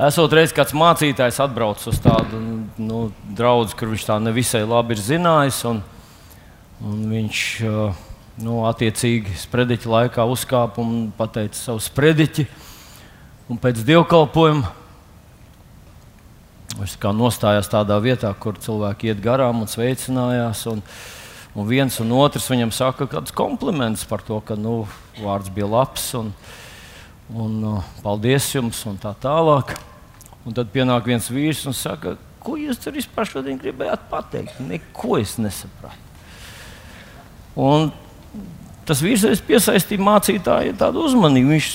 Esot 0.00 0.32
reiz 0.32 0.52
kāds 0.56 0.72
mācītājs 0.72 1.42
atbraucis 1.44 1.90
uz 1.90 1.98
tādu 2.00 2.38
nu, 2.80 3.00
draugu, 3.36 3.74
kur 3.76 3.90
viņš 3.90 4.04
tā 4.08 4.14
nevisai 4.22 4.62
labi 4.64 4.94
ir 4.96 5.02
zinājis. 5.04 5.58
Un, 5.68 5.82
un 6.80 7.02
viņš 7.10 7.40
nu, 8.40 8.54
attiecīgi 8.64 9.34
sprediķa 9.42 9.90
laikā 9.92 10.24
uzkāpa 10.24 10.80
un 10.80 11.10
pateica 11.18 11.58
savu 11.58 11.82
sprediķi. 11.84 12.46
Un 13.52 13.60
pēc 13.60 13.82
dievkalpojuma 13.84 14.70
viņš 16.78 16.96
nostājās 17.20 17.68
tādā 17.68 18.00
vietā, 18.00 18.32
kur 18.40 18.56
cilvēki 18.56 19.12
iet 19.12 19.20
garām 19.20 19.60
un 19.66 19.68
sveicinājās. 19.68 20.64
Un, 20.72 20.80
un 21.52 21.68
viens 21.68 22.00
un 22.00 22.16
otrs 22.22 22.48
viņam 22.48 22.72
saka 22.72 23.10
kādus 23.18 23.36
komplimentus 23.36 24.08
par 24.08 24.24
to, 24.24 24.40
ka 24.40 24.56
nu, 24.56 24.86
vārds 25.20 25.52
bija 25.52 25.68
labs 25.68 26.08
un, 26.16 26.32
un 27.36 27.84
paldies 28.00 28.48
jums 28.56 28.80
un 28.88 28.96
tā 28.96 29.12
tālāk. 29.20 29.76
Un 30.48 30.56
tad 30.56 30.70
pienāk 30.72 31.08
viens 31.08 31.26
vīrs 31.28 31.66
un 31.68 31.76
saka, 31.76 32.14
ko 32.40 32.56
jūs 32.56 32.80
tur 32.80 32.96
vispār 32.96 33.28
šodien 33.28 33.58
gribējāt 33.60 34.06
pateikt? 34.12 34.60
Neko 34.64 35.18
es 35.20 35.36
nesapratu. 35.40 36.08
Un 37.60 37.90
tas 38.88 39.02
vīrs 39.04 39.42
piesaistīja 39.46 40.02
mācītāju 40.02 40.76
tādu 40.80 41.04
uzmanību. 41.06 41.52
Viņš 41.52 41.68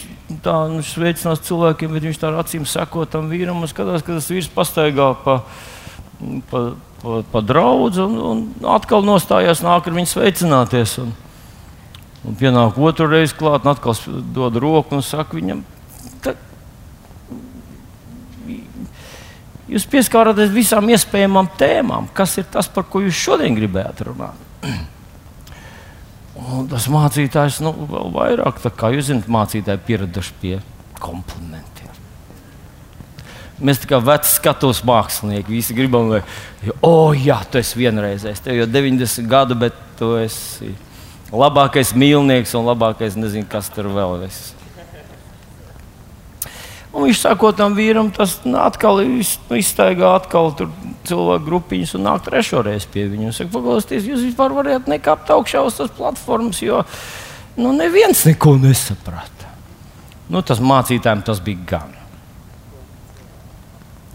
tā 0.45 0.55
nu, 0.71 0.81
sveicinās 0.85 1.43
cilvēkiem, 1.45 1.93
bet 1.93 2.07
viņš 2.07 2.19
tā 2.21 2.31
acīm 2.41 2.65
seko 2.69 3.05
tam 3.09 3.29
vīram 3.29 3.61
un 3.61 3.69
skatās, 3.69 4.03
ka 4.05 4.17
tas 4.17 4.31
vīrs 4.31 4.49
pastaigā 4.51 5.11
pa, 5.21 5.37
pa, 6.49 6.63
pa, 7.03 7.19
pa 7.31 7.43
draugu 7.45 7.91
un, 8.07 8.17
un 8.31 8.73
atkal 8.73 9.05
nostājās, 9.05 9.63
nāk 9.65 9.85
ar 9.85 9.97
viņu 9.99 10.11
sveicināties. 10.11 10.97
Un, 11.03 11.13
un 12.25 12.39
pienāk 12.39 12.79
otru 12.81 13.07
reizi 13.11 13.37
klāt, 13.37 13.67
un 13.67 13.75
atkal 13.75 13.99
dod 14.33 14.57
roku 14.61 14.97
un 14.97 15.05
saka 15.05 15.37
viņam, 15.37 15.61
Jūs 19.71 19.87
pieskārāties 19.89 20.51
visām 20.53 20.91
iespējamām 20.93 21.49
tēmām, 21.57 22.09
kas 22.13 22.37
ir 22.37 22.45
tas, 22.53 22.67
par 22.69 22.85
ko 22.89 23.01
jūs 23.01 23.17
šodien 23.17 23.55
gribējāt 23.57 24.03
runāt. 24.05 24.43
Un 26.35 26.67
tas 26.69 26.85
mācītājs, 26.91 27.61
nu, 27.65 27.71
vēl 27.89 28.11
vairāk, 28.13 28.59
kā 28.77 28.91
jūs 28.93 29.09
zināt, 29.09 29.29
mācītāji 29.31 29.81
pieraduši 29.87 30.35
pie 30.41 30.55
komplimentiem. 31.01 31.89
Mēs 33.65 33.79
kā 33.87 34.01
veci 34.03 34.33
skatos 34.35 34.81
mākslinieki, 34.85 35.53
visi 35.55 35.73
gribam, 35.77 36.11
lai, 36.11 36.21
oh, 36.83 37.15
jā, 37.15 37.39
tu 37.49 37.57
esi 37.61 37.79
vienreizējs, 37.79 38.43
tev 38.43 38.59
jau 38.59 38.67
90 38.67 39.31
gadu, 39.31 39.57
bet 39.57 39.77
tu 39.97 40.11
esi 40.19 40.73
labākais 41.31 41.95
mīlnieks 41.95 42.53
un 42.59 42.67
labākais, 42.67 43.15
nezinu, 43.17 43.47
kas 43.49 43.71
tur 43.73 43.89
vēl 43.95 44.27
ir. 44.27 44.54
Un 46.95 47.03
viņš 47.03 47.25
saka, 47.25 47.51
tam 47.51 47.73
vīram, 47.75 48.07
tas 48.15 48.37
atkal 48.55 49.01
iztaigā 49.03 50.13
atkal 50.15 50.53
cilvēku 50.55 51.43
grupiņas 51.43 51.91
un 51.97 52.05
nāk 52.07 52.23
trešo 52.23 52.61
reizi 52.63 52.87
pie 52.93 53.03
viņa. 53.09 53.27
Viņš 53.27 53.39
saka, 53.41 53.51
paklausieties, 53.57 54.07
jūs 54.07 54.23
vispār 54.29 54.55
varat 54.55 54.87
nekāpt 54.87 55.33
augšā 55.35 55.65
uz 55.67 55.75
tās 55.75 55.91
platformas, 55.97 56.61
jo 56.63 56.85
nu, 57.59 57.73
neviens 57.75 58.23
neko 58.29 58.55
nesaprata. 58.63 59.51
Nu, 60.31 60.39
tas 60.39 60.63
mācītājiem 60.63 61.25
tas 61.27 61.43
bija 61.43 61.67
gan. 61.75 61.91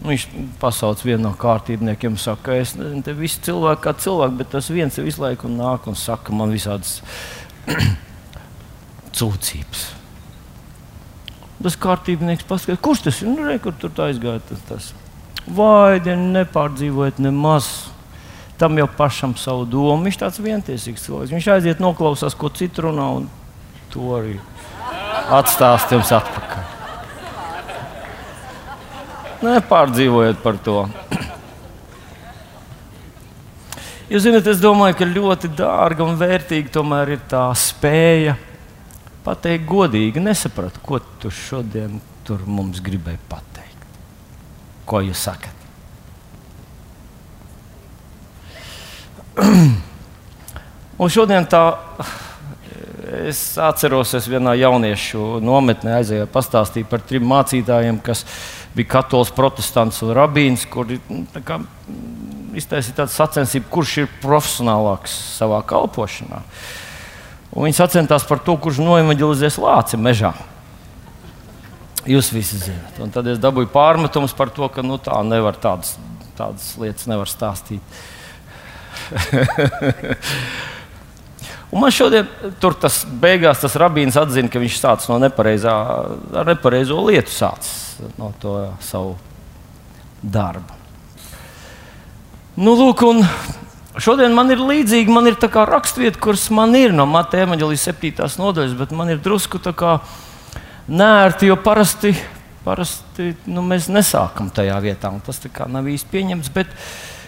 Viņš 0.01 0.27
pasauc 0.57 1.05
vienu 1.05 1.27
no 1.27 1.35
kārtībniekiem, 1.37 2.17
saka, 2.17 2.57
es 2.57 2.73
nezinu, 2.73 3.05
te 3.05 3.13
visi 3.13 3.43
cilvēki 3.45 3.85
kā 3.85 3.93
cilvēki, 4.01 4.39
bet 4.41 4.53
tas 4.57 4.73
viens 4.73 4.97
visu 4.97 5.21
laiku 5.21 5.53
nāk 5.53 5.85
un 5.85 5.93
saka 5.93 6.33
man 6.33 6.49
visādas 6.49 7.03
cūcības. 9.21 10.00
Tas 11.61 11.77
kārtībnieks 11.77 12.45
paskatās, 12.49 12.81
kurš 12.81 13.05
tas 13.05 13.21
ir. 13.21 13.29
Nu, 13.29 13.45
re, 13.45 13.57
kur 13.61 13.75
tur 13.77 13.93
aizgāja 14.07 14.41
tas. 14.49 14.61
tas. 14.69 14.91
Vai 15.45 15.99
nepārdzīvojot 16.01 17.21
nemaz. 17.21 17.69
Tam 18.61 18.77
jau 18.77 18.87
pašam 18.97 19.33
savu 19.41 19.65
domu. 19.65 20.05
Viņš 20.05 20.17
tāds 20.21 20.41
vientiesīgs 20.41 21.05
cilvēks. 21.07 21.33
Viņš 21.33 21.47
aiziet, 21.55 21.81
noklausās, 21.81 22.37
ko 22.37 22.49
citu 22.53 22.85
runā, 22.85 23.07
un 23.17 23.29
to 23.93 24.11
arī 24.17 24.35
atstās 25.33 25.87
jums 25.89 26.11
atpakaļ. 26.13 26.69
Nepārdzīvojiet 29.41 30.43
par 30.43 30.59
to. 30.61 30.83
Jūs 34.13 34.27
zināt, 34.27 34.45
es 34.51 34.61
domāju, 34.61 34.99
ka 34.99 35.09
ļoti 35.09 35.49
dārga 35.57 36.05
un 36.05 36.21
vērtīga 36.21 36.73
tomēr 36.77 37.15
ir 37.15 37.21
tā 37.31 37.47
spēja 37.57 38.37
pateikt 39.25 39.67
godīgi, 39.69 40.21
nesapratu, 40.23 40.81
ko 40.85 40.99
tu 41.21 41.31
šodien 41.33 41.99
tur 42.27 42.43
mums 42.47 42.81
gribēji 42.83 43.19
pateikt. 43.29 43.87
Ko 44.89 45.01
jūs 45.03 45.21
sakat? 45.29 45.57
Un 51.01 51.09
šodien 51.09 51.47
tā, 51.49 51.63
es 53.25 53.39
atceros, 53.61 54.13
es 54.17 54.27
vienā 54.29 54.53
jauniešu 54.59 55.39
nometnē 55.41 55.95
aizēju 56.01 56.27
pastāstīt 56.33 56.89
par 56.91 57.01
trim 57.05 57.25
mācītājiem, 57.31 58.01
kas 58.05 58.25
bija 58.75 58.97
katolis, 58.97 59.33
protestants 59.35 60.03
un 60.05 60.13
rabīns, 60.17 60.67
kuri 60.69 60.99
nu, 61.09 61.25
iztaisīja 62.57 63.01
tādu 63.01 63.15
sacensību, 63.15 63.71
kurš 63.71 63.97
ir 64.03 64.13
profesionālāks 64.21 65.15
savā 65.39 65.61
kalpošanā. 65.67 66.41
Uh, 66.41 66.79
Un 67.51 67.67
viņi 67.67 67.75
sacensties 67.75 68.27
par 68.27 68.39
to, 68.45 68.55
kurš 68.61 68.79
noevanģelizēs 68.83 69.59
lāci 69.59 69.99
mežā. 69.99 70.31
Jūs 72.07 72.31
visi 72.33 72.57
zināt. 72.57 72.97
Un 73.03 73.11
tad 73.13 73.27
es 73.29 73.41
dabūju 73.41 73.69
pārmetumus 73.73 74.33
par 74.37 74.49
to, 74.55 74.69
ka 74.73 74.81
nu, 74.85 74.97
tā 75.01 75.19
nevar 75.27 75.55
tādas, 75.61 75.97
tādas 76.39 76.71
lietas 76.81 77.07
nevar 77.11 77.29
stāstīt. 77.29 77.83
Man 81.71 81.91
šodien 81.93 82.27
tur 82.59 82.73
tas 82.75 83.05
beigās 83.05 83.61
tas 83.63 83.77
rabīns 83.79 84.17
atzina, 84.19 84.49
ka 84.51 84.59
viņš 84.59 84.79
sācis 84.79 85.07
no 85.11 85.19
nepareizā, 85.23 85.75
nepareizo 86.47 86.99
lietu 87.05 87.31
sācis 87.31 88.01
no 88.19 88.33
to 88.41 88.55
savu 88.83 89.15
darbu. 90.21 90.79
Nu, 92.59 92.75
lūk, 92.75 93.05
un 93.07 93.23
Šodien 93.99 94.31
man 94.31 94.47
ir 94.53 94.61
līdzīga, 94.63 95.11
man 95.11 95.27
ir 95.27 95.35
raksturvieta, 95.35 96.19
kuras 96.23 96.45
man 96.53 96.71
ir 96.79 96.93
no 96.95 97.03
Mateja 97.09 97.43
evanģelijas 97.43 97.89
7. 97.89 98.27
nodaļas, 98.39 98.75
bet 98.79 98.93
man 98.95 99.11
ir 99.11 99.19
drusku 99.19 99.59
nērti, 100.87 101.49
jo 101.49 101.57
parasti, 101.59 102.13
parasti 102.63 103.33
nu, 103.51 103.63
mēs 103.67 103.89
nesākam 103.91 104.47
tajā 104.49 104.77
vietā. 104.79 105.11
Tas 105.25 105.43
nav 105.67 105.89
īsti 105.91 106.07
pieņemts. 106.07 106.53
Bet, 106.55 106.71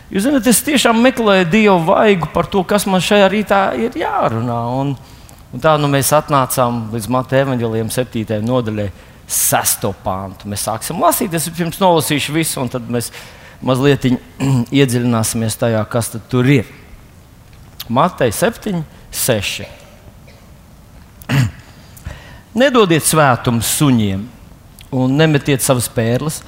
jūs 0.07 0.23
zināt, 0.23 0.47
es 0.47 0.63
tiešām 0.63 1.03
meklēju 1.03 1.49
Dievu 1.51 1.83
vaigu 1.91 2.31
par 2.33 2.47
to, 2.47 2.63
kas 2.63 2.87
man 2.87 3.03
šajā 3.03 3.27
rītā 3.33 3.61
ir 3.83 3.99
jārunā. 3.99 4.61
Un, 4.79 4.95
un 5.51 5.63
tā 5.63 5.75
nu, 5.75 5.91
mēs 5.91 6.15
atnācām 6.15 6.85
līdz 6.95 7.11
Mateja 7.11 7.43
evanģelijam 7.49 7.91
7. 7.91 8.39
nodaļai, 8.39 8.89
6. 9.27 9.91
pāntu. 10.03 10.47
Mēs 10.51 10.63
sāksim 10.69 11.03
lasīt, 11.03 11.35
es 11.35 11.51
pirms 11.51 11.83
nolasīšu 11.83 12.39
visu, 12.39 12.61
un 12.63 12.71
tad 12.71 12.87
mēs 12.87 13.11
mazliet 13.65 14.07
iedziļināsimies 14.79 15.57
tajā, 15.59 15.83
kas 15.89 16.11
tur 16.31 16.49
ir. 16.49 16.69
Matei 17.89 18.31
7, 18.31 18.83
6. 19.11 19.65
Nedodiet 22.61 23.05
svētumu 23.07 23.63
suņiem 23.65 24.27
un 24.93 25.17
nemetiet 25.17 25.63
savas 25.65 25.89
pērles 25.91 26.41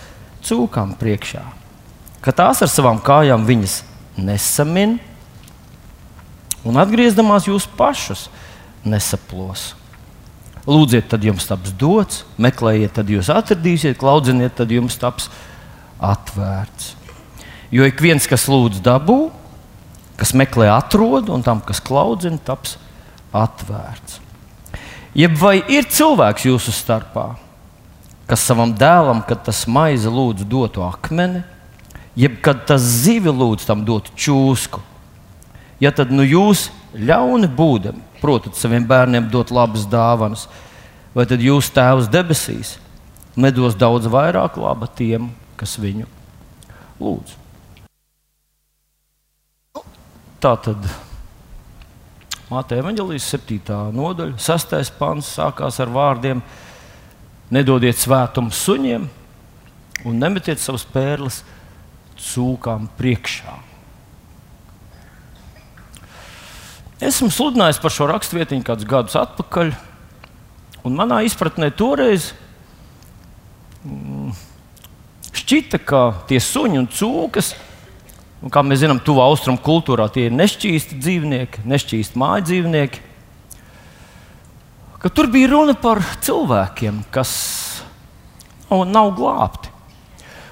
cūkām 0.46 0.94
priekšā, 1.00 1.42
ka 2.22 2.34
tās 2.36 2.62
ar 2.62 2.70
savām 2.70 3.02
kājām 3.04 3.48
viņas 3.48 3.80
nesamin 4.22 5.00
un 6.66 6.78
atgriezdamās 6.82 7.50
jūs 7.50 7.66
pašus 7.78 8.28
nesaplos. 8.86 9.74
Lūdziet, 10.66 11.06
tad 11.12 11.26
jums 11.26 11.46
taps 11.46 11.74
dots, 11.78 12.24
meklējiet, 12.42 12.96
tad 12.98 13.10
jūs 13.10 13.30
atradīsiet, 13.30 14.00
klaudziniet, 14.02 14.56
tad 14.58 14.72
jums 14.74 14.98
taps 14.98 15.28
atvērts. 16.02 16.96
Jo 17.74 17.88
ik 17.88 18.02
viens, 18.02 18.28
kas 18.30 18.46
lūdz 18.52 18.82
dabū, 18.86 19.30
kas 20.20 20.34
meklē, 20.38 20.70
atrod, 20.74 21.30
un 21.34 21.44
tam, 21.46 21.62
kas 21.66 21.82
klaudzina, 21.84 22.40
taps 22.44 22.78
atvērts. 23.36 24.22
Jeb 25.16 25.36
vai 25.40 25.62
ir 25.72 25.88
cilvēks 25.88 26.48
jūsu 26.50 26.74
starpā, 26.76 27.30
kas 28.28 28.44
savam 28.44 28.74
dēlam, 28.76 29.22
kad 29.28 29.46
tas 29.48 29.64
maize 29.68 30.12
lūdz 30.12 30.44
dotu 30.50 30.84
akmeni, 30.84 31.44
jeb 32.20 32.42
kad 32.44 32.66
tas 32.68 32.84
zivi 32.84 33.32
lūdz 33.32 33.68
tam 33.68 33.86
dotu 33.88 34.12
čūsku? 34.20 34.84
Ja 35.80 35.92
tad 35.96 36.12
nu 36.12 36.24
jūs 36.24 36.68
ļauni 36.96 37.48
būdami, 37.52 38.04
protat 38.22 38.60
saviem 38.60 38.88
bērniem 38.88 39.30
dot 39.32 39.52
labas 39.56 39.88
dāvanas, 39.88 40.50
vai 41.16 41.28
tad 41.28 41.44
jūs 41.44 41.72
tēvs 41.76 42.12
debesīs 42.12 42.76
nedos 43.40 43.76
daudz 43.76 44.08
vairāk 44.12 44.60
laba 44.60 44.88
tiem, 44.88 45.30
kas 45.60 45.76
viņu 45.80 46.08
lūdz? 47.00 47.45
Tā 50.46 50.52
tad 50.62 50.84
Māte 52.52 52.78
Evanģelijas 52.78 53.32
7. 53.34 53.56
nodaļa, 53.98 54.36
6. 54.38 54.92
pants 54.94 55.32
sākās 55.40 55.80
ar 55.82 55.90
vārdiem: 55.90 56.44
Nedodiet 57.50 57.98
svētumu 57.98 58.54
suņiem 58.54 59.08
un 60.06 60.22
nemetiet 60.22 60.62
savus 60.62 60.86
pērles 60.86 61.40
cūkām 62.28 62.86
priekšā. 62.94 63.58
Esmu 67.10 67.34
sludinājis 67.34 67.82
par 67.82 67.98
šo 67.98 68.14
raksturvietiņu 68.14 68.70
kādus 68.70 68.92
gadus 68.94 69.18
atpakaļ, 69.26 69.74
un 70.86 71.02
manā 71.02 71.24
izpratnē 71.26 71.74
toreiz 71.74 72.36
mm, 73.82 74.30
šķita, 75.42 75.82
ka 75.82 76.10
tie 76.30 76.38
suņi 76.38 76.86
un 76.86 76.94
cūkas, 76.94 77.56
un, 78.46 78.54
kā 78.54 78.62
mēs 78.62 78.84
zinām, 78.84 79.02
tuvā 79.02 79.26
austrumu 79.26 79.60
kultūrā 79.66 80.06
tie 80.14 80.28
ir 80.30 80.38
nešķīsti 80.38 81.00
dzīvnieki, 81.02 81.66
nešķīsti 81.66 82.22
māju 82.22 82.46
dzīvnieki. 82.52 83.04
Tur 85.06 85.30
bija 85.30 85.52
runa 85.52 85.76
par 85.78 86.02
cilvēkiem, 86.26 87.04
kas 87.14 87.32
nav 88.70 89.12
glābti. 89.18 89.70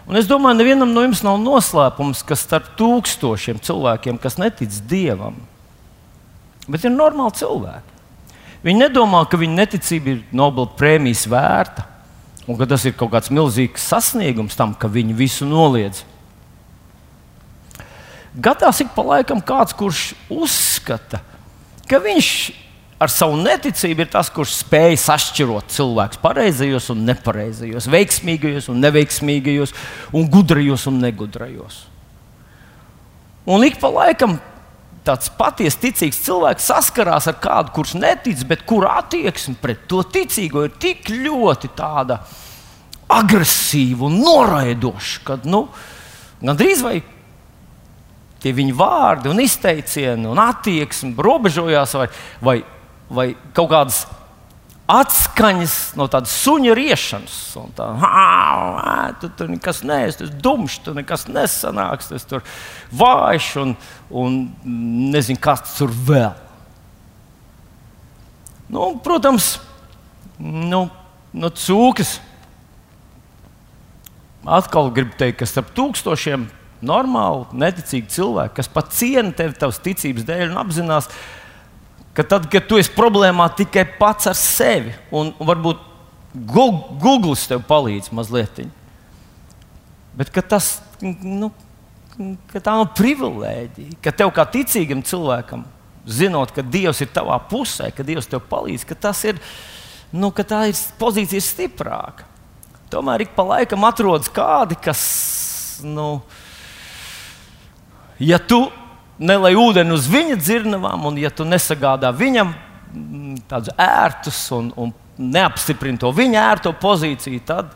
Un 0.03 0.19
es 0.19 0.27
domāju, 0.27 0.59
nevienam 0.59 0.91
no 0.91 1.05
jums 1.05 1.23
nav 1.23 1.39
noslēpums, 1.41 2.25
ka 2.27 2.35
starp 2.37 2.73
tūkstošiem 2.77 3.61
cilvēkiem, 3.63 4.19
kas 4.21 4.35
netic 4.41 4.75
dievam, 4.89 5.37
bet 6.67 6.83
ir 6.83 6.93
normāli 6.93 7.39
cilvēki. 7.39 7.93
Viņi 8.63 8.85
nedomā, 8.85 9.23
ka 9.27 9.39
viņu 9.39 9.57
neticība 9.57 10.13
ir 10.13 10.21
Nobela 10.35 10.69
prēmijas 10.79 11.25
vērta 11.27 11.87
un 12.47 12.59
ka 12.59 12.67
tas 12.67 12.83
ir 12.87 12.95
kaut 12.99 13.11
kāds 13.13 13.31
milzīgs 13.31 13.87
sasniegums 13.91 14.55
tam, 14.59 14.75
ka 14.75 14.91
viņi 14.91 15.15
visu 15.17 15.47
noliedz. 15.47 16.03
Gadās 18.33 18.81
ik 18.81 18.93
pa 18.95 19.03
laikam 19.05 19.41
kāds, 19.45 19.75
kurš 19.77 20.13
uzskata, 20.33 21.19
ka 21.89 21.99
viņš 22.01 22.29
ar 23.03 23.11
savu 23.11 23.37
neticību 23.41 24.05
ir 24.05 24.09
tas, 24.09 24.29
kurš 24.33 24.55
spēj 24.63 24.95
sašķirot 25.03 25.73
cilvēkus 25.75 26.21
pareizajos 26.23 26.89
un 26.93 27.03
nepareizajos, 27.09 27.89
veiksmīgajos 27.91 28.69
un 28.71 28.81
neveiksmīgajos, 28.83 29.75
un 30.15 30.29
gudrajos 30.31 30.87
un 30.89 31.01
negudrajos. 31.03 31.83
Un 33.45 33.65
ik 33.67 33.77
pa 33.81 33.91
laikam 33.91 34.37
tāds 35.03 35.29
patiesi 35.35 35.81
ticīgs 35.83 36.21
cilvēks 36.23 36.69
saskarās 36.71 37.27
ar 37.27 37.37
kādu, 37.43 37.73
kurš 37.75 37.97
netic, 37.99 38.45
bet 38.47 38.63
kura 38.65 38.95
attieksme 39.01 39.57
pret 39.61 39.83
to 39.91 39.99
ticīgo 40.07 40.63
ir 40.65 40.77
tik 40.79 41.11
ļoti 41.11 41.73
agresīva 43.13 44.07
un 44.07 44.21
noraidoša, 44.23 45.19
ka 45.27 45.37
nu, 45.43 45.67
gandrīz 46.41 46.81
vai 46.85 47.01
tie 48.43 48.53
viņa 48.55 48.75
vārdi 48.77 49.31
un 49.31 49.39
izteicieni 49.43 50.27
un 50.29 50.41
attieksme 50.43 51.15
robežojās 51.23 51.95
vai, 51.95 52.09
vai, 52.43 52.57
vai 53.09 53.27
kaut 53.55 53.71
kādas 53.71 54.03
atskaņas 54.93 55.75
no 55.95 56.09
tādas 56.11 56.33
suņa 56.43 56.75
riešanas. 56.75 57.35
Tā, 57.77 57.87
tu 59.21 59.29
tur 59.37 59.51
nekas 59.53 59.81
neesi, 59.87 60.19
tas 60.19 60.33
dumšs, 60.43 60.81
tu 60.83 60.95
nekas 60.97 61.27
nesanāks, 61.31 62.11
tas 62.11 62.27
tur 62.27 62.43
vājš 62.91 63.49
un, 63.63 63.75
un 64.11 64.41
nezinu, 65.13 65.39
kas 65.43 65.77
tur 65.77 65.93
vēl. 65.93 66.33
Nu, 68.73 68.93
protams, 69.03 69.55
nu, 70.39 70.87
nu, 71.31 71.49
cūkas. 71.63 72.17
Atkal 74.43 74.89
gribu 74.91 75.15
teikt, 75.15 75.39
ka 75.39 75.47
starp 75.47 75.69
tūkstošiem 75.77 76.49
normāli, 76.85 77.47
neticīgi 77.63 78.11
cilvēki, 78.13 78.57
kas 78.59 78.69
pat 78.71 78.91
ciena 78.95 79.33
tevi 79.35 79.57
tavas 79.59 79.81
ticības 79.83 80.27
dēļ 80.27 80.45
un 80.49 80.61
apzinās, 80.61 81.09
ka 82.13 82.25
tad, 82.27 82.47
kad 82.51 82.67
tu 82.69 82.79
esi 82.81 82.93
problēmā 82.93 83.49
tikai 83.57 83.85
pats 83.97 84.29
ar 84.29 84.37
sevi, 84.37 84.93
un 85.15 85.33
varbūt 85.39 85.81
Google 86.33 87.35
tev 87.37 87.61
palīdz 87.69 88.09
mazliet, 88.15 88.63
bet 90.17 90.33
tas 90.49 90.75
nu, 91.01 91.51
tā 92.53 92.73
nav 92.73 92.89
privilēģija, 92.97 93.99
ka 94.03 94.13
tev 94.15 94.33
kā 94.35 94.45
ticīgam 94.53 95.03
cilvēkam, 95.05 95.63
zinot, 96.05 96.51
ka 96.53 96.65
Dievs 96.65 97.01
ir 97.03 97.11
tavā 97.13 97.39
pusē, 97.49 97.89
ka 97.95 98.05
Dievs 98.05 98.29
tev 98.29 98.43
palīdz, 98.49 98.85
ka, 98.89 99.13
ir, 99.29 99.39
nu, 100.13 100.29
ka 100.35 100.45
tā 100.47 100.65
ir 100.69 100.79
pozīcija 100.99 101.43
stiprāka. 101.43 102.27
Tomēr 102.93 103.25
ik 103.25 103.33
pa 103.33 103.45
laikam 103.47 103.85
atrodas 103.87 104.29
kādi, 104.29 104.77
kas, 104.77 105.03
nu, 105.85 106.21
ja 108.19 108.39
tu 108.39 108.65
nelai 109.23 109.53
ūdeni 109.57 109.93
uz 109.93 110.07
viņa 110.09 110.37
dzirnavām, 110.41 111.07
un 111.09 111.17
ja 111.21 111.31
tu 111.33 111.45
nesagādā 111.47 112.11
viņam 112.15 112.53
mm, 112.53 113.41
tādus 113.49 113.73
ērtus 113.77 114.39
un, 114.55 114.71
un 114.77 114.93
neapstiprini 115.17 116.01
to 116.01 116.11
viņa 116.13 116.45
ērto 116.51 116.73
pozīciju, 116.81 117.41
tad 117.45 117.73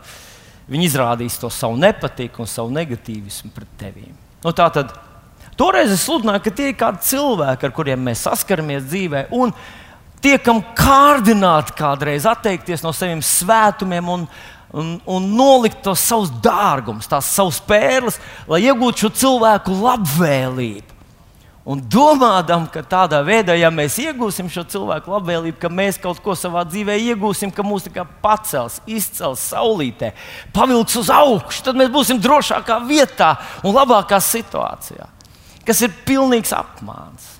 viņi 0.67 0.89
izrādīs 0.89 1.37
to 1.39 1.49
savu 1.53 1.77
nepatiku 1.79 2.43
un 2.43 2.49
savu 2.51 2.73
negatīvismu 2.75 3.53
pret 3.55 3.75
tevi. 3.79 4.07
Nu, 4.43 4.53
tā 4.55 4.67
tad 4.73 4.93
toreiz 5.57 5.93
es 5.93 6.03
sludināju, 6.05 6.43
ka 6.43 6.53
tie 6.53 6.71
ir 6.71 6.79
kādi 6.79 7.05
cilvēki, 7.07 7.67
ar 7.67 7.75
kuriem 7.75 8.03
mēs 8.09 8.25
saskaramies 8.27 8.87
dzīvē. 8.89 9.27
Tiekam 10.17 10.63
kārdināti 10.73 11.75
kādreiz 11.77 12.25
atteikties 12.25 12.81
no 12.81 12.89
saviem 12.95 13.19
svētumiem 13.21 14.07
un, 14.09 14.23
un, 14.73 14.97
un 15.05 15.31
nolikt 15.37 15.81
tos 15.85 16.03
savus 16.03 16.31
dārgumus, 16.43 17.07
tās 17.09 17.29
savas 17.31 17.59
pērles, 17.63 18.19
lai 18.49 18.63
iegūtu 18.65 19.05
šo 19.05 19.11
cilvēku 19.23 19.75
labvēlību. 19.81 20.95
Un 21.67 21.81
domādam, 21.91 22.63
ka 22.71 22.79
tādā 22.79 23.19
veidā, 23.27 23.51
ja 23.59 23.67
mēs 23.67 23.97
iegūsim 23.99 24.47
šo 24.47 24.63
cilvēku 24.71 25.11
labvēlību, 25.11 25.57
ka 25.59 25.67
mēs 25.67 25.97
kaut 25.99 26.21
ko 26.23 26.31
savā 26.31 26.61
dzīvē 26.63 26.95
iegūsim, 27.09 27.51
ka 27.51 27.65
mūs 27.67 27.89
pacels, 28.23 28.79
izcels 28.87 29.43
saulītē, 29.51 30.13
pavilks 30.55 30.95
uz 31.01 31.11
augšu, 31.11 31.65
tad 31.67 31.75
mēs 31.75 31.91
būsim 31.91 32.21
drošākā 32.23 32.79
vietā 32.87 33.33
un 33.67 33.75
labākā 33.75 34.21
situācijā. 34.23 35.09
Kas 35.67 35.83
ir 35.83 35.91
pilnīgs 36.07 36.55
apmāns. 36.55 37.36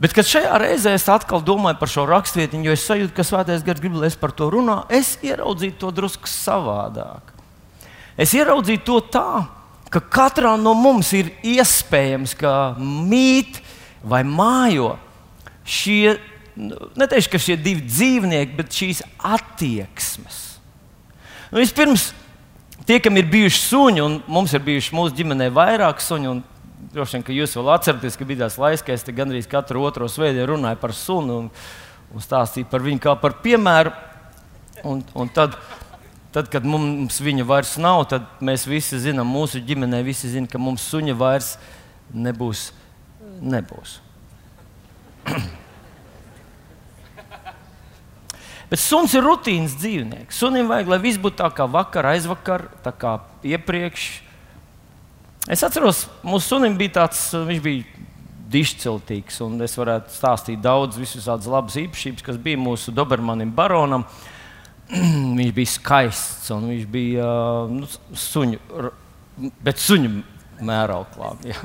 Bet, 0.00 0.14
kad 0.16 0.26
šajā 0.26 0.56
reizē 0.58 0.94
es 0.96 1.06
atkal 1.10 1.42
domāju 1.44 1.78
par 1.78 1.90
šo 1.90 2.04
rakstvietiņu, 2.08 2.66
jo 2.66 2.74
es 2.74 2.86
sajūtu, 2.88 3.14
ka 3.14 3.26
Svētais 3.26 3.62
Gars 3.62 3.82
grib, 3.82 3.94
lai 4.00 4.10
es 4.10 4.18
par 4.18 4.32
to 4.34 4.48
runāju, 4.50 4.88
es 4.90 5.14
ieraudzīju 5.22 5.76
to 5.78 5.92
drusku 5.94 6.30
savādāk. 6.30 7.30
Es 8.18 8.34
ieraudzīju 8.34 8.82
to 8.86 8.98
tā, 9.14 9.44
ka 9.94 10.02
katrā 10.02 10.56
no 10.58 10.74
mums 10.74 11.12
ir 11.14 11.30
iespējams, 11.46 12.34
ka 12.38 12.74
mīt 12.78 13.60
vai 14.02 14.24
mājo 14.26 14.96
šie, 15.62 16.16
neteikšu, 16.98 17.30
ka 17.30 17.40
šie 17.42 17.56
divi 17.58 17.86
dzīvnieki, 17.86 18.56
bet 18.58 18.74
šīs 18.74 19.04
attieksmes. 19.22 20.40
Nu, 21.52 21.60
vispirms, 21.62 22.10
tie, 22.82 22.98
kam 22.98 23.14
ir 23.20 23.30
bijuši 23.30 23.62
suņi, 23.68 24.02
un 24.02 24.18
mums 24.26 24.54
ir 24.54 24.66
bijuši 24.66 24.98
mūsu 24.98 25.14
ģimenē 25.20 25.52
vairāk 25.54 26.02
suņu, 26.02 26.34
un 26.34 26.42
droši 26.92 27.18
vien, 27.18 27.24
ka 27.26 27.36
jūs 27.36 27.56
vēl 27.56 27.70
atceraties, 27.74 28.18
ka 28.18 28.26
bija 28.28 28.44
tāds 28.44 28.58
laiks, 28.60 28.84
kad 28.84 28.98
es 28.98 29.16
gandrīz 29.16 29.48
katru 29.50 29.86
otro 29.86 30.08
svētdienu 30.10 30.52
runāju 30.52 30.80
par 30.82 30.92
sunu 30.96 31.38
un, 31.44 31.48
un 32.12 32.24
stāstīju 32.24 32.68
par 32.70 32.84
viņu 32.84 33.02
kā 33.06 33.16
par 33.20 33.38
piemēru. 33.44 33.94
Un, 34.84 35.00
un 35.16 35.30
tad, 35.32 35.56
Tad, 36.34 36.48
kad 36.50 36.64
mums 36.66 37.20
viņa 37.22 37.44
vairs 37.46 37.76
nav, 37.78 38.00
tad 38.10 38.24
mēs 38.42 38.64
visi 38.66 38.98
zinām, 38.98 39.28
mūsu 39.30 39.60
ģimenē 39.62 40.00
visi 40.02 40.26
zina, 40.32 40.50
ka 40.50 40.58
mums 40.58 40.82
suņa 40.90 41.14
vairs 41.14 41.52
nebūs. 42.10 42.72
nebūs. 43.38 44.02
Bet 48.72 48.82
suns 48.82 49.14
ir 49.14 49.22
rutīnas 49.22 49.78
dzīvnieks. 49.78 50.34
Sunim 50.42 50.66
vajag, 50.66 50.90
lai 50.90 50.98
viss 51.04 51.22
būtu 51.22 51.38
tā 51.38 51.46
kā 51.54 51.70
vakar, 51.70 52.10
aizvakar, 52.16 52.66
tā 52.82 52.90
kā 52.90 53.22
iepriekš. 53.46 54.23
Es 55.50 55.62
atceros, 55.66 56.06
mūsu 56.24 56.54
sunim 56.54 56.76
bija 56.78 57.00
tāds, 57.02 57.26
viņš 57.34 57.64
bija 57.64 58.04
dišciltīgs, 58.54 59.40
un 59.44 59.58
es 59.64 59.74
varētu 59.76 60.14
stāstīt 60.14 60.62
daudz 60.62 60.96
visas 61.00 61.26
labas 61.28 61.76
īpašības, 61.80 62.24
kas 62.24 62.38
bija 62.40 62.60
mūsu 62.60 62.94
Dobermanim 62.94 63.50
baronam. 63.52 64.04
Uh, 64.04 64.30
viņš 65.38 65.52
bija 65.56 65.72
skaists 65.72 66.50
un 66.54 66.68
viņš 66.72 66.88
bija 66.92 67.28
nu, 67.70 67.88
suņu, 68.20 68.58
bet 69.64 69.80
suņu 69.80 70.18
mērauklā. 70.64 71.34
Jā. 71.48 71.60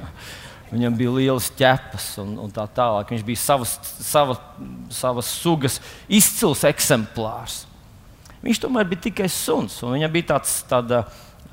Viņam 0.69 0.99
bija 0.99 1.15
liels 1.15 1.47
ķepas 1.57 2.11
un, 2.21 2.35
un 2.45 2.51
tā 2.53 2.67
tālāk. 2.77 3.09
Viņš 3.09 3.25
bija 3.25 3.41
savas, 3.41 3.73
sava, 4.05 4.35
savas 4.93 5.31
sugas 5.41 5.79
izcils 6.05 6.61
eksemplārs. 6.69 7.63
Viņš 8.43 8.61
tomēr 8.63 8.85
bija 8.87 9.07
tikai 9.09 9.27
suns. 9.33 9.79
Viņam 9.81 10.13
bija 10.13 10.35
tāds, 10.35 10.53
tāda, 10.69 11.01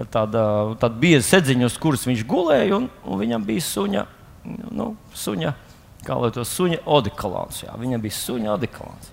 tāda, 0.04 0.42
tāda 0.80 0.94
bieza 1.00 1.24
sedziņa, 1.30 1.70
uz 1.70 1.76
kuras 1.80 2.04
viņš 2.08 2.24
gulēja, 2.28 2.76
un, 2.76 2.88
un 3.04 3.20
viņam 3.20 3.44
bija 3.46 3.64
suņa, 3.64 4.04
nu, 4.76 4.90
suņa, 5.16 5.52
kā 6.06 6.18
lai 6.20 6.30
to 6.34 6.44
suņa 6.46 6.82
odikolons. 6.84 7.62
Jā. 7.64 7.76
Viņam 7.80 8.04
bija 8.04 8.18
suņa 8.18 8.52
odikolons. 8.58 9.12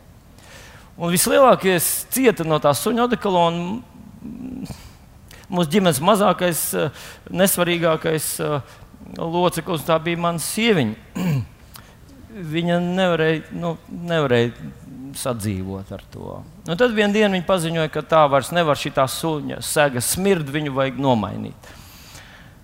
Un 0.94 1.10
vislielākais 1.10 1.88
cieta 2.14 2.46
no 2.46 2.60
tā 2.62 2.74
suņa 2.78 3.08
odekolona. 3.08 3.80
Mūsu 5.54 5.72
ģimenes 5.74 6.00
mazākais, 6.04 6.62
eh, 6.78 7.02
nesvarīgākais 7.30 8.28
eh, 8.44 8.76
loceklis 9.18 9.88
bija 10.04 10.22
mana 10.22 10.42
sieviņa. 10.42 11.24
Viņa 12.54 12.80
nevarēja, 12.82 13.42
nu, 13.62 13.76
nevarēja 13.90 14.54
sadzīvot 15.20 15.92
ar 15.96 16.02
to. 16.14 16.40
Un 16.68 16.80
tad 16.80 16.94
vienā 16.96 17.14
dienā 17.16 17.32
viņi 17.36 17.48
paziņoja, 17.48 17.92
ka 17.94 18.04
tā 18.08 18.24
vairs 18.32 18.52
nevar 18.56 18.80
šī 18.80 18.94
suņa 18.94 19.62
sēga 19.64 20.02
smird, 20.04 20.50
viņu 20.54 20.74
vajag 20.76 21.00
nomainīt. 21.02 21.72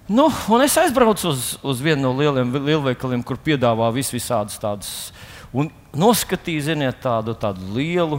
Nu, 0.10 0.26
un 0.50 0.64
es 0.66 0.78
aizbraucu 0.82 1.30
uz, 1.30 1.52
uz 1.62 1.82
vienu 1.86 2.08
no 2.08 2.14
lieliem 2.18 2.56
lielveikaliem, 2.66 3.22
kur 3.22 3.38
piedāvā 3.38 3.92
vis 3.94 4.10
visādas 4.10 4.58
tādas. 4.58 4.94
Un 5.54 5.70
noskatīju, 5.94 6.64
ziniet, 6.66 6.98
tādu, 7.04 7.36
tādu 7.38 7.76
lielu, 7.76 8.18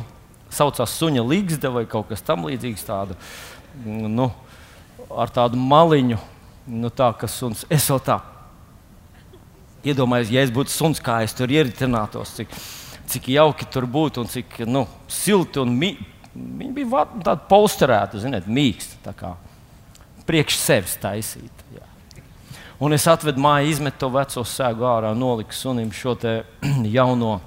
saucās 0.54 0.94
suņa 0.98 1.24
līgzde 1.26 1.70
vai 1.74 1.86
kaut 1.90 2.10
kas 2.10 2.22
tamlīdzīgs, 2.26 2.86
tādu, 2.86 3.18
nu, 3.86 4.30
ar 5.10 5.34
tādu 5.34 5.58
maliņu. 5.58 6.20
Nu, 6.70 6.92
tā, 6.94 7.10
suns, 7.26 7.64
es 7.72 7.88
vēl 7.90 8.02
tā 8.06 8.20
iedomājos, 9.86 10.30
ja 10.32 10.44
es 10.44 10.52
būtu 10.52 10.72
suns, 10.72 11.00
kā 11.02 11.20
es 11.24 11.34
tur 11.36 11.50
ieritinātos. 11.50 12.34
Cik, 12.36 12.52
cik 13.10 13.28
jauki 13.34 13.68
tur 13.72 13.86
būtu 13.90 14.24
un 14.24 14.30
cik 14.30 14.62
nu, 14.68 14.86
silti 15.10 15.62
un 15.62 15.74
mīļi. 15.76 16.08
Viņi 16.30 16.72
bija 16.76 17.04
tādi 17.24 17.46
polsterēti, 17.50 18.20
ziniet, 18.22 18.46
mīksti. 18.46 19.14
Priekš 20.28 20.58
sevis 20.60 20.94
taisīt. 21.02 21.64
Jā. 21.74 21.86
Un 22.80 22.94
es 22.94 23.04
atvedu 23.10 23.42
māju, 23.42 23.72
izmetu 23.72 24.04
to 24.04 24.12
veco 24.14 24.44
sēgu 24.46 24.86
ārā, 24.86 25.10
noliku 25.18 25.56
sunim 25.56 25.90
šo 25.92 26.14
jauno 26.96 27.40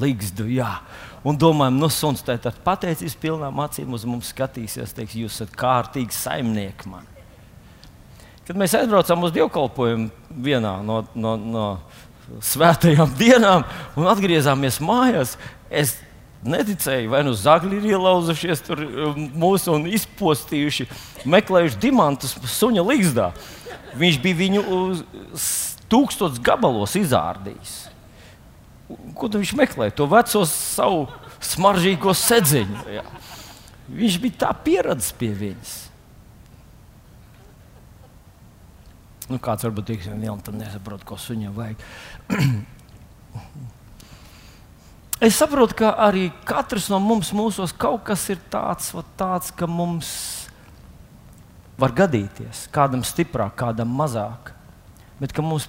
ligzdu. 0.00 0.48
Jā. 0.50 0.80
Un 1.26 1.38
domājam, 1.38 1.78
nu, 1.80 1.88
suns 1.92 2.22
tā 2.26 2.36
tad 2.42 2.58
pateicības 2.64 3.16
pilnām 3.22 3.62
acīm 3.64 3.94
uz 3.94 4.04
mums 4.06 4.32
skatīsies, 4.34 4.94
teiks, 4.94 5.16
jūs 5.18 5.38
esat 5.38 5.54
kārtīgi 5.58 6.14
saimnieki 6.14 6.90
man. 6.90 7.06
Kad 8.48 8.56
mēs 8.56 8.72
aizbraucām 8.78 9.26
uz 9.26 9.32
dievkalpojumu 9.34 10.36
vienā 10.40 10.78
no, 10.80 11.02
no, 11.12 11.34
no 11.36 11.64
svētajām 12.44 13.14
dienām 13.18 13.64
un 13.98 14.08
atgriezāmies 14.10 14.80
mājās. 14.84 15.36
Es 15.70 15.96
neticēju, 16.46 17.10
vai 17.10 17.24
nu 17.26 17.34
zagļi 17.34 17.80
ir 17.80 17.88
ielauzušies 17.94 18.62
tur 18.66 18.82
um, 18.84 19.18
mūsu 19.42 19.74
un 19.74 19.88
izpostījuši, 19.90 20.88
meklējuši 21.28 21.80
diamantus 21.82 22.36
suņa 22.58 22.84
līgzdā. 22.86 23.32
Viņš 23.98 24.20
bija 24.22 24.38
viņu 24.44 24.64
tūkstotis 25.90 26.42
gabalos 26.44 26.94
izārdījis. 27.00 27.76
Ko 29.16 29.28
viņš 29.32 29.54
meklēja? 29.58 29.96
To 29.98 30.06
veco 30.08 30.44
savu 30.48 31.06
smaržīgo 31.44 32.14
sedziņu. 32.16 32.84
Jā. 32.92 33.04
Viņš 33.88 34.18
bija 34.22 34.42
tā 34.44 34.52
pieredzējis 34.64 35.16
pie 35.18 35.32
viņas. 35.36 35.76
Nu, 39.28 39.36
kāds 39.36 39.66
varbūt 39.66 39.90
teiks, 39.90 40.08
ka 40.08 40.36
tam 40.44 40.56
nesaprot, 40.56 41.04
ko 41.04 41.18
suņam 41.20 41.52
vajag. 41.52 41.82
es 45.28 45.36
saprotu, 45.36 45.76
ka 45.82 45.92
arī 46.06 46.30
katrs 46.48 46.88
no 46.88 47.00
mums 47.04 47.34
mūsos 47.36 47.74
kaut 47.76 48.06
kas 48.08 48.24
ir 48.32 48.40
tāds, 48.48 48.94
tāds 49.20 49.52
ka 49.52 49.68
mums 49.68 50.08
var 51.78 51.92
gadīties. 51.92 52.66
Kādam 52.72 53.04
stiprāk, 53.04 53.52
kādam 53.60 53.92
mazāk. 53.98 54.54
Bet 55.20 55.36
mums 55.44 55.68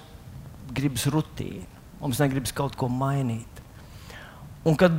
gribas 0.72 1.04
rutīnu, 1.10 1.66
mums 2.00 2.22
negribas 2.22 2.56
kaut 2.56 2.78
ko 2.80 2.88
mainīt. 2.88 3.60
Un 4.64 4.76
kad 4.80 4.96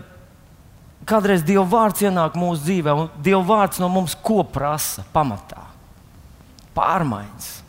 kādreiz 1.10 1.42
Dieva 1.48 1.66
vārds 1.66 2.06
ienāk 2.06 2.38
mūsu 2.38 2.62
dzīvē, 2.68 2.94
un 2.94 3.10
Dieva 3.26 3.42
vārds 3.42 3.82
no 3.82 3.90
mums 3.90 4.14
ko 4.22 4.44
prasa 4.46 5.06
pamatā? 5.16 5.66
Pārmaiņas 6.78 7.61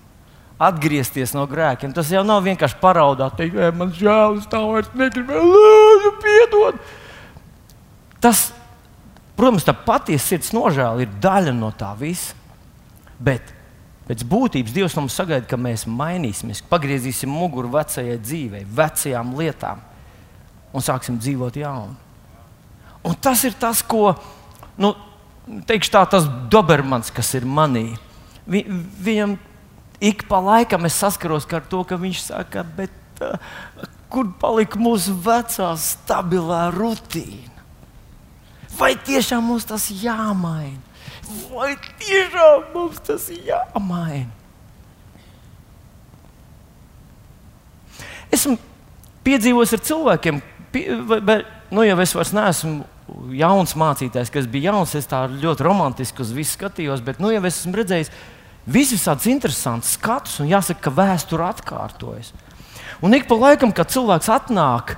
atgriezties 0.68 1.34
no 1.36 1.44
grēkiem. 1.50 1.94
Tas 1.94 2.10
jau 2.12 2.22
nav 2.26 2.42
vienkārši 2.46 2.78
paraudāt, 2.82 3.36
teikt, 3.38 3.58
man 3.78 3.92
žēl, 3.96 4.38
es 4.40 4.48
tā 4.50 4.60
vairs 4.62 4.90
negribu, 4.98 5.38
lūdzu, 5.38 6.12
piedod. 6.22 6.78
Tas, 8.22 8.50
protams, 9.38 9.66
tā 9.66 9.74
patiesa 9.74 10.32
sirds 10.32 10.52
nožēla 10.54 11.02
ir 11.04 11.18
daļa 11.22 11.54
no 11.56 11.72
tā 11.74 11.90
visa. 11.98 12.36
Bet 13.22 13.52
pēc 14.08 14.24
būtības 14.28 14.74
Dievs 14.74 14.96
mums 14.98 15.16
sagaida, 15.18 15.46
ka 15.48 15.58
mēs 15.58 15.86
mainīsimies, 15.90 16.64
pagriezīsim 16.70 17.30
muguru 17.30 17.70
vecajai 17.74 18.18
dzīvei, 18.22 18.64
vecajām 18.66 19.34
lietām 19.38 19.82
un 20.72 20.84
sāksim 20.84 21.18
dzīvot 21.20 21.58
jaunu. 21.60 21.94
Un 23.02 23.16
tas 23.18 23.42
ir 23.46 23.54
tas, 23.58 23.82
ko, 23.82 24.12
nu, 24.78 24.92
teikšu 25.66 25.94
tā, 25.94 26.04
tas 26.10 26.26
Dobermans, 26.50 27.10
kas 27.14 27.32
ir 27.38 27.46
manī. 27.46 27.88
Vi, 28.46 28.62
viņam 29.02 29.36
ik 30.02 30.26
pa 30.28 30.40
laikam 30.42 30.88
es 30.88 30.98
saskaros 30.98 31.46
ar 31.54 31.62
to, 31.70 31.84
ka 31.86 31.96
viņš 32.00 32.22
saka, 32.26 32.64
bet 32.76 33.22
uh, 33.22 33.38
kur 34.12 34.28
palika 34.40 34.80
mūsu 34.80 35.14
vecā 35.24 35.72
stabilā 35.78 36.66
rutīna? 36.74 37.62
Vai 38.76 38.94
tiešām 38.96 39.44
mums 39.46 39.68
tas 39.68 39.86
jāmaina? 39.92 40.80
Vai 41.52 41.74
tiešām 42.00 42.72
mums 42.74 43.00
tas 43.04 43.28
jāmaina? 43.30 44.30
Esmu 48.32 48.56
piedzīvojis 49.26 49.76
ar 49.76 49.82
cilvēkiem, 49.86 50.40
pie, 50.72 50.86
vai, 51.04 51.42
nu 51.70 51.84
jau 51.84 51.98
es 52.00 52.14
vairs 52.16 52.32
neesmu 52.32 52.86
jauns 53.36 53.74
mācītājs, 53.76 54.30
kas 54.32 54.48
bija 54.48 54.72
jauns. 54.72 54.94
Es 54.96 55.08
tā 55.10 55.24
ļoti 55.30 55.66
romantiski 55.66 56.24
uz 56.24 56.32
visu 56.34 56.56
skatījos, 56.56 57.04
bet 57.04 57.20
nu 57.20 57.32
jau 57.32 57.42
es 57.44 57.60
esmu 57.60 57.76
redzējis, 57.76 58.12
ka 58.12 58.31
visādus 58.66 59.28
interesantus 59.30 59.96
skatus, 59.96 60.38
un 60.42 60.50
jāsaka, 60.50 60.80
ka 60.84 60.94
vēsture 60.94 61.46
atkārtojas. 61.48 62.32
Un 63.02 63.14
ik 63.16 63.26
pa 63.26 63.34
laikam, 63.34 63.72
kad 63.74 63.90
cilvēks 63.90 64.30
atnāk 64.30 64.96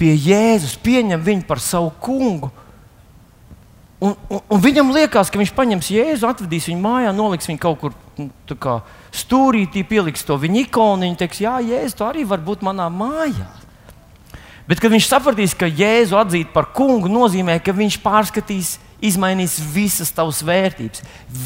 pie 0.00 0.12
Jēzus, 0.12 0.76
pieņem 0.82 1.22
viņu 1.22 1.46
par 1.48 1.62
savu 1.62 1.92
kungu, 2.02 2.50
un, 4.02 4.16
un, 4.28 4.42
un 4.50 4.60
viņam 4.60 4.92
liekas, 4.92 5.30
ka 5.32 5.40
viņš 5.40 5.54
paņems 5.56 5.90
Jēzu, 5.94 6.28
atvedīs 6.28 6.68
viņu 6.68 6.82
mājā, 6.82 7.14
noliks 7.16 7.48
viņu 7.48 7.62
kaut 7.62 7.80
kur 7.80 7.96
nu, 8.18 8.28
kā, 8.60 8.80
stūrītī, 9.14 9.86
pieliks 9.88 10.26
to 10.28 10.36
viņa 10.40 10.66
ikonu, 10.66 11.00
un 11.00 11.12
viņš 11.12 11.20
teiks, 11.22 11.42
Jā, 11.44 11.56
Jēzus, 11.64 11.96
tu 11.96 12.04
arī 12.08 12.26
vari 12.28 12.44
būt 12.44 12.66
manā 12.66 12.90
mājā. 12.92 13.48
Bet, 14.68 14.78
kad 14.82 14.92
viņš 14.92 15.08
sapratīs, 15.08 15.56
ka 15.58 15.66
Jēzu 15.66 16.18
atzīt 16.20 16.52
par 16.54 16.68
kungu, 16.76 17.10
nozīmē, 17.10 17.58
ka 17.64 17.74
viņš 17.74 17.98
pārskatīs 18.04 18.76
izmainīs 19.02 19.58
visas 19.74 20.12
tavas 20.14 20.42
vērtības, 20.46 21.02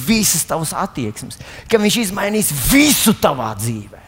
visas 0.07 0.45
tavas 0.49 0.75
attieksmes, 0.77 1.41
ka 1.71 1.81
viņš 1.81 2.01
izmainīs 2.05 2.53
visu 2.71 3.17
tavā 3.17 3.53
dzīvē. 3.59 4.03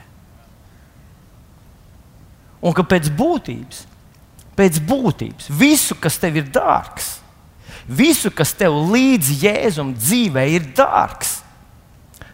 Un 2.58 2.74
ka 2.74 2.84
pēc 2.86 3.08
būtības, 3.14 3.84
pēc 4.58 4.80
būtības, 4.84 5.50
visu, 5.54 5.96
kas 5.98 6.18
tev 6.20 6.40
ir 6.40 6.48
dārgs, 6.52 7.18
visu, 7.88 8.32
kas 8.34 8.52
tev 8.58 8.74
līdz 8.90 9.30
jēzum 9.44 9.94
dzīvē 9.96 10.44
ir 10.56 10.66
dārgs, 10.76 11.38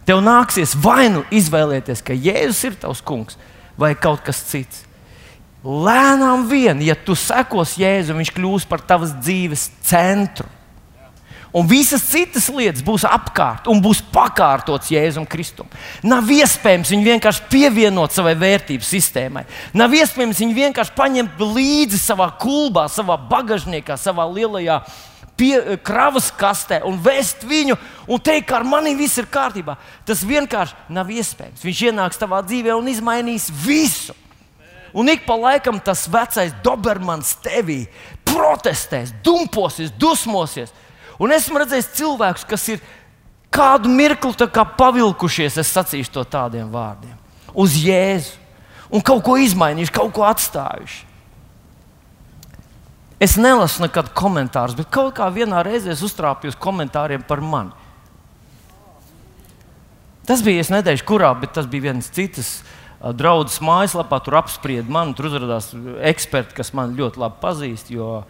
tev 0.08 0.24
nāksies 0.24 0.74
vai 0.80 1.10
nu 1.12 1.22
izvēlēties, 1.32 2.02
ka 2.04 2.16
Jēzus 2.16 2.64
ir 2.68 2.80
tavs 2.80 3.04
kungs 3.04 3.38
vai 3.80 3.94
kaut 3.96 4.24
kas 4.24 4.42
cits. 4.48 4.82
Lēnām 5.64 6.44
vien, 6.50 6.82
ja 6.84 6.92
tu 6.92 7.16
sekos 7.16 7.78
Jēzum, 7.80 8.18
viņš 8.20 8.32
kļūs 8.36 8.66
par 8.68 8.82
tavas 8.84 9.14
dzīves 9.16 9.70
centru 9.84 10.48
un 11.54 11.68
visas 11.70 12.02
citas 12.10 12.48
lietas 12.50 12.82
būs 12.82 13.06
apkārt 13.06 13.68
un 13.70 13.78
būs 13.82 14.02
pakārtots 14.12 14.90
Jēzum 14.90 15.26
Kristum. 15.30 15.70
Nav 16.02 16.26
iespējams 16.34 16.90
viņu 16.90 17.08
vienkārši 17.12 17.46
pievienot 17.52 18.14
savai 18.14 18.34
vērtību 18.40 18.84
sistēmai. 18.84 19.44
Nav 19.76 19.94
iespējams 19.94 20.42
viņu 20.42 20.58
vienkārši 20.58 20.96
paņemt 20.98 21.42
līdzi 21.54 22.00
savā 22.02 22.32
kulbā, 22.42 22.88
savā 22.90 23.16
bagāžniekā, 23.30 23.94
savā 24.00 24.26
lielajā 24.32 24.80
pie, 25.38 25.78
kravas 25.86 26.32
kastē 26.34 26.80
un 26.88 26.98
vest 27.02 27.46
viņu 27.46 27.78
un 28.10 28.20
teikt, 28.22 28.48
ka 28.50 28.58
ar 28.58 28.66
mani 28.66 28.96
viss 28.98 29.18
ir 29.22 29.30
kārtībā. 29.30 29.78
Tas 30.06 30.26
vienkārši 30.26 30.90
nav 30.94 31.10
iespējams. 31.14 31.62
Viņš 31.64 31.86
ienāks 31.90 32.20
tavā 32.20 32.42
dzīvē 32.46 32.74
un 32.74 32.90
izmainīs 32.90 33.50
visu. 33.64 34.14
Un 34.94 35.10
ik 35.10 35.24
pa 35.26 35.34
laikam 35.34 35.80
tas 35.82 36.04
vecais 36.10 36.54
Dobermans 36.62 37.32
tevī 37.42 37.84
protestēs, 38.26 39.10
dumposies, 39.26 39.90
dusmosies. 39.98 40.70
Un 41.22 41.34
esmu 41.34 41.60
redzējis 41.62 41.92
cilvēkus, 41.98 42.46
kas 42.48 42.68
ir 42.74 42.84
kādu 43.54 43.90
mirkli 43.92 44.48
kā 44.50 44.64
pavilkušies, 44.78 45.60
es 45.62 45.72
sacīšu 45.74 46.16
to 46.16 46.24
tādiem 46.26 46.72
vārdiem, 46.72 47.14
uz 47.54 47.76
Jēzu 47.78 48.40
un 48.94 49.02
kaut 49.04 49.22
ko 49.26 49.36
izmainījuši, 49.40 49.94
kaut 49.94 50.12
ko 50.14 50.26
atstājuši. 50.26 51.02
Es 53.22 53.38
nelasu 53.40 53.84
nekad 53.84 54.10
komentārus, 54.16 54.74
bet 54.76 54.90
kaut 54.92 55.14
kā 55.16 55.30
vienā 55.32 55.62
reizē 55.64 55.94
uztrāpījos 55.94 56.58
komentāriem 56.60 57.22
par 57.24 57.40
mani. 57.40 57.72
Tas 60.24 60.42
bija 60.44 60.64
nedēļas 60.72 61.04
kurā, 61.06 61.30
bet 61.38 61.54
tas 61.56 61.68
bija 61.70 61.90
viens 61.90 62.08
cits. 62.12 62.56
Draudzes 63.04 63.60
mājaslapā 63.60 64.16
tur 64.24 64.38
apsprieda 64.38 64.88
mani. 64.88 65.12
Tur 65.16 65.28
uzrādījās 65.28 65.70
eksperti, 66.10 66.56
kas 66.56 66.72
man 66.76 66.94
ļoti 66.96 67.20
labi 67.20 67.40
pazīst, 67.42 67.90
jo, 67.92 68.22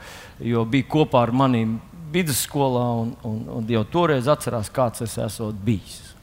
jo 0.43 0.64
bija 0.67 0.88
kopā 0.91 1.23
ar 1.23 1.35
maniem 1.35 1.76
vidusskolā 2.14 2.87
un, 3.02 3.12
un, 3.26 3.44
un 3.59 3.71
jau 3.71 3.85
toreiz 3.90 4.30
atcerās, 4.30 4.71
kāds 4.73 5.04
es 5.04 5.18
esmu 5.18 5.52
bijis. 5.66 6.14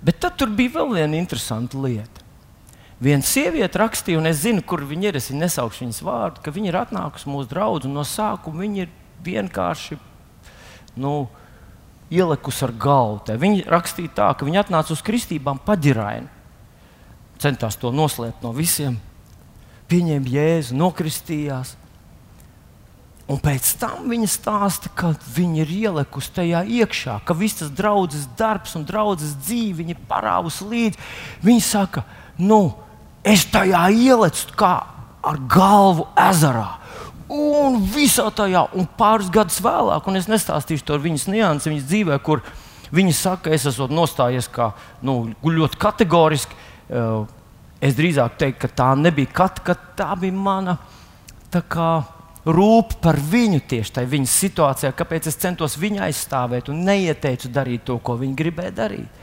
Bet 0.00 0.16
tad 0.22 0.40
bija 0.56 0.78
vēl 0.78 0.94
viena 0.96 1.18
interesanta 1.18 1.76
lieta. 1.80 2.24
Viena 3.00 3.24
sieviete 3.24 3.80
rakstīja, 3.80 4.20
un 4.20 4.28
es 4.28 4.42
zinu, 4.42 4.62
kur 4.64 4.82
viņa 4.84 5.08
ir. 5.08 5.18
Es 5.20 5.30
nesaukšu 5.32 5.86
viņas 5.86 6.00
vārdu, 6.04 6.42
ka 6.44 6.52
viņa 6.52 6.68
ir 6.68 6.78
atnākusi 6.82 7.28
mūsu 7.32 7.48
draugu, 7.48 7.88
no 7.88 8.04
sākuma 8.04 8.64
viņa 8.64 8.82
ir 8.84 8.90
vienkārši 9.24 9.96
nu, 11.00 11.14
ielikusi 12.12 12.66
ar 12.66 12.74
galvu. 12.76 13.38
Viņa 13.40 13.68
rakstīja 13.72 14.12
tā, 14.16 14.28
ka 14.36 14.48
viņa 14.48 14.66
atnāca 14.66 14.92
uz 14.96 15.04
kristībām 15.04 15.60
paģiraini. 15.64 16.39
Centās 17.40 17.78
to 17.80 17.92
noslēpt 17.94 18.42
no 18.44 18.52
visiem, 18.52 18.98
pieņēma 19.88 20.34
jēzu, 20.34 20.76
nokristījās. 20.76 21.76
Un 23.30 23.38
pēc 23.38 23.68
tam 23.78 24.08
viņa 24.10 24.26
stāsta, 24.26 24.90
ka 24.90 25.12
viņa 25.36 25.60
ir 25.62 25.72
ielikusi 25.84 26.32
tajā 26.34 26.64
iekšā, 26.80 27.20
ka 27.24 27.36
viss 27.38 27.60
tas 27.60 27.70
draudzes 27.70 28.26
darbs 28.38 28.74
un 28.74 28.84
draudzes 28.88 29.36
dzīve 29.38 29.84
viņa 29.84 29.96
parāvusi 30.10 30.66
līdzi. 30.66 31.04
Viņa 31.46 31.62
saka, 31.62 32.02
nu, 32.42 32.72
es 33.22 33.44
tajā 33.52 33.84
ielicu 33.94 34.56
kā 34.58 34.72
ar 35.22 35.38
galvu 35.50 36.08
ezerā. 36.18 36.80
Un 37.30 37.78
visā 37.86 38.26
tajā, 38.34 38.64
un 38.74 38.88
pāris 38.98 39.30
gadus 39.30 39.60
vēlāk, 39.62 40.08
un 40.10 40.18
es 40.18 40.26
nestāstīšu 40.26 40.88
to 40.88 40.98
viņas 40.98 41.28
nianses 41.30 41.70
viņas 41.70 41.86
dzīvē, 41.86 42.18
kur 42.26 42.42
viņa 42.90 43.14
saka, 43.14 43.52
es 43.54 43.68
esmu 43.70 43.86
nostājies 43.94 44.50
kā 44.50 44.72
nu, 45.06 45.30
ļoti 45.46 45.78
kategoriski. 45.78 46.58
Eh, 46.90 47.26
es 47.86 47.94
drīzāk 47.94 48.34
teiktu, 48.40 48.64
ka 48.64 48.72
tā 48.82 48.88
nebija 48.98 49.30
katra, 49.32 49.64
ka 49.70 49.76
tā 49.96 50.08
bija 50.18 50.34
mana. 50.34 50.76
Tā 51.50 51.62
kā, 51.62 51.90
rūp 52.46 52.96
par 53.04 53.18
viņu 53.20 53.60
tieši 53.68 53.94
tajā 53.96 54.10
viņas 54.10 54.36
situācijā, 54.42 54.90
kāpēc 54.96 55.28
es 55.30 55.38
centos 55.38 55.76
viņu 55.78 56.02
aizstāvēt 56.06 56.70
un 56.72 56.82
neieteicu 56.86 57.50
darīt 57.52 57.84
to, 57.86 57.98
ko 58.02 58.16
viņa 58.18 58.38
gribēja 58.38 58.74
darīt. 58.82 59.18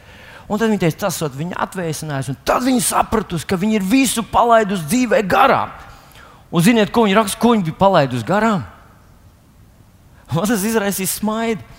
Un 0.47 0.59
tad 0.59 0.71
viņa 0.71 0.83
teica, 0.85 0.99
tas 1.07 1.19
ir 1.25 1.33
viņa 1.35 1.57
atvēsinājums, 1.65 2.29
un 2.31 2.37
tad 2.47 2.63
viņa 2.63 2.83
sapratusi, 2.85 3.47
ka 3.47 3.59
viņa 3.59 3.81
ir 3.81 3.87
visu 3.87 4.23
palaidusi 4.23 4.87
dzīvē 4.87 5.19
garām. 5.27 5.73
Un 6.47 6.63
ziniet, 6.63 6.91
ko 6.95 7.03
viņa 7.03 7.17
raksta, 7.19 7.39
ko 7.41 7.51
viņa 7.51 7.67
bija 7.67 7.79
palaidusi 7.81 8.27
garām? 8.27 8.63
Man 10.31 10.47
tas 10.47 10.63
izraisīja 10.67 11.11
smaidu. 11.17 11.75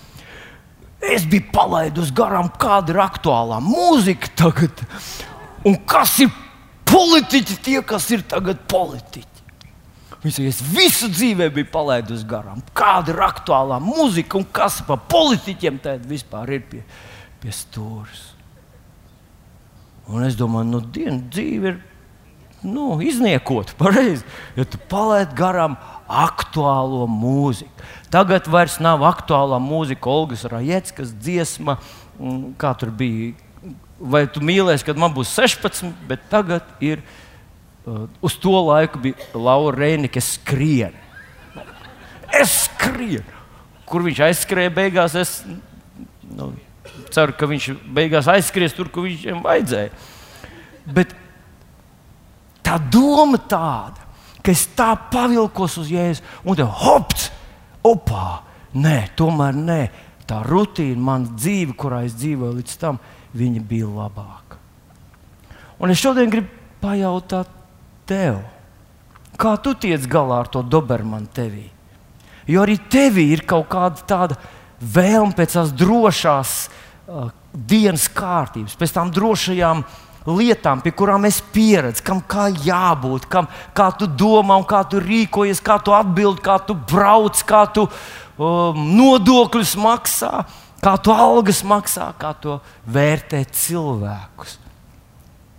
Es 0.99 1.23
biju 1.25 1.47
palaidusi 1.53 2.13
garām, 2.13 2.51
kāda 2.59 2.93
ir 2.93 3.01
aktuālā 3.01 3.57
mūzika 3.63 4.29
tagad, 4.37 4.83
un 5.65 5.75
kas 5.89 6.19
ir 6.23 6.31
politiķi, 6.89 7.59
tie, 7.63 7.79
kas 7.85 8.09
ir 8.15 8.23
tagad 8.27 8.61
politiķi. 8.69 9.27
Saka, 10.19 10.47
es 10.49 10.59
visu 10.75 11.07
dzīvē 11.07 11.47
biju 11.55 11.69
palaidis 11.71 12.25
garām. 12.27 12.59
Kāda 12.75 13.13
ir 13.13 13.21
aktuālā 13.23 13.77
mūzika 13.79 14.35
un 14.39 14.47
kas 14.51 14.81
par 14.83 14.99
politiķiem 15.07 15.79
tādā 15.83 16.09
vispār 16.09 16.57
ir 16.57 16.65
pie, 16.67 16.81
pie 17.39 17.53
stūres. 17.55 18.25
Un 20.09 20.25
es 20.25 20.35
domāju, 20.35 20.67
nu, 20.73 20.81
dienu 20.81 21.21
dzīve 21.31 21.71
ir 21.71 21.77
nu, 22.65 22.97
izniekota 23.05 23.77
pareizi, 23.79 24.25
ja 24.57 24.65
tu 24.67 24.79
palaidi 24.91 25.37
garām 25.37 25.77
aktuālo 26.09 27.05
mūziku. 27.07 27.87
Tagad 28.11 28.49
vairs 28.49 28.79
nav 28.83 29.05
aktuālā 29.07 29.61
mūzika, 29.63 30.09
Olgas 30.09 30.43
Rajeckas 30.49 31.13
dziesma, 31.15 31.77
kā 32.59 32.73
tur 32.75 32.91
bija. 32.91 33.37
Vai 33.99 34.23
tu 34.31 34.39
mīlēsi, 34.43 34.85
kad 34.87 34.99
man 34.99 35.11
būs 35.15 35.33
16, 35.35 35.91
bet 36.07 36.23
tagad 36.31 36.67
ir 36.79 37.03
Uh, 37.89 38.09
uz 38.21 38.35
to 38.37 38.51
laiku 38.51 38.99
bija 38.99 39.15
Laura 39.33 39.77
Reina, 39.77 40.07
kas 40.11 40.35
skrien. 40.35 40.93
Es 42.35 42.67
skrienu. 42.67 43.37
Kur 43.89 44.03
viņš 44.05 44.19
aizskrēja 44.27 44.73
beigās? 44.75 45.15
Es 45.17 45.39
nu, 46.27 46.51
ceru, 47.09 47.33
ka 47.33 47.47
viņš 47.49 47.69
beigās 47.95 48.27
aizskries 48.29 48.75
tur, 48.77 48.91
kur 48.93 49.07
viņam 49.07 49.41
vajadzēja. 49.45 49.89
Bet 50.91 51.15
tā 52.65 52.77
doma 52.91 53.39
tāda, 53.39 54.05
ka 54.43 54.53
es 54.53 54.67
tā 54.77 54.91
pavilkos 55.09 55.79
uz 55.81 55.89
jēzu 55.89 56.25
un 56.43 56.59
te 56.59 56.67
hops, 56.83 57.31
opā, 57.87 58.43
nē, 58.75 58.99
tomēr 59.17 59.57
nē. 59.57 59.81
Tā 60.29 60.43
rutīna, 60.45 60.99
mana 61.01 61.31
dzīve, 61.31 61.73
kurā 61.79 62.03
es 62.05 62.13
dzīvoju 62.19 62.59
līdz 62.59 62.77
tam, 62.83 62.99
viņa 63.37 63.63
bija 63.69 63.89
labāka. 63.89 64.57
Un 65.79 65.93
es 65.93 66.01
šodien 66.01 66.31
gribu 66.31 66.49
pajautāt 66.81 67.51
tev. 68.09 68.41
Kā 69.39 69.55
tu 69.63 69.75
tiec 69.77 70.03
galā 70.11 70.41
ar 70.43 70.49
to 70.51 70.63
Dobermanu 70.65 71.29
tevī? 71.31 71.69
Jo 72.49 72.65
arī 72.65 72.79
tevī 72.91 73.29
ir 73.35 73.45
kaut 73.47 73.69
kāda 73.71 74.03
tāda 74.09 74.39
vēlme 74.79 75.35
pēc 75.37 75.55
tās 75.55 75.71
drošās 75.75 76.53
uh, 76.67 77.29
dienas 77.53 78.07
kārtības, 78.11 78.75
pēc 78.79 78.95
tām 78.95 79.11
drošajām 79.13 79.83
lietām, 80.29 80.81
pie 80.83 80.91
kurām 80.93 81.25
es 81.29 81.39
pieredzu, 81.53 82.03
kam 82.05 82.21
kā 82.21 82.49
jābūt, 82.51 83.27
kam, 83.31 83.47
kā 83.77 83.89
tu 83.97 84.07
domā, 84.09 84.59
kā 84.67 84.83
tu 84.89 84.99
rīkojies, 85.03 85.61
kā 85.63 85.79
tu 85.83 85.95
atbildi, 85.95 86.43
kā 86.45 86.59
tu 86.65 86.75
brauc, 86.89 87.39
kā 87.47 87.63
tu 87.73 87.85
um, 87.87 88.81
nodokļus 88.97 89.75
maksā, 89.79 90.33
kā 90.83 90.95
tu 91.03 91.13
algas 91.13 91.61
maksā, 91.67 92.11
kā 92.19 92.33
tu 92.41 92.57
vērtē 92.87 93.43
cilvēkus 93.51 94.59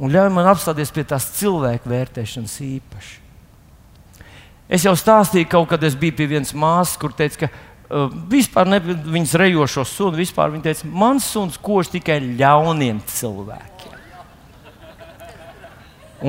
un 0.01 0.13
ļauj 0.13 0.31
man 0.33 0.49
apstāties 0.51 0.93
pie 0.95 1.05
tās 1.09 1.29
cilvēku 1.37 1.91
vērtēšanas 1.91 2.57
īpaši. 2.65 3.19
Es 4.71 4.87
jau 4.87 4.95
stāstīju, 4.97 5.49
kaut 5.51 5.69
kad 5.73 5.83
es 5.85 5.97
biju 5.99 6.15
pie 6.17 6.29
vienas 6.31 6.55
māsas, 6.57 6.97
kur 7.01 7.13
teica, 7.17 7.45
ka 7.45 7.49
uh, 7.51 8.07
vispār 8.31 8.71
ne 8.71 8.79
viņas 8.81 9.35
rejošo 9.43 9.85
sunu, 9.89 10.21
vispār 10.21 10.55
viņa 10.55 10.69
teica, 10.69 10.91
mans 11.03 11.27
suns 11.27 11.59
kož 11.61 11.91
tikai 11.97 12.21
ļauniem 12.39 13.03
cilvēkiem. 13.11 13.99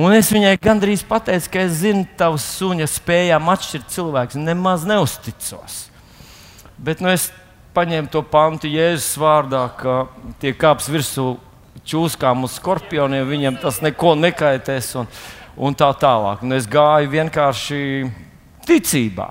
Un 0.02 0.16
es 0.16 0.30
viņai 0.32 0.56
gandrīz 0.60 1.04
pateicu, 1.04 1.50
ka 1.52 1.64
es 1.66 1.82
zinu 1.82 2.06
tavas 2.18 2.44
suņa 2.56 2.88
spējām 2.88 3.50
atšķirt 3.52 3.90
cilvēkus, 3.92 4.40
nemaz 4.40 4.86
neusticos. 4.88 5.82
Bet 6.82 7.04
nu, 7.04 7.12
es 7.12 7.28
paņēmu 7.74 8.10
to 8.12 8.22
pantu 8.26 8.70
Jēzus 8.70 9.16
vārdā, 9.20 9.62
ka 9.78 10.06
tie 10.42 10.52
kāps 10.56 10.88
virsū 10.92 11.36
čūskām 11.88 12.44
uz 12.46 12.56
skorpioniem, 12.58 13.26
viņiem 13.28 13.58
tas 13.62 13.80
neko 13.84 14.14
nekaitēs 14.20 14.92
un, 15.00 15.08
un 15.56 15.76
tā 15.78 15.88
tālāk. 15.98 16.44
Un 16.44 16.56
es 16.56 16.68
gāju 16.70 17.10
vienkārši 17.12 17.80
ticībā, 18.68 19.30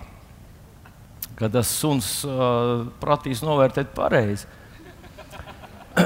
ka 1.40 1.50
tas 1.54 1.72
suns 1.72 2.10
uh, 2.28 2.88
prasīs 3.02 3.44
novērtēt 3.46 3.94
pareizi. 3.96 4.50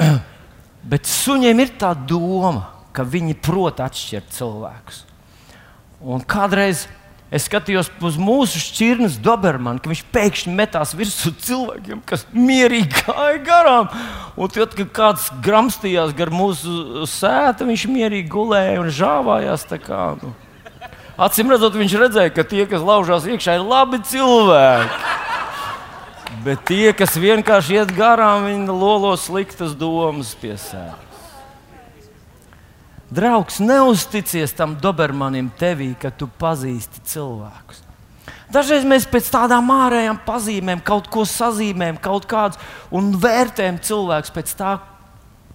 Bet 0.92 1.10
suņiem 1.10 1.64
ir 1.64 1.74
tā 1.82 1.96
doma, 1.98 2.68
ka 2.96 3.04
viņi 3.04 3.36
prot 3.44 3.82
atšķirt 3.84 4.32
cilvēkus. 4.36 5.02
Un 6.06 6.22
kādreiz 6.22 6.86
Es 7.36 7.50
skatījos 7.50 7.90
uz 8.06 8.16
mūsu 8.22 8.62
šķirnes 8.64 9.18
Dobermanu, 9.24 9.82
ka 9.84 9.92
viņš 9.92 10.04
pēkšņi 10.16 10.54
metās 10.56 10.94
virsū 10.96 11.34
cilvēkiem, 11.44 12.00
kas 12.08 12.24
mierīgi 12.32 13.02
gāja 13.02 13.42
garām. 13.44 13.90
Un 14.40 14.54
tad, 14.56 14.76
kad 14.78 14.94
kāds 14.96 15.28
gramstījās 15.44 16.16
gar 16.16 16.32
mūsu 16.32 17.04
sēta, 17.12 17.68
viņš 17.68 17.88
mierīgi 17.92 18.32
gulēja 18.32 18.80
un 18.80 18.92
žāvājās. 18.94 19.68
Kā, 19.84 20.04
nu. 20.22 20.32
Acīm 21.28 21.52
redzot, 21.52 21.76
viņš 21.76 21.98
redzēja, 22.06 22.32
ka 22.36 22.48
tie, 22.48 22.64
kas 22.72 22.86
laužās 22.86 23.28
iekšā, 23.28 23.60
ir 23.60 23.68
labi 23.68 24.00
cilvēki. 24.08 25.14
Bet 26.46 26.64
tie, 26.70 26.92
kas 26.96 27.16
vienkārši 27.20 27.82
iet 27.82 27.96
garām, 27.98 28.48
viņi 28.48 28.72
lolo 28.72 29.16
sliktas 29.20 29.76
domas 29.76 30.36
pie 30.40 30.56
sēdes. 30.56 31.05
Draugs, 33.16 33.62
neusticies 33.64 34.52
tam 34.58 34.74
Dobermanim 34.82 35.48
tevī, 35.60 35.94
ka 36.00 36.12
tu 36.12 36.28
pazīsti 36.28 37.04
cilvēkus. 37.08 37.84
Dažreiz 38.52 38.84
mēs 38.88 39.08
pēc 39.10 39.30
tādām 39.34 39.72
ārējām 39.74 40.20
pazīmēm 40.26 40.82
kaut 40.86 41.08
ko 41.12 41.24
sazīmējam, 41.28 41.98
kaut 42.04 42.28
kādus 42.30 42.60
un 42.94 43.14
vērtējam 43.22 43.80
cilvēkus 43.88 44.34
pēc 44.36 44.54
tā, 44.60 44.74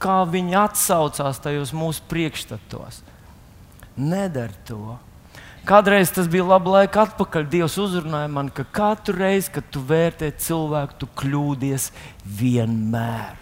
kā 0.00 0.16
viņi 0.32 0.56
atsaucās 0.62 1.42
tajos 1.44 1.74
mūsu 1.76 2.04
priekšstatos. 2.10 3.02
Nedara 4.00 4.56
to. 4.68 4.96
Kādreiz 5.68 6.12
tas 6.16 6.30
bija 6.30 6.46
labi 6.48 6.72
laika 6.72 7.04
atpakaļ. 7.04 7.44
Dievs 7.52 7.76
uzrunāja 7.82 8.30
man, 8.32 8.48
ka 8.48 8.64
katru 8.64 9.18
reizi, 9.20 9.52
kad 9.58 9.68
tu 9.70 9.84
vērtē 9.84 10.32
cilvēku, 10.40 11.02
tu 11.02 11.10
kļūdies 11.20 11.90
vienmēr. 12.40 13.39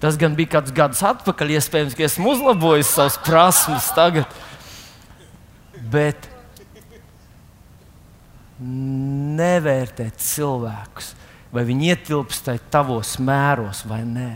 Tas 0.00 0.18
gan 0.20 0.34
bija 0.36 0.58
kāds 0.58 0.74
gads 0.76 1.00
atpakaļ, 1.06 1.54
iespējams, 1.56 1.96
ka 1.96 2.04
esmu 2.04 2.34
uzlabojis 2.34 2.92
savas 2.92 3.16
prasmes 3.24 3.88
tagad. 3.96 4.28
Bet 5.92 6.28
nevērtēt 8.60 10.20
cilvēkus, 10.20 11.12
vai 11.52 11.64
viņi 11.68 11.90
ietilpst 11.92 12.48
tavos 12.72 13.16
mēros 13.20 13.84
vai 13.88 14.02
nē. 14.08 14.32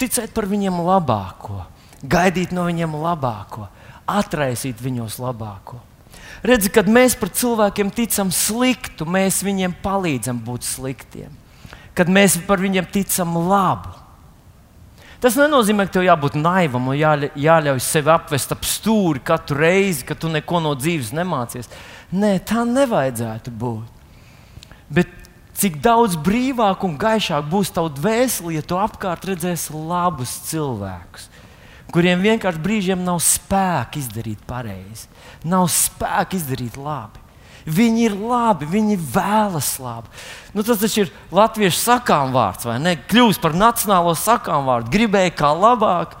Ticēt 0.00 0.34
par 0.36 0.48
viņiem 0.50 0.80
labāko, 0.84 1.62
gaidīt 2.02 2.52
no 2.52 2.66
viņiem 2.68 2.96
labāko, 3.00 3.68
atraisīt 4.10 4.80
viņos 4.84 5.20
labāko. 5.22 5.80
Redzi, 6.44 6.68
kad 6.72 6.88
mēs 6.90 7.14
par 7.16 7.30
cilvēkiem 7.32 7.92
ticam 7.94 8.32
sliktu, 8.34 9.06
mēs 9.08 9.40
viņiem 9.44 9.76
palīdzam 9.84 10.40
būt 10.44 10.66
sliktiem. 10.66 11.32
Kad 11.96 12.10
mēs 12.12 12.36
par 12.44 12.60
viņiem 12.60 12.88
ticam 12.92 13.36
labu, 13.48 14.03
Tas 15.24 15.38
nenozīmē, 15.40 15.86
ka 15.88 15.94
tev 15.96 16.02
jābūt 16.04 16.34
naivam 16.36 16.90
un 16.92 16.98
jāļa, 16.98 17.30
jāļauj 17.40 17.78
sevi 17.80 18.10
apvest 18.12 18.50
ap 18.52 18.66
stūri 18.68 19.22
katru 19.24 19.56
reizi, 19.62 20.04
kad 20.04 20.18
tu 20.20 20.28
neko 20.28 20.60
no 20.60 20.74
dzīves 20.76 21.14
nemācies. 21.16 21.70
Nē, 22.12 22.34
tā 22.44 22.66
nevajadzētu 22.68 23.54
būt. 23.56 24.02
Bet 24.92 25.14
cik 25.56 25.80
daudz 25.80 26.18
brīvāk 26.20 26.84
un 26.84 26.98
gaišāk 27.00 27.48
būs 27.48 27.72
tavs 27.72 27.96
dvēseli, 27.96 28.58
ja 28.58 28.66
tu 28.68 28.76
apkārt 28.76 29.24
redzēsi 29.30 29.72
labus 29.72 30.36
cilvēkus, 30.50 31.30
kuriem 31.94 32.20
vienkārši 32.20 32.64
brīžiem 32.68 33.08
nav 33.08 33.24
spēka 33.24 34.02
izdarīt 34.02 34.44
pareizi, 34.44 35.08
nav 35.48 35.70
spēka 35.72 36.36
izdarīt 36.36 36.76
labi. 36.76 37.23
Viņi 37.64 38.02
ir 38.10 38.16
labi, 38.20 38.66
viņi 38.68 38.98
vēlas 39.00 39.70
labi. 39.80 40.10
Nu, 40.52 40.62
tas 40.66 40.82
taču 40.82 41.06
ir 41.06 41.12
latviešu 41.32 41.78
sakām 41.80 42.34
vārds, 42.34 42.66
vai 42.68 42.76
ne? 42.82 42.92
Kļūst 43.08 43.40
par 43.40 43.56
nacionālo 43.56 44.12
sakām 44.18 44.66
vārdu. 44.68 44.92
Gribēja 44.92 45.32
kā 45.32 45.52
labāk, 45.56 46.18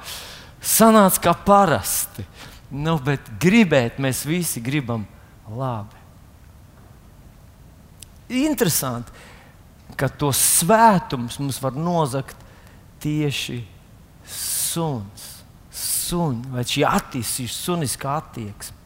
sanāca 0.64 1.20
kā 1.26 1.34
parasti. 1.44 2.24
Nu, 2.72 2.96
bet 2.96 3.28
gribēt 3.42 4.00
mēs 4.00 4.24
visi 4.24 4.62
gribam 4.64 5.04
labi. 5.52 6.00
Interesanti, 8.34 9.12
ka 10.00 10.08
to 10.08 10.32
svētums 10.32 11.36
mums 11.42 11.60
var 11.60 11.76
nozagt 11.76 12.40
tieši 13.04 13.60
suns. 14.24 15.28
Sun, 15.74 16.40
vai 16.52 16.64
šī 16.68 16.84
attīstīšanās, 16.88 17.60
suniskā 17.66 18.16
attieksme. 18.20 18.83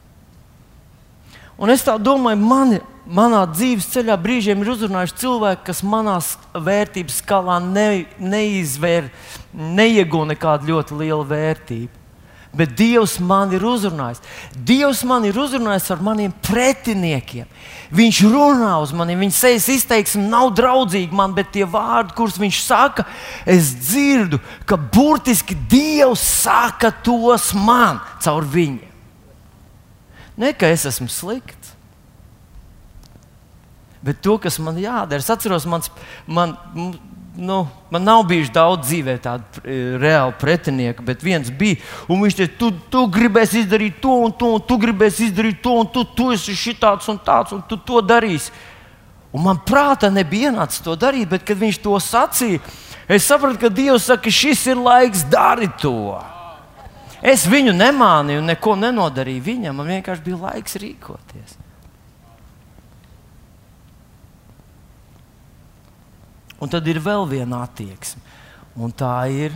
Un 1.59 1.73
es 1.75 1.83
domāju, 1.83 2.39
mani, 2.39 2.79
manā 3.11 3.43
dzīves 3.51 3.89
ceļā 3.91 4.15
brīžiem 4.23 4.61
ir 4.63 4.73
uzrunājuši 4.77 5.17
cilvēki, 5.25 5.65
kas 5.67 5.83
manā 5.83 6.19
vērtības 6.55 7.21
skalā 7.25 7.59
ne, 7.65 8.07
neizvēr, 8.23 9.09
neiegūta 9.53 10.35
nekādu 10.35 10.71
ļoti 10.71 11.01
lielu 11.03 11.25
vērtību. 11.27 11.95
Bet 12.59 12.73
Dievs 12.79 13.19
man 13.21 13.51
ir 13.53 13.63
uzrunājis. 13.67 14.23
Dievs 14.55 15.03
man 15.07 15.27
ir 15.29 15.37
uzrunājis 15.37 15.91
ar 15.93 16.01
maniem 16.03 16.33
pretiniekiem. 16.47 17.45
Viņš 17.93 18.21
runā 18.25 18.73
uz 18.81 18.95
mani, 18.97 19.19
viņa 19.21 19.37
sejas 19.37 19.69
izteiksme 19.73 20.25
nav 20.31 20.55
draudzīga 20.57 21.15
man, 21.15 21.35
bet 21.37 21.53
tie 21.53 21.67
vārdi, 21.69 22.17
kurus 22.17 22.41
viņš 22.41 22.63
saka, 22.65 23.05
es 23.45 23.75
dzirdu, 23.77 24.41
ka 24.65 24.79
burtiski 24.81 25.59
Dievs 25.69 26.25
saka 26.25 26.95
tos 27.05 27.51
man 27.53 28.01
caur 28.25 28.49
viņu. 28.49 28.88
Ne 30.39 30.53
ka 30.55 30.71
es 30.71 30.87
esmu 30.87 31.11
slikts, 31.11 31.75
bet 34.03 34.21
to, 34.23 34.37
kas 34.39 34.61
man 34.63 34.79
jādara. 34.79 35.19
Es 35.19 35.31
atceros, 35.31 35.67
mans, 35.67 35.91
man, 36.27 36.55
nu, 37.35 37.65
man 37.91 38.07
nav 38.07 38.23
bijuši 38.31 38.55
daudz 38.55 38.87
dzīvē 38.87 39.17
tādu 39.25 39.63
e, 39.65 39.81
reālu 39.99 40.37
pretinieku, 40.39 41.03
bet 41.07 41.27
viens 41.27 41.51
bija. 41.51 41.81
Viņš 42.07 42.39
teica, 42.39 42.55
tu, 42.61 42.71
tu 42.93 43.05
gribēsi 43.19 43.65
izdarīt 43.65 43.99
to 44.03 44.15
un 44.29 44.35
to, 44.39 44.55
un 44.61 44.65
tu 44.65 44.79
gribēsi 44.79 45.29
izdarīt 45.29 45.59
to, 45.65 45.75
un 45.83 45.91
tu, 45.91 46.07
tu 46.15 46.31
esi 46.35 46.55
šitāds 46.59 47.11
un 47.11 47.19
tāds, 47.27 47.55
un 47.59 47.63
tu 47.67 47.81
to 47.83 48.03
darīsi. 48.03 48.55
Un 49.35 49.45
man 49.45 49.59
prātā 49.67 50.09
nebija 50.11 50.53
ienācis 50.53 50.87
to 50.87 50.95
darīt, 50.97 51.29
bet 51.35 51.45
kad 51.47 51.59
viņš 51.59 51.83
to 51.85 51.99
sacīja, 52.01 52.63
es 53.11 53.27
sapratu, 53.27 53.61
ka 53.67 53.75
Dievs 53.75 54.07
saka, 54.09 54.31
šis 54.33 54.69
ir 54.71 54.81
laiks 54.81 55.27
darīt 55.29 55.77
to. 55.83 56.15
Es 57.23 57.47
viņu 57.51 57.75
nemānīju, 57.75 58.45
neko 58.47 58.77
nenodarīju 58.79 59.43
viņam. 59.43 59.81
Man 59.81 59.91
vienkārši 59.91 60.25
bija 60.27 60.43
laiks 60.45 60.79
rīkoties. 60.79 61.57
Un 66.59 66.71
tad 66.71 66.87
ir 66.91 66.99
vēl 67.03 67.23
viena 67.31 67.63
attieksme, 67.67 68.19
un 68.83 68.91
tā 68.91 69.15
ir 69.31 69.53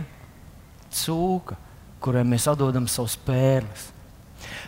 cūka, 0.95 1.57
kurai 2.03 2.23
mēs 2.27 2.47
atdodam 2.47 2.87
savus 2.87 3.17
pērles. 3.25 3.89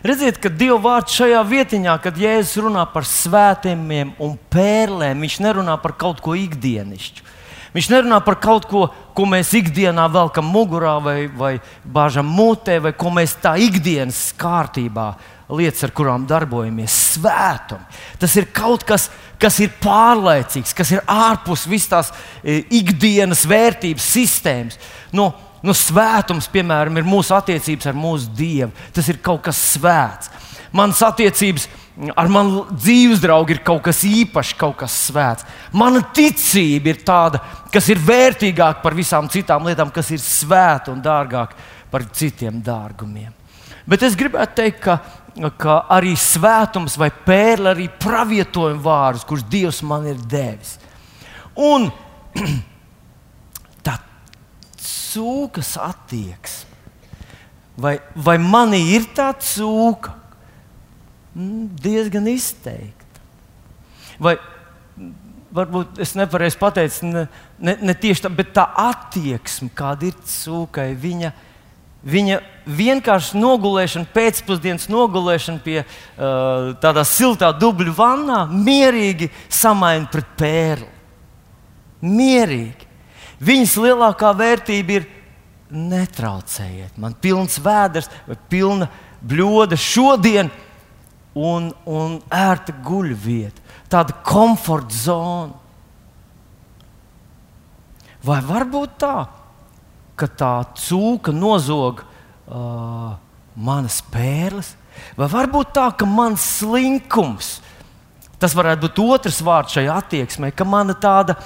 Redziet, 0.05 0.37
ka 0.39 0.51
Dieva 0.51 0.77
vārds 0.83 1.15
šajā 1.15 1.39
vietiņā, 1.47 1.95
kad 2.03 2.19
Jēzus 2.19 2.59
runā 2.63 2.83
par 2.91 3.07
svētījumiem 3.07 4.13
un 4.23 4.35
pērlēm, 4.51 5.23
viņš 5.23 5.39
nerunā 5.43 5.77
par 5.83 5.95
kaut 5.99 6.21
ko 6.23 6.35
ikdienišķu. 6.37 7.25
Viņš 7.75 7.89
nerunā 7.91 8.21
par 8.23 8.37
kaut 8.39 8.69
ko, 8.71 8.85
ko 9.11 9.25
mēs 9.27 9.49
ikdienā 9.57 10.05
velkam 10.07 10.47
mugurā 10.47 10.93
vai, 11.03 11.17
vai 11.27 11.57
bāžam 11.83 12.29
mutē, 12.31 12.77
vai 12.79 12.93
ko 12.95 13.11
mēs 13.11 13.33
tā 13.43 13.57
ikdienas 13.59 14.29
kārtībā 14.39 15.09
lietas, 15.51 15.83
ar 15.83 15.91
kurām 15.95 16.23
darbojamies. 16.29 16.95
Svētumi. 17.17 17.99
Tas 18.21 18.35
ir 18.39 18.47
kaut 18.55 18.85
kas, 18.87 19.09
kas 19.41 19.59
ir 19.59 19.75
pārlaicīgs, 19.83 20.71
kas 20.77 20.93
ir 20.95 21.03
ārpus 21.03 21.65
visas 21.67 21.91
tās 21.91 22.13
e, 22.39 22.61
ikdienas 22.79 23.43
vērtības 23.49 24.07
sistēmas. 24.07 24.79
No, 25.11 25.33
no 25.59 25.75
svētums, 25.75 26.47
piemēram, 26.53 26.95
ir 26.95 27.07
mūsu 27.11 27.35
attiecības 27.35 27.91
ar 27.91 27.99
mūsu 27.99 28.31
Dievu. 28.39 28.71
Tas 28.95 29.11
ir 29.11 29.19
kaut 29.19 29.43
kas 29.49 29.59
svēts. 29.75 30.31
Manas 30.75 31.03
attiecības 31.03 31.67
ir 31.67 31.84
ar 31.95 32.27
manu 32.31 32.65
dzīves 32.75 33.21
draugu 33.23 33.55
ir 33.55 33.61
kaut 33.63 33.85
kas 33.85 34.01
īpašs, 34.07 34.55
kaut 34.59 34.75
kas 34.81 34.95
svēts. 35.07 35.45
Mana 35.71 36.01
ticība 36.15 36.91
ir 36.91 36.99
tāda, 37.07 37.39
kas 37.71 37.87
ir 37.91 38.01
vērtīgāka 38.03 38.83
par 38.83 38.97
visām 38.97 39.29
citām 39.31 39.67
lietām, 39.67 39.93
kas 39.95 40.11
ir 40.11 40.19
svēta 40.23 40.91
un 40.91 41.03
dārgāka 41.03 41.55
par 41.91 42.03
citiem 42.11 42.59
dārgumiem. 42.63 43.31
Bet 43.87 44.03
es 44.03 44.17
gribētu 44.19 44.57
teikt, 44.59 44.81
ka, 44.83 44.97
ka 45.61 45.77
arī 45.95 46.15
svētums 46.19 46.97
vai 46.99 47.11
pērle, 47.13 47.71
arī 47.71 47.87
pravietojuma 48.01 48.81
vārdus, 48.83 49.25
kurus 49.27 49.47
Dievs 49.47 49.79
man 49.85 50.07
ir 50.09 50.19
devis. 50.19 50.75
Un 51.55 51.87
tā 53.85 53.95
cūkas 54.83 55.77
attieksme, 55.79 56.73
vai, 57.79 57.95
vai 58.15 58.35
manī 58.41 58.83
ir 58.97 59.07
tā 59.15 59.31
cūka? 59.39 60.24
Mm, 61.35 61.67
diezgan 61.83 62.27
izteikta. 62.31 63.23
Vai 64.19 64.37
varbūt 65.55 65.99
es 66.03 66.13
nepareizi 66.15 66.59
pateicu, 66.59 67.09
ne, 67.09 67.25
ne, 67.59 67.75
ne 67.83 67.95
tieši 67.95 68.25
tā, 68.25 68.31
bet 68.31 68.53
tā 68.55 68.65
attieksme, 68.85 69.69
kāda 69.75 70.09
ir 70.09 70.15
cūkai, 70.31 70.89
viņa, 70.99 71.31
viņa 72.07 72.39
vienkārši 72.79 73.39
nogulēšana, 73.39 74.11
pēcpusdienas 74.15 74.87
nogulēšana 74.91 75.63
pie 75.63 75.81
uh, 75.83 76.73
tādā 76.83 77.05
siltā 77.07 77.51
dubļu 77.55 77.95
vannā, 77.95 78.45
mierīgi 78.51 79.29
samaina 79.51 80.07
pret 80.11 80.35
pērli. 80.39 80.91
Mierīgi. 82.05 82.91
Viņas 83.43 83.75
lielākā 83.81 84.31
vērtība 84.37 84.99
ir 84.99 85.07
netraucējiet. 85.75 86.99
Man 87.01 87.15
pilns 87.19 87.57
vēders 87.63 88.11
vai 88.27 88.37
pilna 88.51 88.87
bļoda 89.25 89.77
šodien 89.79 90.51
un, 91.35 91.69
un 91.85 92.17
ērta 92.31 92.73
guļvieta, 92.85 93.63
tāda 93.91 94.15
komforta 94.25 94.95
zona. 94.95 95.61
Vai 98.25 98.39
var 98.41 98.65
būt 98.71 98.95
tā, 99.03 99.17
ka 100.17 100.29
tā 100.31 100.53
cūka 100.79 101.33
nozog 101.35 102.01
uh, 102.01 103.11
manas 103.53 103.99
pērles, 104.11 104.71
vai 105.19 105.27
var 105.29 105.51
būt 105.51 105.75
tā, 105.75 105.89
ka 105.99 106.07
mans 106.09 106.41
slinkums, 106.57 107.59
tas 108.41 108.55
varētu 108.57 108.87
būt 108.87 109.03
otrs 109.03 109.43
vārds 109.45 109.75
šai 109.75 109.85
attieksmei, 109.91 110.55
ka 110.55 110.65
mana 110.65 110.95
tāda 110.97 111.37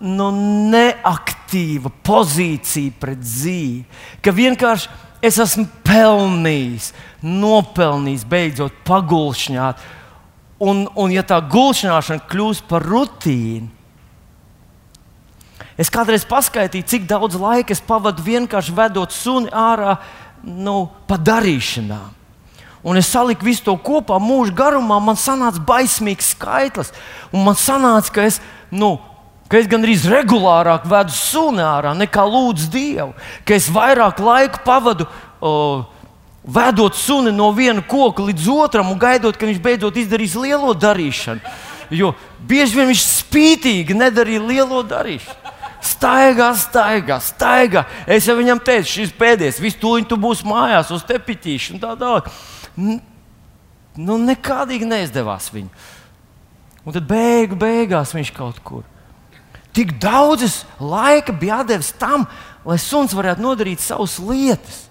nu, 0.00 0.30
neaktīva 0.72 1.92
pozīcija 2.06 2.94
pret 3.02 3.20
dzīvi, 3.20 3.84
ka 4.24 4.32
vienkārši 4.34 5.03
es 5.24 5.38
esmu 5.40 5.66
pelnījis, 5.86 6.90
nopelnījis, 7.24 8.26
beidzot 8.28 8.82
pagulšņāt. 8.86 9.80
Un, 10.64 10.84
un 10.94 11.12
ja 11.12 11.24
tā 11.26 11.40
gulšņāšana 11.50 12.26
kļūst 12.30 12.66
par 12.70 12.84
rutīnu, 12.86 13.70
es 15.80 15.90
kādreiz 15.90 16.26
paskaitīju, 16.30 16.86
cik 16.86 17.08
daudz 17.10 17.38
laika 17.40 17.74
es 17.74 17.82
pavadu 17.82 18.22
vienkārši 18.24 18.76
vedot 18.76 19.12
suni 19.12 19.50
ārā 19.50 19.96
nu, 20.44 20.84
pa 21.08 21.18
darīšanām. 21.18 22.12
Un 22.84 23.00
es 23.00 23.08
saliku 23.08 23.46
visu 23.48 23.64
to 23.64 23.74
kopā 23.80 24.18
mūža 24.20 24.52
garumā, 24.54 24.98
man 25.00 25.16
sanāca 25.16 25.62
baismīgs 25.64 26.34
skaitlis. 26.34 26.92
Un 27.32 27.46
man 27.46 27.56
sanāca, 27.56 28.12
ka 28.12 28.26
es 28.28 28.42
nu, 28.68 28.98
ka 29.48 29.60
es 29.60 29.68
gandrīz 29.70 30.06
regulārāk 30.10 30.86
vedu 30.88 31.14
suni 31.14 31.62
ārā 31.64 31.94
nekā 31.96 32.24
lūdzu 32.26 32.70
Dievu, 32.72 33.12
ka 33.46 33.56
es 33.56 33.68
vairāk 33.72 34.22
laika 34.24 34.64
pavadu. 34.66 35.08
O, 35.40 35.50
Vedot 36.44 36.92
suni 36.92 37.30
no 37.32 37.46
viena 37.56 37.80
koka 37.80 38.20
līdz 38.20 38.48
otram 38.52 38.90
un 38.92 38.98
gaidot, 39.00 39.32
ka 39.32 39.48
viņš 39.48 39.62
beidzot 39.64 39.96
izdarīs 39.96 40.34
lielo 40.36 40.74
darīšanu. 40.76 41.40
Jo 41.88 42.10
bieži 42.44 42.76
vien 42.76 42.90
viņš 42.90 43.04
spītīgi 43.04 43.96
nedarīja 43.96 44.42
lielo 44.44 44.82
darīšanu. 44.84 45.54
Staigā, 45.84 46.50
staigā, 46.56 47.16
staigā. 47.24 47.86
Es 48.04 48.28
jau 48.28 48.36
viņam 48.36 48.60
teicu, 48.64 48.90
šis 48.90 49.16
pēdējais, 49.16 49.60
visu 49.60 49.80
to 49.80 49.96
tu 50.08 50.20
būsi 50.20 50.44
mājās 50.48 50.92
uz 50.92 51.04
tepitīšu 51.08 51.76
un 51.76 51.80
tā 51.80 51.96
tālāk. 52.00 52.28
Nu, 52.76 54.20
nekādīgi 54.20 54.88
neizdevās 54.88 55.48
viņu. 55.54 55.72
Un 56.84 56.92
tad 56.92 57.08
beigu, 57.08 57.56
beigās 57.56 58.12
viņš 58.12 58.36
kaut 58.36 58.60
kur 58.64 58.84
tik 59.74 59.96
daudzas 60.00 60.62
laika 60.80 61.34
bija 61.34 61.62
devis 61.66 61.92
tam, 61.98 62.26
lai 62.64 62.78
suns 62.80 63.14
varētu 63.16 63.42
nodarīt 63.42 63.82
savas 63.82 64.16
lietas. 64.22 64.84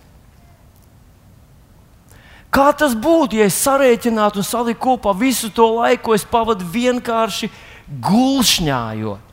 Kā 2.53 2.69
tas 2.77 2.93
būtu, 2.93 3.39
ja 3.39 3.47
es 3.49 3.57
sarēķinātu 3.63 4.43
un 4.43 4.45
saliku 4.45 4.91
kopā 4.91 5.15
visu 5.17 5.49
to 5.49 5.71
laiku, 5.73 6.03
ko 6.05 6.17
es 6.17 6.25
pavadu 6.29 6.67
vienkārši 6.69 7.49
gulšņājot? 8.03 9.31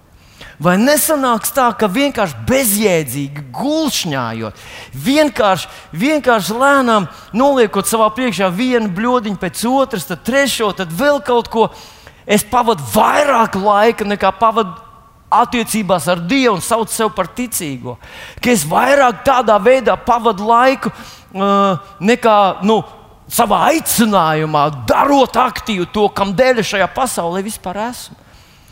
Vai 0.61 0.75
nesanāks 0.77 1.53
tā, 1.57 1.67
ka 1.77 1.89
vienkārši 1.89 2.43
bezjēdzīgi 2.49 3.45
gulšņājot, 3.57 4.65
vienkārši, 4.93 5.69
vienkārši 6.03 6.57
lēnām 6.61 7.09
noliekot 7.37 7.89
savā 7.89 8.11
priekšā 8.17 8.51
vienu 8.53 8.89
bludiņu 8.93 9.41
pēc 9.41 9.65
otras, 9.69 10.05
tad 10.09 10.21
trešo, 10.25 10.69
tad 10.77 10.93
vēl 10.93 11.23
kaut 11.25 11.49
ko, 11.53 11.67
es 12.29 12.45
pavadu 12.45 12.85
vairāk 12.93 13.57
laika 13.61 14.09
nekā 14.09 14.33
pavadu 14.37 14.77
attiecībās 15.31 16.09
ar 16.11 16.23
Dievu 16.27 16.57
un 16.57 16.65
sauc 16.65 16.91
sevi 16.93 17.13
par 17.15 17.31
ticīgo. 17.37 17.97
Ka 18.43 18.51
es 18.53 18.65
vairāk 18.69 19.23
tādā 19.27 19.57
veidā 19.63 19.95
pavadu 19.97 20.49
laiku 20.49 20.91
uh, 20.91 21.79
nekā 22.03 22.39
nu, 22.67 22.81
savā 23.31 23.63
aicinājumā, 23.71 24.65
darot 24.91 25.39
aktīvi 25.39 25.87
to, 25.95 26.09
kam 26.15 26.35
dēļ 26.37 26.65
šajā 26.67 26.91
pasaulē 26.95 27.45
vispār 27.47 27.79
esmu. 27.89 28.19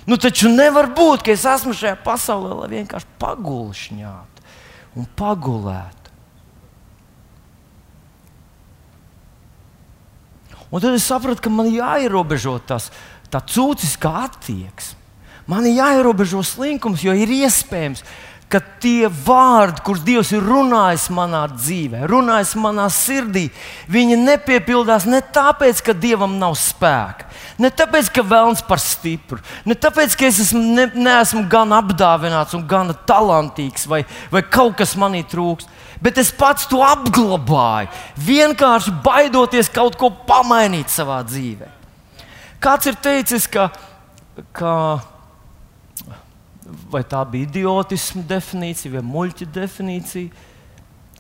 Nu, 0.09 0.17
taču 0.17 0.49
nevar 0.51 0.89
būt, 0.97 1.23
ka 1.27 1.35
es 1.35 1.45
esmu 1.47 1.77
šajā 1.77 1.99
pasaulē, 2.03 2.55
lai 2.63 2.69
vienkārši 2.79 3.11
pagulšņātu 3.21 4.47
un 4.99 5.09
pagulētu. 5.19 5.97
Un 10.69 10.85
tad 10.85 10.97
es 10.97 11.07
sapratu, 11.09 11.41
ka 11.45 11.53
man 11.53 11.69
jāierobežo 11.73 12.59
tas, 12.69 12.91
tā 13.33 13.41
cūciskā 13.41 14.11
attieksme. 14.27 14.98
Man 15.49 15.65
ir 15.65 15.79
jāierobežo 15.79 16.43
slinkums, 16.45 17.01
jo 17.01 17.15
ir 17.17 17.31
iespējams, 17.33 18.03
ka 18.49 18.61
tie 18.81 19.09
vārdi, 19.09 19.83
kurus 19.85 20.03
Dievs 20.05 20.31
ir 20.33 20.45
runājis 20.45 21.07
manā 21.13 21.43
dzīvē, 21.53 22.07
runājis 22.09 22.55
manā 22.61 22.87
sirdī, 22.93 23.47
viņi 23.93 24.17
nepiepildās 24.23 25.05
ne 25.09 25.21
tāpēc, 25.21 25.83
ka 25.85 25.93
Dievam 25.97 26.39
nav 26.41 26.57
spēka, 26.57 27.29
ne 27.61 27.69
tāpēc, 27.69 28.09
ka 28.13 28.25
vēlams 28.25 28.65
par 28.69 28.81
stipru, 28.81 29.41
ne 29.69 29.77
tāpēc, 29.77 30.17
ka 30.17 30.29
es 30.29 30.41
esmu, 30.47 30.63
ne, 30.79 30.87
neesmu 30.97 31.45
gan 31.53 31.77
apdāvināts 31.77 32.57
un 32.57 32.65
gan 32.69 32.95
talantīgs, 33.09 33.85
vai, 33.89 34.03
vai 34.33 34.45
kaut 34.45 34.79
kas 34.81 34.97
manī 35.01 35.25
trūks. 35.29 35.69
Bet 36.01 36.21
es 36.21 36.29
pats 36.31 36.69
to 36.71 36.79
apglabāju, 36.87 37.91
vienkārši 38.23 38.95
baidoties 39.03 39.69
kaut 39.75 39.97
ko 39.99 40.13
pamainīt 40.29 40.93
savā 40.95 41.19
dzīvē. 41.27 41.73
Kāds 42.63 42.87
ir 42.87 43.01
teicis, 43.03 43.49
ka, 43.51 43.67
ka 44.55 44.73
vai 46.91 47.03
tā 47.07 47.23
bija 47.29 47.49
idiotisma 47.49 48.23
definīcija, 48.29 48.93
vai 48.99 49.05
muļķa 49.07 49.49
definīcija, 49.55 50.47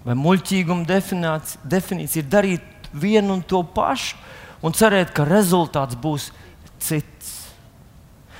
vai 0.04 0.16
muļķīguma 0.18 0.86
definīcija, 0.88 2.22
ir 2.22 2.28
darīt 2.30 2.90
vienu 2.92 3.38
un 3.38 3.42
to 3.42 3.62
pašu 3.74 4.16
un 4.64 4.74
cerēt, 4.74 5.12
ka 5.14 5.26
rezultāts 5.28 5.98
būs 5.98 6.30
cits. 6.82 7.34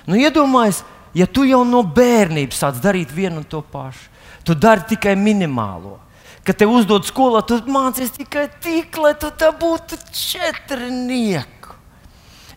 Nu, 0.09 0.17
Iedomājieties, 0.19 0.83
ja 1.17 1.29
tu 1.29 1.45
jau 1.49 1.63
no 1.69 1.83
bērnības 1.83 2.61
sāc 2.65 2.83
darīt 2.83 3.13
vienu 3.15 3.43
un 3.43 3.49
to 3.49 3.63
pašu, 3.63 4.09
tu 4.45 4.57
dari 4.57 4.87
tikai 4.89 5.17
minimālo. 5.19 5.99
Kad 6.45 6.63
te 6.63 6.69
uzdod 6.69 7.05
skolā, 7.05 7.43
tu 7.45 7.59
mācies 7.69 8.15
tikai 8.15 8.47
tik, 8.63 8.97
lai 8.97 9.13
tu 9.21 9.29
būtu 9.61 9.99
četrnieku. 10.17 11.75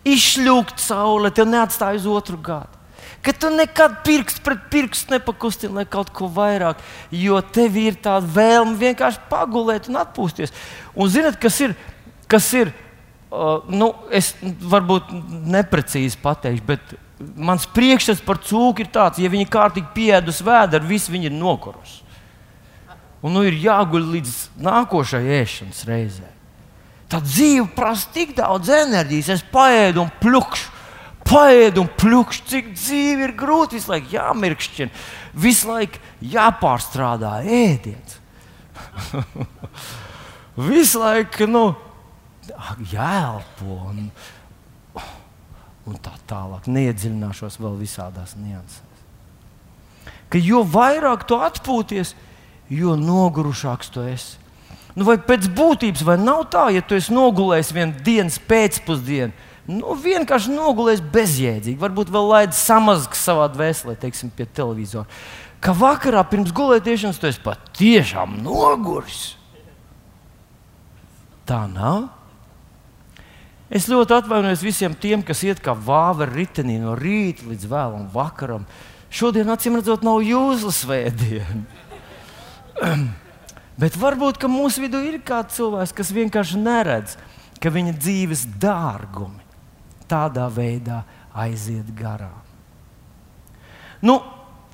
Izšļūkt 0.07 0.79
saule, 0.81 1.29
tev 1.35 1.49
neatstāj 1.51 1.99
uz 1.99 2.07
otru 2.09 2.39
gadu 2.41 2.80
ka 3.21 3.33
tu 3.33 3.51
nekad 3.53 4.01
pirksts 4.05 4.41
pret 4.43 4.63
pirkstu 4.73 5.13
nepakustini, 5.13 5.75
lai 5.79 5.85
kaut 5.89 6.09
ko 6.15 6.29
vairāk, 6.31 6.81
jo 7.13 7.39
tev 7.53 7.77
ir 7.77 7.99
tāda 8.01 8.25
vēlme 8.25 8.77
vienkārši 8.81 9.21
pagulēt 9.29 9.89
un 9.91 10.01
atpūsties. 10.01 10.53
Un 10.95 11.11
zinot, 11.11 11.37
kas 11.41 11.59
ir, 11.61 11.75
kas 12.31 12.49
ir 12.57 12.73
uh, 12.73 13.61
nu, 13.69 13.91
es 14.09 14.33
varbūt 14.41 15.13
neprecīzi 15.53 16.19
pateikšu, 16.21 16.67
bet 16.67 16.95
mans 17.37 17.67
priekšstats 17.75 18.23
par 18.25 18.41
cūku 18.41 18.85
ir 18.85 18.91
tāds, 18.93 19.21
ja 19.21 19.29
viņi 19.29 19.49
kārtīgi 19.51 19.93
pieēdus 19.95 20.41
vēdru, 20.45 20.87
viss 20.89 21.11
viņi 21.11 21.29
ir 21.29 21.37
nokurusi. 21.37 22.01
Un 23.21 23.35
nu 23.37 23.45
ir 23.45 23.53
jāguļ 23.61 24.05
līdz 24.15 24.37
nākošajai 24.65 25.41
ēšanas 25.43 25.83
reizei. 25.85 26.31
Tā 27.11 27.19
dzīve 27.21 27.67
prasa 27.75 28.07
tik 28.15 28.33
daudz 28.37 28.71
enerģijas, 28.73 29.29
es 29.35 29.43
paēdu 29.53 30.01
un 30.01 30.13
plukšu 30.23 30.70
paēd 31.31 31.79
un 31.81 31.89
plūkšķi, 31.99 32.47
cik 32.51 32.73
dzīve 32.75 33.29
ir 33.29 33.35
grūti. 33.39 33.79
Visu 33.79 33.93
laiku 33.93 34.11
jāmirkšķina, 34.15 35.03
visu 35.45 35.71
laiku 35.71 36.01
jāpārstrādā 36.33 37.37
ēdiens. 37.45 38.19
visu 40.71 41.01
laiku 41.01 41.47
nu, 41.49 41.65
jāelpo 42.91 43.77
un, 43.89 44.07
un 45.87 45.99
tā 46.03 46.13
tālāk. 46.29 46.67
Neiedziļināšos 46.71 47.59
vēl 47.61 47.79
visādās 47.81 48.35
niansēs. 48.39 48.87
Ka 50.31 50.39
jo 50.39 50.61
vairāk 50.63 51.25
tu 51.27 51.35
atpūties, 51.43 52.13
jo 52.71 52.95
nogurušāks 52.95 53.91
tu 53.91 54.05
esi. 54.07 54.37
Nu, 54.95 55.05
vai 55.07 55.17
pēc 55.23 55.47
būtības, 55.55 56.03
vai 56.07 56.17
nav 56.19 56.45
tā, 56.51 56.65
ja 56.75 56.83
tu 56.83 56.97
esi 56.97 57.13
nogulējis 57.15 57.71
vienu 57.75 58.03
dienas 58.03 58.37
pēcpusdienu, 58.47 59.31
nu, 59.69 59.95
vienkārši 59.97 60.53
nogulējis 60.55 61.03
bezjēdzīgi. 61.13 61.79
Varbūt 61.81 62.11
vēl 62.13 62.29
laid 62.31 62.55
samazgas 62.57 63.21
savā 63.27 63.47
dvēselē, 63.53 63.97
teiksim, 63.99 64.31
pie 64.33 64.47
televizora. 64.49 65.05
Ka 65.61 65.75
vakarā 65.77 66.23
pirms 66.25 66.53
gulētiešanas 66.57 67.19
tu 67.21 67.29
esi 67.29 67.43
patiešām 67.45 68.39
noguris. 68.41 69.35
Tā 71.45 71.67
nav. 71.69 72.09
Es 73.71 73.85
ļoti 73.87 74.17
atvainojos 74.17 74.63
visiem 74.65 74.95
tiem, 74.97 75.21
kas 75.23 75.43
iet 75.47 75.61
kā 75.63 75.75
vāveri 75.77 76.41
ritenī 76.41 76.79
no 76.81 76.95
rīta 76.97 77.45
līdz 77.47 77.69
vēlam 77.71 78.09
vakaram. 78.11 78.65
Šodien, 79.11 79.51
acīm 79.53 79.77
redzot, 79.77 80.03
nav 80.07 80.19
jūsu 80.25 80.73
svētdiena. 80.75 81.61
Bet 83.81 83.95
varbūt 83.99 84.41
mūsu 84.51 84.83
vidū 84.83 84.99
ir 85.05 85.21
kāds 85.23 85.55
cilvēks, 85.59 85.93
kas 85.95 86.11
vienkārši 86.15 86.59
neredz, 86.59 87.15
ka 87.63 87.71
viņa 87.71 87.95
dzīves 87.95 88.43
dārgumi 88.59 89.40
tādā 90.11 90.47
veidā 90.51 91.01
aiziet 91.31 91.87
garām. 91.95 92.41
Nu, 94.03 94.19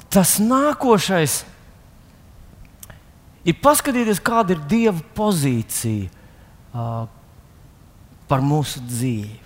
tas 0.09 0.37
nākošais 0.41 1.41
ir 3.47 3.57
paskatīties, 3.63 4.23
kāda 4.23 4.55
ir 4.55 4.63
Dieva 4.69 5.03
pozīcija 5.15 6.07
uh, 6.09 7.05
par 8.27 8.43
mūsu 8.43 8.81
dzīvi. 8.87 9.37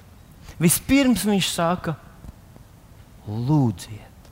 Vispirms 0.61 1.25
viņš 1.25 1.49
saka, 1.49 1.95
lūdziet. 3.25 4.29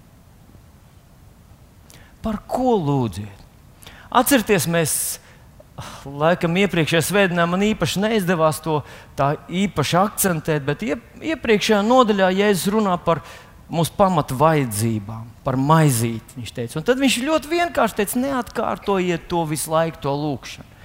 Par 2.21 2.41
ko 2.49 2.75
lūdziet? 2.77 3.45
Atcerieties, 4.09 4.65
mēs 4.69 4.93
laikam 6.05 6.57
iepriekšējā 6.61 7.01
svētdienā 7.05 7.45
man 7.49 7.65
īpaši 7.67 8.01
neizdevās 8.03 8.61
to 8.63 8.79
tā 9.19 9.33
īpaši 9.47 9.99
akcentēt, 9.99 10.65
bet 10.67 10.85
iepriekšējā 10.85 11.79
nodaļā 11.85 12.31
Jēzus 12.37 12.71
runā 12.75 12.95
par 13.03 13.23
mūsu 13.69 13.93
pamatu 13.97 14.37
vajadzībām, 14.39 15.27
par 15.45 15.57
maizīti. 15.59 16.39
Viņš 16.39 16.55
teica, 16.55 16.79
un 16.79 16.87
tad 16.87 17.01
viņš 17.01 17.19
ļoti 17.25 17.51
vienkārši 17.51 17.99
teica, 17.99 18.23
neatkārtojiet 18.23 19.27
to 19.29 19.43
visu 19.49 19.73
laiku, 19.73 20.01
to 20.03 20.15
lūgšanu. 20.15 20.77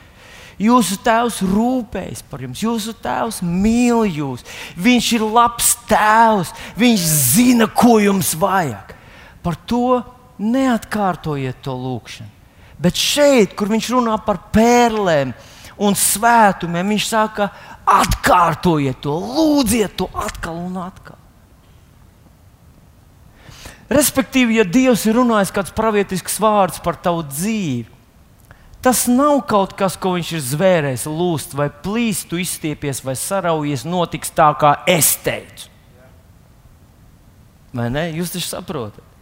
Jūsu 0.63 1.01
tēvs 1.03 1.41
rūpējas 1.51 2.23
par 2.31 2.45
jums, 2.45 2.61
jūsu 2.63 2.95
tēvs 3.03 3.41
mīl 3.43 4.05
jūs. 4.07 4.45
Viņš 4.79 5.09
ir 5.17 5.25
labs 5.27 5.73
tēvs, 5.91 6.53
viņš 6.79 7.09
zina, 7.35 7.67
ko 7.67 7.97
jums 8.03 8.37
vajag. 8.39 8.95
Par 9.43 9.59
to 9.67 9.99
neatkārtojiet 10.39 11.59
to 11.65 11.75
lūgšanu. 11.75 12.34
Bet 12.81 12.99
šeit, 12.99 13.55
kur 13.57 13.71
viņš 13.71 13.91
runā 13.95 14.17
par 14.27 14.41
pērlēm 14.55 15.35
un 15.85 15.97
svētumiem, 15.99 16.95
viņš 16.95 17.07
saka, 17.09 17.49
atkārtojiet 17.87 19.03
to, 19.05 19.15
lūdziet 19.19 19.97
to 19.99 20.09
atkal 20.15 20.59
un 20.59 20.81
atkal. 20.83 21.19
Respektīvi, 23.95 24.59
ja 24.59 24.65
Dievs 24.65 25.05
ir 25.07 25.19
runājis 25.19 25.53
kāds 25.55 25.75
pravietisks 25.77 26.39
vārds 26.41 26.81
par 26.83 26.97
tavu 26.97 27.23
dzīvi, 27.29 27.91
tas 28.85 29.05
nav 29.09 29.43
kaut 29.49 29.77
kas, 29.79 29.97
ko 30.01 30.17
viņš 30.17 30.33
ir 30.35 30.43
zvērējis, 30.45 31.07
lūst 31.09 31.55
vai 31.57 31.69
plīst, 31.69 32.27
tu 32.31 32.41
izstiepies 32.41 33.05
vai 33.05 33.15
saraujies, 33.17 33.87
notiks 33.89 34.33
tā, 34.35 34.51
kā 34.61 34.77
es 34.91 35.15
teicu. 35.25 35.71
Vai 37.75 37.89
ne? 37.91 38.09
Jūs 38.15 38.35
taču 38.35 38.49
saprotat? 38.49 39.13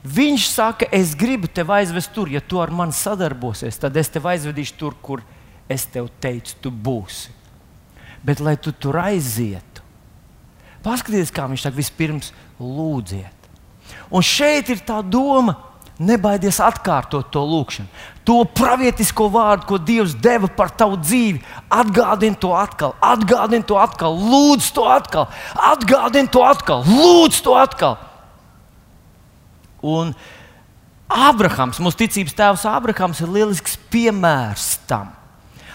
Viņš 0.00 0.46
saka, 0.48 0.88
es 0.96 1.12
gribu 1.18 1.48
tevi 1.52 1.74
aizvest 1.76 2.14
tur, 2.14 2.30
ja 2.32 2.40
tu 2.40 2.60
ar 2.62 2.72
mani 2.72 2.96
sadarbosies, 2.96 3.76
tad 3.82 3.96
es 4.00 4.08
tevi 4.08 4.32
aizvedīšu 4.32 4.78
tur, 4.80 4.96
kur 5.02 5.24
es 5.68 5.84
tev 5.92 6.08
teicu, 6.22 6.56
tu 6.64 6.72
būsi. 6.72 7.34
Bet, 8.24 8.40
lai 8.40 8.56
tu 8.60 8.72
tur 8.72 8.96
aizietu, 9.00 9.84
paskatieties, 10.84 11.32
kā 11.32 11.44
viņš 11.48 11.66
saka, 11.66 11.76
vispirms 11.76 12.32
lūdziet. 12.60 13.50
Un 14.12 14.24
šeit 14.24 14.72
ir 14.72 14.80
tā 14.86 15.02
doma, 15.04 15.56
nebaidies 16.00 16.60
atkārtot 16.64 17.28
to 17.32 17.42
lūgšanu. 17.44 17.88
To 18.24 18.40
pravietisko 18.56 19.28
vārdu, 19.32 19.66
ko 19.68 19.78
Dievs 19.80 20.14
deva 20.16 20.48
par 20.48 20.72
tavu 20.72 20.96
dzīvi, 21.00 21.42
atgādini 21.72 22.38
to 22.40 22.54
atkal, 22.56 22.94
atgādini 23.04 23.66
to 23.68 23.76
atkal, 23.80 24.16
lūdz 24.16 24.70
to 24.76 24.86
atkal, 24.88 25.28
atgādini 25.72 26.30
to 26.32 26.44
atkal, 26.46 26.86
lūdz 26.88 27.42
to 27.44 27.56
atkal. 27.58 27.98
Un 29.86 30.12
Ābrahams, 31.10 31.80
mūsu 31.82 32.02
ticības 32.04 32.36
tēvs 32.38 32.66
Ābrahams, 32.70 33.22
ir 33.22 33.32
lielisks 33.34 33.78
piemērs 33.90 34.76
tam. 34.90 35.10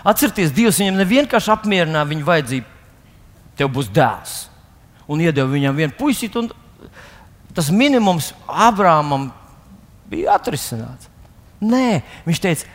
Atcerieties, 0.06 0.54
Dievs 0.56 0.80
viņam 0.80 1.00
nevienkārši 1.02 1.52
apmierināja 1.52 2.08
viņa 2.12 2.28
vajadzību. 2.28 2.74
Tev 3.58 3.72
būs 3.74 3.90
dēls. 3.92 4.36
Un 5.10 5.22
iedeva 5.22 5.50
viņam 5.50 5.76
vienu 5.78 5.98
puisīti, 5.98 6.40
un 6.40 6.50
tas 7.56 7.72
minimums 7.74 8.32
Ābrāmam 8.48 9.30
bija 10.10 10.38
atrisināts. 10.38 11.10
Nē, 11.66 12.02
viņš 12.26 12.42
teica, 12.44 12.70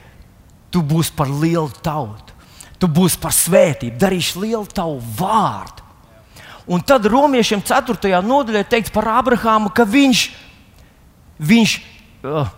tu 0.73 0.83
būsi 0.87 1.15
par 1.17 1.31
lielu 1.31 1.71
tautu, 1.85 2.35
tu 2.81 2.89
būsi 2.91 3.21
par 3.21 3.35
svētību, 3.37 3.99
darīšu 4.01 4.43
lielu 4.45 4.67
tavu 4.75 4.99
vārdu. 5.19 5.87
Un 6.71 6.83
tad 6.87 7.07
romiešiem 7.11 7.63
4. 7.67 8.21
nodaļā 8.23 8.63
teikts 8.71 8.93
par 8.95 9.09
Abrahāmu, 9.11 9.73
ka 9.75 9.85
viņš, 9.89 10.29
viņš 11.41 11.75
uh, 12.25 12.51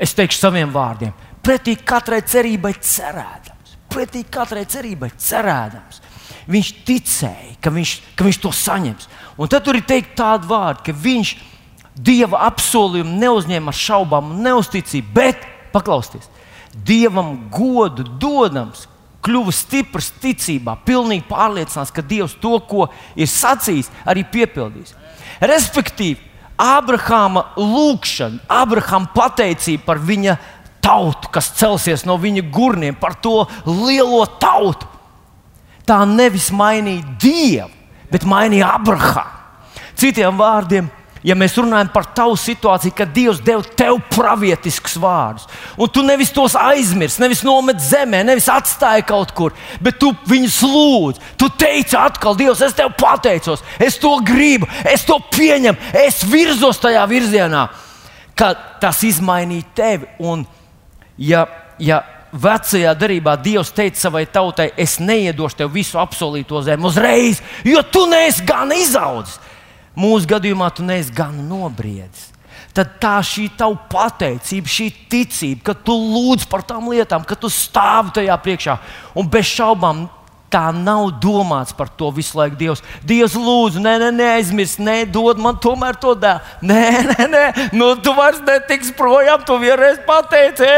es 0.00 0.14
teikšu 0.16 0.40
saviem 0.40 0.72
vārdiem, 0.74 1.14
pretī 1.44 1.76
katrai 1.76 2.22
cerībai 2.26 2.74
cerēdams, 2.80 3.76
pretī 3.92 4.24
katrai 4.30 4.64
cerībai 4.70 5.10
cerēdams. 5.16 6.02
Viņš 6.44 6.70
ticēja, 6.84 7.54
ka 7.64 7.72
viņš, 7.72 7.90
ka 8.16 8.24
viņš 8.26 8.38
to 8.42 8.50
saņems. 8.52 9.08
Un 9.40 9.48
tad 9.48 9.64
tur 9.64 9.78
ir 9.78 9.86
teikt 9.88 10.12
tādu 10.18 10.50
vārdu, 10.50 10.84
ka 10.84 10.92
viņš 10.92 11.36
Dieva 11.94 12.40
apsolījumu 12.48 13.20
neuzņēma 13.22 13.70
ar 13.70 13.76
šaubām 13.78 14.32
neusticību, 14.42 15.12
bet, 15.14 15.44
paklausieties, 15.70 16.26
Dievam 16.74 17.36
godu 17.54 18.02
dodams, 18.02 18.88
kļuva 19.24 19.54
stiprs 19.54 20.10
ticībā, 20.20 20.74
pilnīgi 20.84 21.24
pārliecināts, 21.28 21.94
ka 21.94 22.02
Dievs 22.04 22.34
to, 22.42 22.56
ko 22.66 22.88
ir 23.16 23.30
sacījis, 23.30 23.92
arī 24.10 24.26
piepildīs. 24.26 24.96
Respektīvi, 25.40 26.18
Abrahāma 26.60 27.48
lūgšana, 27.58 28.44
Abrahāma 28.48 29.10
pateicība 29.14 29.84
par 29.88 29.98
viņa 29.98 30.36
tautu, 30.84 31.30
kas 31.32 31.50
celsies 31.58 32.04
no 32.06 32.16
viņa 32.20 32.44
gurniem, 32.54 32.94
par 32.94 33.16
to 33.18 33.42
lielo 33.66 34.24
tautu. 34.40 34.86
Tā 35.84 36.00
nevis 36.08 36.50
mainīja 36.54 37.04
Dievu, 37.20 37.70
bet 38.12 38.26
mainīja 38.28 38.74
Abrahāmu. 38.78 39.32
Citiem 39.98 40.38
vārdiem, 40.38 40.88
ja 41.24 41.34
mēs 41.38 41.56
runājam 41.56 41.88
par 41.92 42.06
tavu 42.16 42.36
situāciju, 42.38 42.94
kad 42.96 43.12
Dievs 43.14 43.40
deva 43.44 43.64
tev 43.76 43.96
pravietiskus 44.12 44.98
vārdus, 45.00 45.46
un 45.80 45.90
tu 45.90 46.04
nevis 46.04 46.32
tos 46.34 46.56
aizmirsti, 46.58 47.22
nevis 47.24 47.42
nomet 47.46 47.80
zemē, 47.80 48.20
nevis 48.28 48.50
atstāji 48.52 49.06
kaut 49.08 49.32
kur, 49.36 49.54
bet 49.80 49.98
tu 50.02 50.12
viņus 50.28 50.60
lūdz. 50.68 51.22
Tu 51.40 51.48
teici 51.60 51.96
atkal, 51.98 52.36
Dievs, 52.38 52.60
es 52.66 52.76
tev 52.76 52.92
pateicos, 53.00 53.64
es 53.80 53.96
to 54.00 54.12
gribu, 54.26 54.68
es 54.90 55.06
to 55.08 55.16
pieņemu, 55.32 55.94
es 56.04 56.20
virzos 56.28 56.82
tajā 56.82 57.06
virzienā, 57.08 57.68
ka 58.36 58.52
tas 58.82 59.00
izmainīja 59.06 59.70
tevi. 59.78 60.10
Un, 60.20 60.44
ja, 61.16 61.46
ja 61.80 62.02
vecajā 62.34 62.92
darbā 62.98 63.38
Dievs 63.40 63.72
teica 63.72 64.04
savai 64.04 64.26
tautai, 64.28 64.72
es 64.76 64.98
neiedošu 65.00 65.62
tev 65.62 65.72
visu 65.72 65.98
apsolīto 66.02 66.60
zemi 66.66 66.84
uzreiz, 66.90 67.40
jo 67.64 67.80
tu 67.88 68.04
neesi 68.10 68.44
gan 68.44 68.76
izaudzis. 68.76 69.40
Mūsu 69.98 70.28
gadījumā 70.30 70.70
tu 70.74 70.86
neesi 70.86 71.14
gan 71.14 71.36
nobriedzis. 71.48 72.32
Tad 72.74 72.96
tā 73.02 73.20
šī 73.22 73.48
tava 73.54 73.76
pateicība, 73.90 74.70
šī 74.70 74.88
ticība, 75.10 75.70
ka 75.70 75.74
tu 75.78 75.94
lūdz 75.94 76.48
par 76.50 76.64
tām 76.66 76.88
lietām, 76.90 77.22
ka 77.26 77.36
tu 77.38 77.50
stāvi 77.50 78.16
tajā 78.18 78.34
priekšā 78.42 78.74
un 79.18 79.28
bez 79.30 79.46
šaubām 79.52 80.08
tā 80.54 80.68
nav 80.74 81.08
domāts 81.22 81.74
par 81.74 81.90
to 81.98 82.10
visu 82.14 82.38
laiku. 82.38 82.58
Dievs, 82.58 82.82
Dievs 83.06 83.34
lūdzu, 83.38 83.82
nē, 83.82 83.94
nē, 84.02 84.10
neaizmirst, 84.14 84.82
nedod 84.82 85.40
man 85.42 85.58
tomēr 85.62 85.98
to 86.02 86.14
dēlu. 86.18 86.42
Nē, 86.66 86.84
nē, 87.10 87.26
nē, 87.30 87.44
nu, 87.78 87.92
tu 88.02 88.14
vairs 88.18 88.42
netiksi 88.46 88.94
projām, 88.98 89.42
tu 89.46 89.58
vienreiz 89.62 89.98
pateici. 90.06 90.70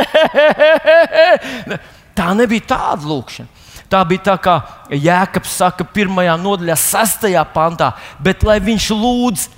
tā 2.19 2.33
nebija 2.37 2.73
tāda 2.77 3.09
lūkšana. 3.09 3.56
Tā 3.91 4.03
bija 4.09 4.25
tā, 4.33 4.37
kā 4.43 4.57
Jēkabs 4.91 5.59
saka, 5.61 5.87
pirmajā 5.87 6.35
nodaļā, 6.41 6.75
sastajā 6.81 7.45
pantā, 7.55 7.93
bet 8.23 8.43
lai 8.47 8.59
viņš 8.63 8.89
lūdz 8.95 9.49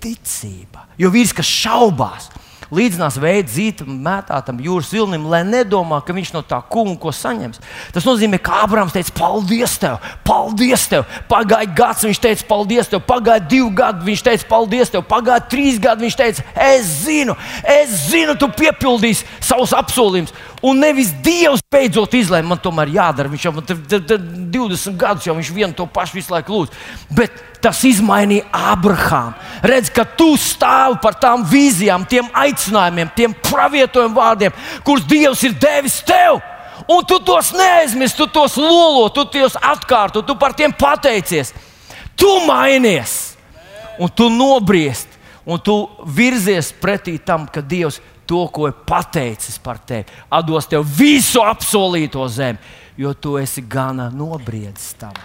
ticība. 0.00 0.86
Jo 1.00 1.12
vīrs, 1.12 1.34
kas 1.36 1.48
šaubās, 1.48 2.30
līdzinās 2.74 3.18
veidu 3.20 3.50
zītam, 3.50 3.90
mētātam 4.04 4.60
jūras 4.62 4.90
vilnim, 4.94 5.26
lai 5.30 5.42
nedomā, 5.46 6.00
ka 6.06 6.14
viņš 6.14 6.32
no 6.36 6.42
tā 6.46 6.60
kunga 6.70 6.96
ko 7.02 7.12
saņems. 7.14 7.60
Tas 7.94 8.06
nozīmē, 8.06 8.38
ka 8.42 8.62
Abrahams 8.64 8.94
teica, 8.94 9.14
paldies 9.18 9.76
tev, 9.82 9.98
paldies 10.26 10.86
tev. 10.90 11.06
Pagāja 11.30 11.70
gads, 11.76 12.06
viņš 12.06 12.22
teica, 12.22 12.46
paldies 12.50 12.90
tev, 12.92 13.02
pagāja 13.08 13.42
divi 13.42 13.72
gadi, 13.80 14.06
viņš 14.06 14.24
teica, 14.28 14.48
paldies 14.50 14.94
tev, 14.94 15.04
pagāja 15.10 15.42
trīs 15.50 15.80
gadi, 15.82 16.06
viņš 16.06 16.18
teica, 16.20 16.46
es 16.70 16.94
zinu, 17.02 17.36
es 17.78 17.96
zinu, 18.12 18.38
tu 18.38 18.50
piepildīsi 18.60 19.26
savus 19.42 19.74
apsolījumus. 19.76 20.34
Un 20.60 20.76
nevis 20.76 21.08
Dievs 21.24 21.62
beidzot 21.72 22.12
izlēma, 22.18 22.52
man 22.52 22.60
tomēr 22.60 22.90
jādara. 22.92 23.30
Viņš 23.32 23.46
jau 23.46 23.52
20 23.64 24.98
gadus 25.00 25.24
jau 25.24 25.36
viņš 25.38 25.52
vienu 25.56 25.76
to 25.76 25.86
pašu 25.88 26.18
visu 26.18 26.34
laiku 26.34 26.52
lūdz. 26.52 26.82
Bet 27.16 27.38
tas 27.64 27.80
izmainīja 27.88 28.44
Abrahāmu. 28.52 29.32
Redz, 29.64 29.88
ka 29.92 30.04
tu 30.04 30.34
stāvi 30.40 31.00
par 31.00 31.16
tām 31.20 31.46
vīzijām, 31.48 32.04
tiem 32.08 32.28
aicinājumiem, 32.36 33.12
tiem 33.16 33.36
pravietojuma 33.48 34.16
vārdiem, 34.16 34.60
kurus 34.84 35.08
Dievs 35.08 35.46
ir 35.48 35.56
devis 35.60 36.00
tev. 36.04 36.42
Un 36.90 37.04
tu 37.08 37.20
tos 37.24 37.52
neaizmirsti, 37.56 38.20
tu 38.20 38.28
tos 38.28 38.56
lolo, 38.60 39.08
tu 39.14 39.24
tos 39.32 39.56
atkārto, 39.56 40.24
tu 40.26 40.36
par 40.36 40.52
tiem 40.56 40.72
pateicies. 40.76 41.54
Tu 42.20 42.28
mainies, 42.44 43.36
un 43.96 44.12
tu 44.12 44.28
nobriest, 44.28 45.08
un 45.48 45.60
tu 45.60 45.86
virzies 46.04 46.68
pretī 46.76 47.16
tam, 47.16 47.46
ka 47.48 47.64
Dievs 47.64 47.96
ir 47.96 48.09
to, 48.30 48.44
ko 48.54 48.68
ir 48.70 48.76
pateicis 48.86 49.58
par 49.62 49.80
tevi. 49.82 50.06
Atdos 50.30 50.70
tev 50.70 50.86
visu 50.86 51.42
apsolīto 51.42 52.22
zemi, 52.30 52.62
jo 53.00 53.12
tu 53.18 53.34
esi 53.40 53.64
gana 53.66 54.06
nobriedzis 54.14 54.94
tam. 55.00 55.18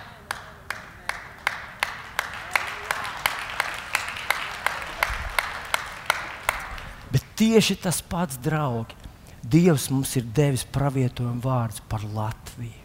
Bet 7.13 7.24
tieši 7.38 7.78
tas 7.86 8.02
pats, 8.02 8.39
draugi, 8.41 8.98
Dievs 9.46 9.91
mums 9.94 10.15
ir 10.18 10.26
devis 10.34 10.63
pravietojumu 10.74 11.44
vārdus 11.44 11.84
par 11.86 12.02
Latviju. 12.15 12.82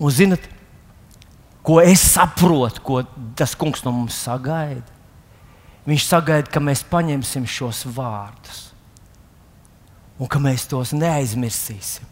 Un 0.00 0.12
zinat, 0.12 0.44
ko 1.64 1.78
es 1.80 2.02
saprotu, 2.12 2.82
ko 2.84 3.00
tas 3.36 3.56
kungs 3.56 3.80
no 3.86 3.94
mums 3.96 4.18
sagaida? 4.20 4.99
Viņš 5.88 6.06
sagaida, 6.06 6.50
ka 6.52 6.60
mēs 6.62 6.84
paņemsim 6.90 7.46
šos 7.48 7.86
vārdus 7.94 8.66
un 10.20 10.28
ka 10.28 10.40
mēs 10.42 10.66
tos 10.68 10.92
neaizmirsīsim. 10.92 12.08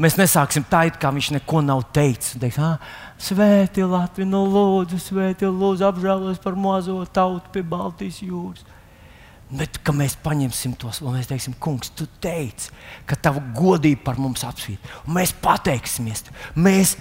Mēs 0.00 0.16
nesāksim 0.18 0.64
tā, 0.66 0.86
it 0.88 0.96
kā 0.98 1.12
viņš 1.14 1.34
neko 1.36 1.60
nav 1.62 1.84
teicis. 1.94 2.34
Teiks, 2.40 2.56
ah, 2.58 2.80
svēti 3.20 3.84
Latviju, 3.86 4.26
nu 4.26 4.40
lūdzu, 4.50 4.98
svēti 4.98 5.46
lūdzu, 5.46 5.84
apžēlos 5.86 6.40
par 6.42 6.56
mazo 6.58 6.96
tautu 7.14 7.52
pie 7.54 7.62
Baltijas 7.62 8.18
jūras. 8.24 8.64
Bet 9.54 9.78
mēs 9.94 10.16
paņemsim 10.24 10.72
tos 10.80 10.98
un 11.04 11.14
mēs 11.14 11.28
teiksim, 11.30 11.54
kungs, 11.62 11.92
tu 11.94 12.08
teici, 12.18 12.72
ka 13.06 13.14
tava 13.14 13.42
godība 13.54 14.08
par 14.08 14.18
mums 14.18 14.42
apsvīt. 14.48 14.82
Un 15.04 15.14
mēs 15.20 15.34
pateiksimies, 15.44 16.24
mēs 16.56 16.96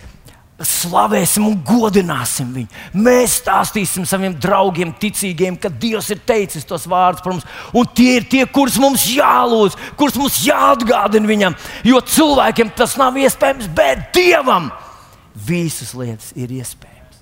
slavēsim 0.68 1.46
un 1.48 1.58
godināsim 1.66 2.52
viņu. 2.56 2.82
Mēs 3.06 3.40
stāstīsim 3.42 4.06
saviem 4.08 4.36
draugiem, 4.40 4.94
ticīgiem, 5.00 5.58
ka 5.60 5.72
Dievs 5.72 6.10
ir 6.14 6.22
teicis 6.28 6.68
tos 6.68 6.88
vārdus 6.90 7.24
par 7.26 7.36
mums. 7.36 7.48
Un 7.76 7.90
tie 7.96 8.18
ir 8.20 8.28
tie, 8.30 8.44
kurus 8.46 8.80
mums 8.82 9.06
jālūdz, 9.14 9.78
kurus 10.00 10.18
mums 10.20 10.40
jāatgādina 10.46 11.30
viņam. 11.30 11.58
Jo 11.88 12.02
cilvēkiem 12.06 12.74
tas 12.78 12.98
nav 13.02 13.18
iespējams, 13.20 13.70
bet 13.76 14.10
Dievam 14.16 14.72
visas 15.34 15.94
lietas 15.98 16.32
ir 16.38 16.52
iespējamas. 16.54 17.22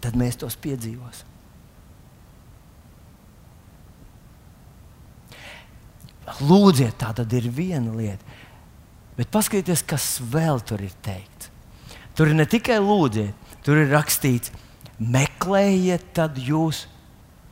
Tad 0.00 0.16
mēs 0.16 0.38
tos 0.40 0.56
piedzīvosim. 0.60 1.28
Lūdziet, 6.46 6.94
tā 7.00 7.10
tad 7.16 7.32
ir 7.34 7.48
viena 7.52 7.90
lieta. 7.92 8.38
Bet 9.20 9.28
paskatieties, 9.28 9.84
kas 9.84 10.14
vēl 10.32 10.62
tur 10.64 10.80
ir 10.80 10.94
teikts. 11.04 11.50
Tur 12.16 12.30
ir 12.32 12.38
ne 12.38 12.46
tikai 12.48 12.78
lūdziet, 12.80 13.36
tur 13.64 13.82
ir 13.82 13.90
rakstīts, 13.92 14.52
meklējiet, 14.96 16.06
tad 16.16 16.40
jūs 16.40 16.86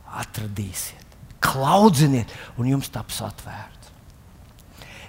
atradīsiet. 0.09 1.17
Klaudziniet, 1.45 2.31
un 2.57 2.71
jums 2.73 2.89
taps 2.91 3.21
atvērts. 3.23 3.93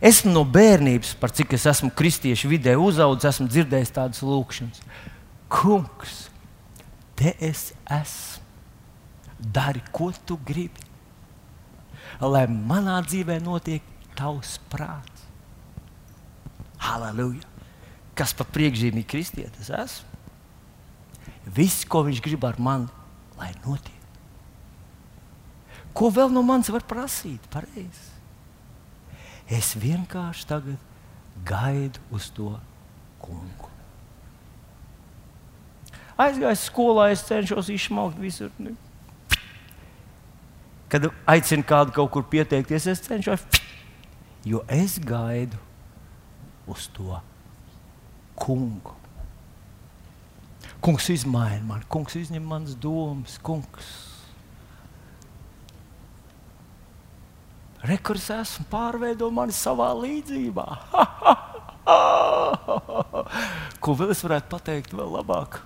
Esmu 0.01 0.33
no 0.33 0.45
bērnības, 0.49 1.15
par 1.21 1.33
cik 1.37 1.57
es 1.57 1.67
esmu 1.69 1.91
kristiešu 1.97 2.49
vidē 2.53 2.77
uzaugusi, 2.81 3.29
esmu 3.29 3.49
dzirdējis 3.51 3.97
tādas 3.97 4.23
lūkšanas. 4.25 4.85
Kungs, 5.53 6.23
te 7.17 7.35
es 7.41 7.71
esmu. 7.89 8.39
dari, 9.41 9.81
ko 9.93 10.13
tu 10.29 10.37
gribi. 10.45 10.85
Lai 12.21 12.45
manā 12.45 12.99
dzīvē 13.01 13.39
notiek 13.41 13.81
tavs 14.19 14.59
prāts. 14.69 15.10
Halleluja! 16.81 17.47
Kas 18.17 18.33
par 18.37 18.49
priekšzīmīgi 18.53 19.09
kristietis 19.09 19.71
esmu? 19.73 20.09
Viss, 21.57 21.87
ko 21.89 22.03
viņš 22.07 22.21
grib 22.25 22.45
ar 22.47 22.59
mani, 22.61 22.89
lai 23.39 23.51
notiek. 23.65 23.97
Ko 25.97 26.11
vēl 26.15 26.31
no 26.33 26.43
manis 26.47 26.71
var 26.71 26.85
prasīt? 26.87 27.43
Pareizi. 27.53 28.09
Es 29.51 29.73
vienkārši 29.75 30.47
tagad 30.47 30.79
gaidu 31.47 32.03
uz 32.15 32.29
to 32.35 32.53
kungu. 33.23 33.71
Aizgājis 36.21 36.67
skolā, 36.69 37.09
es 37.15 37.25
cenšos 37.27 37.71
izsmaukt 37.73 38.21
visur. 38.21 38.53
Kad 40.93 41.09
aicinu 41.33 41.65
kādu 41.67 41.97
kaut 41.97 42.13
kur 42.13 42.27
pieteikties, 42.29 42.87
es 42.93 43.03
cenšos, 43.07 43.43
jo 44.45 44.63
es 44.69 44.99
gaidu 45.01 45.59
uz 46.69 46.89
to 46.97 47.21
kungu. 48.41 48.97
Kungs 50.81 51.11
izmaina 51.13 51.65
mani, 51.65 51.85
kungs 51.93 52.17
izņem 52.17 52.45
manas 52.49 52.77
domas, 52.81 53.37
kungs. 53.45 53.89
Rekurs 57.85 58.27
esmu 58.33 58.67
pārveidojis 58.73 59.37
mani 59.37 59.57
savā 59.57 59.89
līdzībā. 59.97 60.67
Ko 63.81 63.95
vēl 63.97 64.13
es 64.13 64.21
varētu 64.25 64.51
pateikt 64.53 64.93
vēl 64.97 65.11
labāk? 65.17 65.61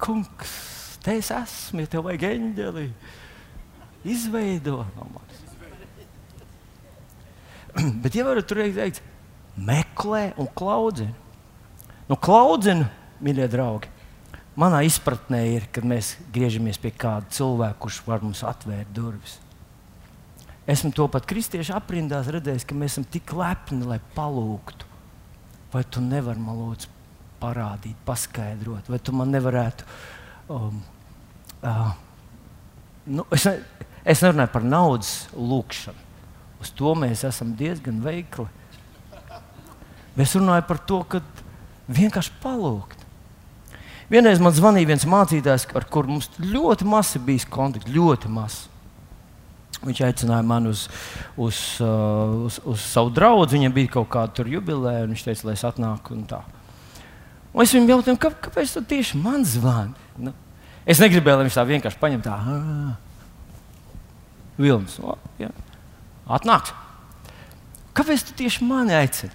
Kungs, 0.00 0.54
te 1.04 1.18
es 1.20 1.30
esmu, 1.32 1.84
ja 1.84 1.92
tev 1.92 2.04
vajag 2.08 2.24
eņģeli. 2.32 2.86
Izveido 4.12 4.82
no 4.96 5.08
manis. 5.12 5.40
Bet, 8.04 8.16
ja 8.16 8.24
varat 8.26 8.48
tur 8.48 8.60
teikt, 8.64 9.00
meklē 9.56 10.32
un 10.40 10.48
klaudzini. 10.56 11.14
Nu, 12.08 12.18
klaudzini, 12.20 12.86
mīļie 13.24 13.46
draugi, 13.52 13.88
manā 14.60 14.82
izpratnē 14.86 15.40
ir, 15.54 15.68
kad 15.72 15.86
mēs 15.88 16.14
griežamies 16.34 16.80
pie 16.80 16.92
kāda 16.92 17.30
cilvēka, 17.32 17.80
kurš 17.80 18.02
var 18.06 18.24
mums 18.24 18.44
atvērt 18.46 18.92
durvis. 18.94 19.38
Esmu 20.68 20.94
to 20.96 21.06
pat 21.12 21.26
kristiešu 21.28 21.74
aprindās 21.76 22.30
redzējis, 22.32 22.64
ka 22.64 22.76
mēs 22.76 22.94
esam 22.94 23.04
tik 23.08 23.34
lepni, 23.36 23.84
lai 23.84 23.98
palūgtu. 24.14 24.88
Vai 25.74 25.82
tu 25.84 26.00
nevari 26.00 26.40
man 26.40 26.56
lūdzu 26.56 26.92
parādīt, 27.42 27.98
paskaidrot, 28.06 28.88
vai 28.88 29.00
tu 29.02 29.12
man 29.16 29.32
nevarētu. 29.34 29.84
Um, 30.48 30.80
uh, 31.60 31.92
nu, 33.04 33.26
es, 33.34 33.44
ne, 33.48 33.84
es 34.08 34.22
nerunāju 34.24 34.52
par 34.54 34.64
naudas 34.64 35.12
lūgšanu. 35.36 36.00
Uz 36.64 36.72
to 36.78 36.94
mēs 36.96 37.26
esam 37.28 37.52
diezgan 37.58 38.00
veikli. 38.04 38.46
Es 40.20 40.34
runāju 40.36 40.66
par 40.68 40.78
to, 40.86 41.00
ka 41.08 41.20
vienkārši 41.90 42.34
palūgt. 42.42 43.00
Vienreiz 44.12 44.38
man 44.42 44.54
zvanīja 44.54 44.92
viens 44.92 45.06
mācītājs, 45.08 45.66
ar 45.74 45.86
kuriem 45.90 46.18
mums 46.18 46.28
ļoti 46.38 46.86
maz 46.86 47.14
bijis 47.24 47.46
kontakts. 47.50 47.90
Ļoti 47.90 48.30
maz. 48.30 48.60
Viņš 49.84 50.02
aicināja 50.06 50.44
mani 50.46 50.70
uz, 50.70 50.84
uz, 51.36 51.58
uh, 51.82 52.44
uz, 52.46 52.60
uz 52.68 52.84
savu 52.84 53.10
draugu. 53.14 53.48
Viņam 53.52 53.74
bija 53.74 53.94
kaut 53.96 54.10
kāda 54.12 54.46
jubileja, 54.48 55.04
un 55.04 55.12
viņš 55.12 55.24
teica, 55.26 55.48
lai 55.48 55.56
es 55.56 55.64
atnāku. 55.66 56.14
Un 56.16 56.28
tā. 56.30 56.40
un 57.52 57.64
es 57.64 57.74
viņam 57.74 57.90
jautāju, 57.94 58.20
kā, 58.22 58.30
kāpēc 58.46 58.76
tu 58.76 58.84
tieši 58.94 59.20
man 59.20 59.44
zvani? 59.48 59.96
Nu, 60.20 60.32
es 60.86 61.02
negribēju, 61.02 61.40
lai 61.40 61.48
viņš 61.48 61.58
tā 61.58 61.66
vienkārši 61.72 62.00
paņem 62.00 62.24
tā. 62.24 62.38
Vilnis, 64.60 65.00
atnāks. 66.30 66.72
Kāpēc 67.94 68.28
tu 68.28 68.38
tieši 68.38 68.66
mani 68.66 68.94
aicini? 68.96 69.34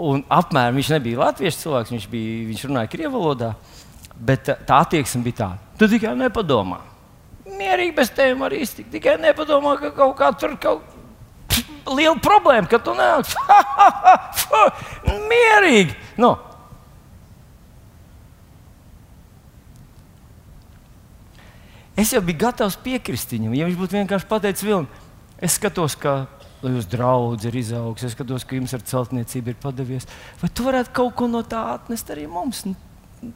Un 0.00 0.22
apmēram 0.32 0.78
viņš 0.78 0.94
nebija 0.94 1.20
latviešu 1.26 1.64
cilvēks, 1.64 1.92
viņš, 1.92 2.06
bija, 2.12 2.36
viņš 2.48 2.62
runāja 2.68 2.92
krievu 2.92 3.18
valodā. 3.18 3.50
Bet 4.16 4.48
tā 4.48 4.80
attieksme 4.80 5.24
bija 5.24 5.42
tāda. 5.42 5.74
Tu 5.80 5.88
tikai 5.96 6.14
nepadomā 6.16 6.80
mierīgi 7.60 7.94
bez 7.96 8.10
tevis 8.14 8.38
var 8.40 8.54
iztikt. 8.56 8.90
Tikai 8.94 9.16
nepadomā, 9.20 9.76
ka 9.80 9.92
kaut 9.96 10.16
kā 10.18 10.30
tur 10.38 10.56
kaut 10.60 10.84
kāda 10.84 10.98
liela 11.96 12.16
problēma, 12.22 12.68
ka 12.70 12.78
tu 12.82 12.94
nāc. 12.96 13.32
mierīgi! 15.32 15.96
Nu. 16.20 16.36
Es 21.98 22.12
jau 22.14 22.22
biju 22.24 22.40
gatavs 22.40 22.78
piekrist 22.80 23.32
viņam. 23.34 23.56
Ja 23.58 23.66
viņš 23.68 23.80
būtu 23.80 23.98
vienkārši 23.98 24.28
pateicis, 24.28 24.64
Vilni, 24.64 24.88
es 25.42 25.58
skatos, 25.58 25.98
ka 26.00 26.22
jūsu 26.68 26.90
draugs 26.92 27.46
ir 27.48 27.56
izaugs, 27.56 28.04
es 28.04 28.12
skatos, 28.12 28.44
ka 28.44 28.58
jums 28.58 28.74
ar 28.76 28.84
celtniecību 28.84 29.54
ir 29.54 29.60
padevies. 29.62 30.08
Vai 30.42 30.50
tu 30.52 30.66
varētu 30.66 30.92
kaut 30.96 31.14
ko 31.16 31.30
no 31.30 31.40
tā 31.46 31.62
atnest 31.76 32.12
arī 32.12 32.26
mums? 32.28 32.66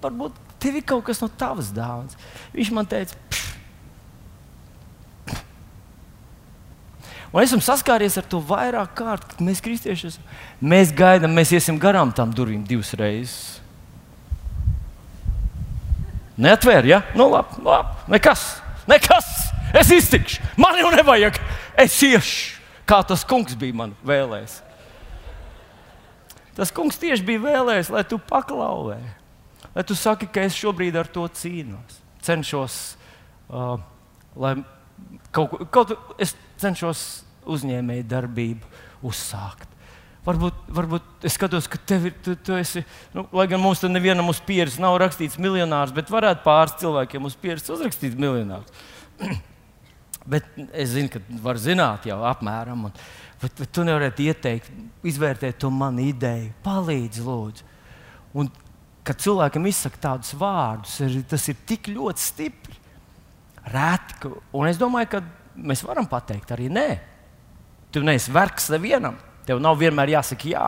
Varbūt 0.03 0.37
tev 0.61 0.81
ir 0.81 0.87
kaut 0.89 1.07
kas 1.09 1.21
no 1.25 1.31
tavas 1.33 1.73
dāvanas. 1.73 2.17
Viņš 2.53 2.73
man 2.77 2.89
teica, 2.89 3.17
pff, 3.31 3.55
Un 7.35 7.43
esam 7.43 7.59
saskāries 7.59 8.15
ar 8.15 8.27
to 8.31 8.39
vairāk 8.47 8.93
kārt, 8.95 9.33
mēs 9.43 9.59
kristieši 9.63 10.07
esam. 10.13 10.27
Mēs 10.63 10.93
gaidām, 10.95 11.33
mēs 11.35 11.51
iesim 11.57 11.81
garām 11.83 12.13
tam 12.15 12.31
durvīm 12.31 12.61
divas 12.63 12.93
reizes. 12.95 13.57
Neatvēr, 16.39 16.87
ja? 16.87 17.01
Nu, 17.19 17.27
labi, 17.33 17.59
labi. 17.67 18.07
Nekas, 18.15 18.45
nekas. 18.91 19.27
Es 19.75 19.91
iztikšu. 19.91 20.47
Man 20.63 20.79
jau 20.79 20.93
nevajag. 20.95 21.41
Es 21.83 21.99
iešu, 22.07 22.63
kā 22.89 23.01
tas 23.07 23.25
kungs 23.29 23.57
bija 23.59 23.77
man 23.77 23.95
vēlējis. 24.07 24.61
Tas 26.55 26.71
kungs 26.75 27.01
tieši 27.03 27.27
bija 27.27 27.43
vēlējis, 27.43 27.91
lai 27.91 28.05
tu 28.07 28.21
paklauvē. 28.23 29.01
Lai 29.75 29.83
tu 29.87 29.97
saki, 29.99 30.29
ka 30.31 30.45
es 30.47 30.55
šobrīd 30.55 30.95
ar 30.99 31.09
to 31.11 31.27
cīnos. 31.35 31.99
Cenšos, 32.25 32.77
uh, 33.51 33.77
lai 34.39 34.55
kaut 35.35 35.57
ko, 35.75 35.85
es 36.23 36.37
cenšos 36.63 37.25
uzņēmēju 37.51 38.07
darbību 38.09 38.85
uzsākt. 39.05 39.69
Varbūt, 40.25 40.61
varbūt 40.73 41.27
es 41.29 41.35
skatos, 41.37 41.67
ka 41.69 41.77
tev 41.77 42.07
ir, 42.09 42.15
tu, 42.25 42.33
tu 42.41 42.55
esi, 42.57 42.81
nu, 43.13 43.27
lai 43.37 43.45
gan 43.51 43.61
mums 43.61 43.83
tur 43.83 43.91
nevienam 43.93 44.31
uz 44.33 44.39
pieres 44.41 44.79
nav 44.81 44.97
rakstīts 45.03 45.37
miljonārs, 45.37 45.93
bet 45.93 46.09
varētu 46.13 46.41
pāris 46.47 46.79
cilvēkiem 46.81 47.29
uz 47.29 47.37
pieres 47.37 47.69
uzrakstīt 47.69 48.17
miljonārs. 48.17 48.71
bet 50.29 50.47
es 50.73 50.95
zinu, 50.95 51.11
ka 51.13 51.21
var 51.45 51.61
zināt 51.61 52.09
jau 52.09 52.19
apmēram. 52.27 52.87
Un, 52.89 52.95
bet, 53.43 53.55
bet 53.61 53.73
tu 53.75 53.85
nevarētu 53.87 54.27
ieteikt, 54.29 54.71
izvērtēt 55.07 55.61
to 55.63 55.71
manu 55.73 56.07
ideju, 56.09 56.53
palīdzi 56.65 57.25
lūdzu. 57.27 57.69
Un, 58.41 58.49
kad 59.05 59.21
cilvēkam 59.21 59.69
izsaka 59.69 60.01
tādus 60.09 60.33
vārdus, 60.41 60.97
ir, 61.05 61.21
tas 61.29 61.45
ir 61.53 61.61
tik 61.69 61.93
ļoti 61.93 62.25
stipri. 62.25 62.81
Rēti, 63.75 64.33
un 64.53 64.69
es 64.69 64.81
domāju, 64.81 65.13
ka 65.15 65.23
mēs 65.57 65.85
varam 65.87 66.09
pateikt 66.09 66.53
arī 66.57 66.71
nē. 66.73 66.89
Tu 67.95 68.03
neesi 68.05 68.33
vergs 68.35 68.69
nevienam. 68.73 69.21
Tev 69.45 69.61
nav 69.63 69.77
vienmēr 69.81 70.17
jāsaka 70.17 70.49
jā. 70.51 70.67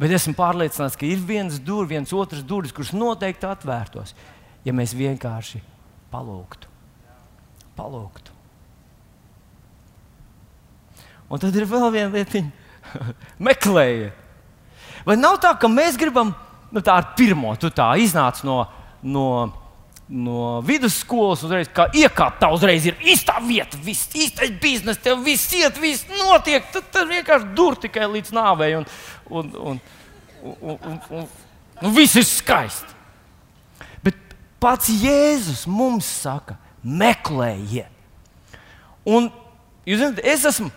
Bet 0.00 0.16
esmu 0.16 0.34
pārliecināts, 0.34 0.96
ka 0.98 1.06
ir 1.06 1.20
viens 1.22 1.60
durvis, 1.62 1.92
viens 1.92 2.12
otrs 2.16 2.42
durvis, 2.42 2.72
kurš 2.74 2.94
noteikti 2.96 3.46
atvērtos, 3.46 4.16
ja 4.64 4.74
mēs 4.74 4.96
vienkārši 4.96 5.60
palūgtu. 6.10 6.71
Palūgtu. 7.78 8.34
Un 11.32 11.40
tad 11.40 11.56
ir 11.56 11.68
vēl 11.68 11.88
viena 11.94 12.12
lietiņa, 12.12 12.50
meklējiet. 13.48 14.20
Vai 15.06 15.16
nav 15.18 15.40
tā, 15.42 15.54
ka 15.58 15.70
mēs 15.70 15.96
gribam, 15.98 16.30
nu 16.70 16.82
tā 16.84 17.00
ar 17.00 17.12
pirmo, 17.18 17.56
tu 17.58 17.72
tā 17.74 17.88
iznāc 17.98 18.44
no, 18.46 18.60
no 19.02 19.26
no 20.12 20.60
vidusskolas, 20.66 21.42
uzreiz 21.46 21.70
kā 21.72 21.86
iekāpt, 21.96 22.40
tā 22.42 22.50
uzreiz 22.52 22.84
ir 22.88 22.98
īstā 23.00 23.38
vieta, 23.46 23.78
viss 23.80 24.10
īstais 24.12 24.52
biznesa, 24.60 25.00
tev 25.00 25.22
viss 25.24 25.52
iet, 25.56 25.78
viss 25.80 26.04
notiek. 26.10 26.66
Tad, 26.74 26.90
tad 26.92 27.08
vienkārši 27.10 27.52
dur 27.56 27.78
tikai 27.80 28.08
līdz 28.12 28.34
nāvei, 28.36 28.74
un, 28.76 28.86
un, 29.30 29.52
un, 29.56 29.80
un, 30.42 30.58
un, 30.76 30.98
un, 31.16 31.30
un 31.80 31.94
viss 31.96 32.18
ir 32.20 32.26
skaisti. 32.28 32.98
Bet 34.04 34.18
pats 34.60 34.90
Jēzus 34.92 35.64
mums 35.70 36.08
saka, 36.22 36.58
meklējiet. 36.82 37.90
Un, 39.08 39.30
jūs 39.86 40.02
zināt, 40.02 40.20
es 40.22 40.44
esmu, 40.46 40.70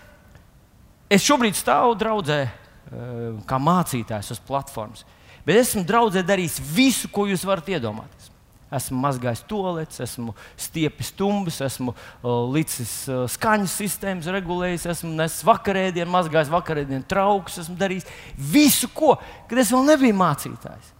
es 1.10 1.26
šobrīd 1.26 1.58
stāvu 1.58 1.94
draudzē, 1.98 2.40
eh, 2.46 3.26
kā 3.46 3.58
mācītājs 3.62 4.32
uz 4.34 4.40
platformas, 4.42 5.04
bet 5.46 5.60
esmu 5.62 5.84
draudzē 5.86 6.24
darījis 6.26 6.58
visu, 6.74 7.08
ko 7.08 7.28
jūs 7.30 7.46
varat 7.46 7.68
iedomāties. 7.76 8.32
Esmu 8.66 8.98
mazgājis 8.98 9.44
toaletes, 9.46 10.00
esmu 10.02 10.32
stiepis 10.58 11.12
stumbus, 11.12 11.60
esmu 11.62 11.92
uh, 11.94 12.48
licis 12.50 13.04
uh, 13.06 13.22
skaņas 13.30 13.76
sistēmas, 13.78 14.26
regulējis, 14.34 14.88
esmu 14.90 15.12
nesis 15.14 15.44
vakarēdienu, 15.46 16.10
mazgājis 16.10 16.50
vakarēdienu 16.50 17.06
traukus, 17.06 17.60
esmu 17.62 17.76
darījis 17.78 18.08
visu, 18.34 18.90
ko, 18.90 19.12
kad 19.46 19.62
es 19.62 19.70
vēl 19.70 19.86
nebiju 19.86 20.18
mācītājs. 20.18 20.90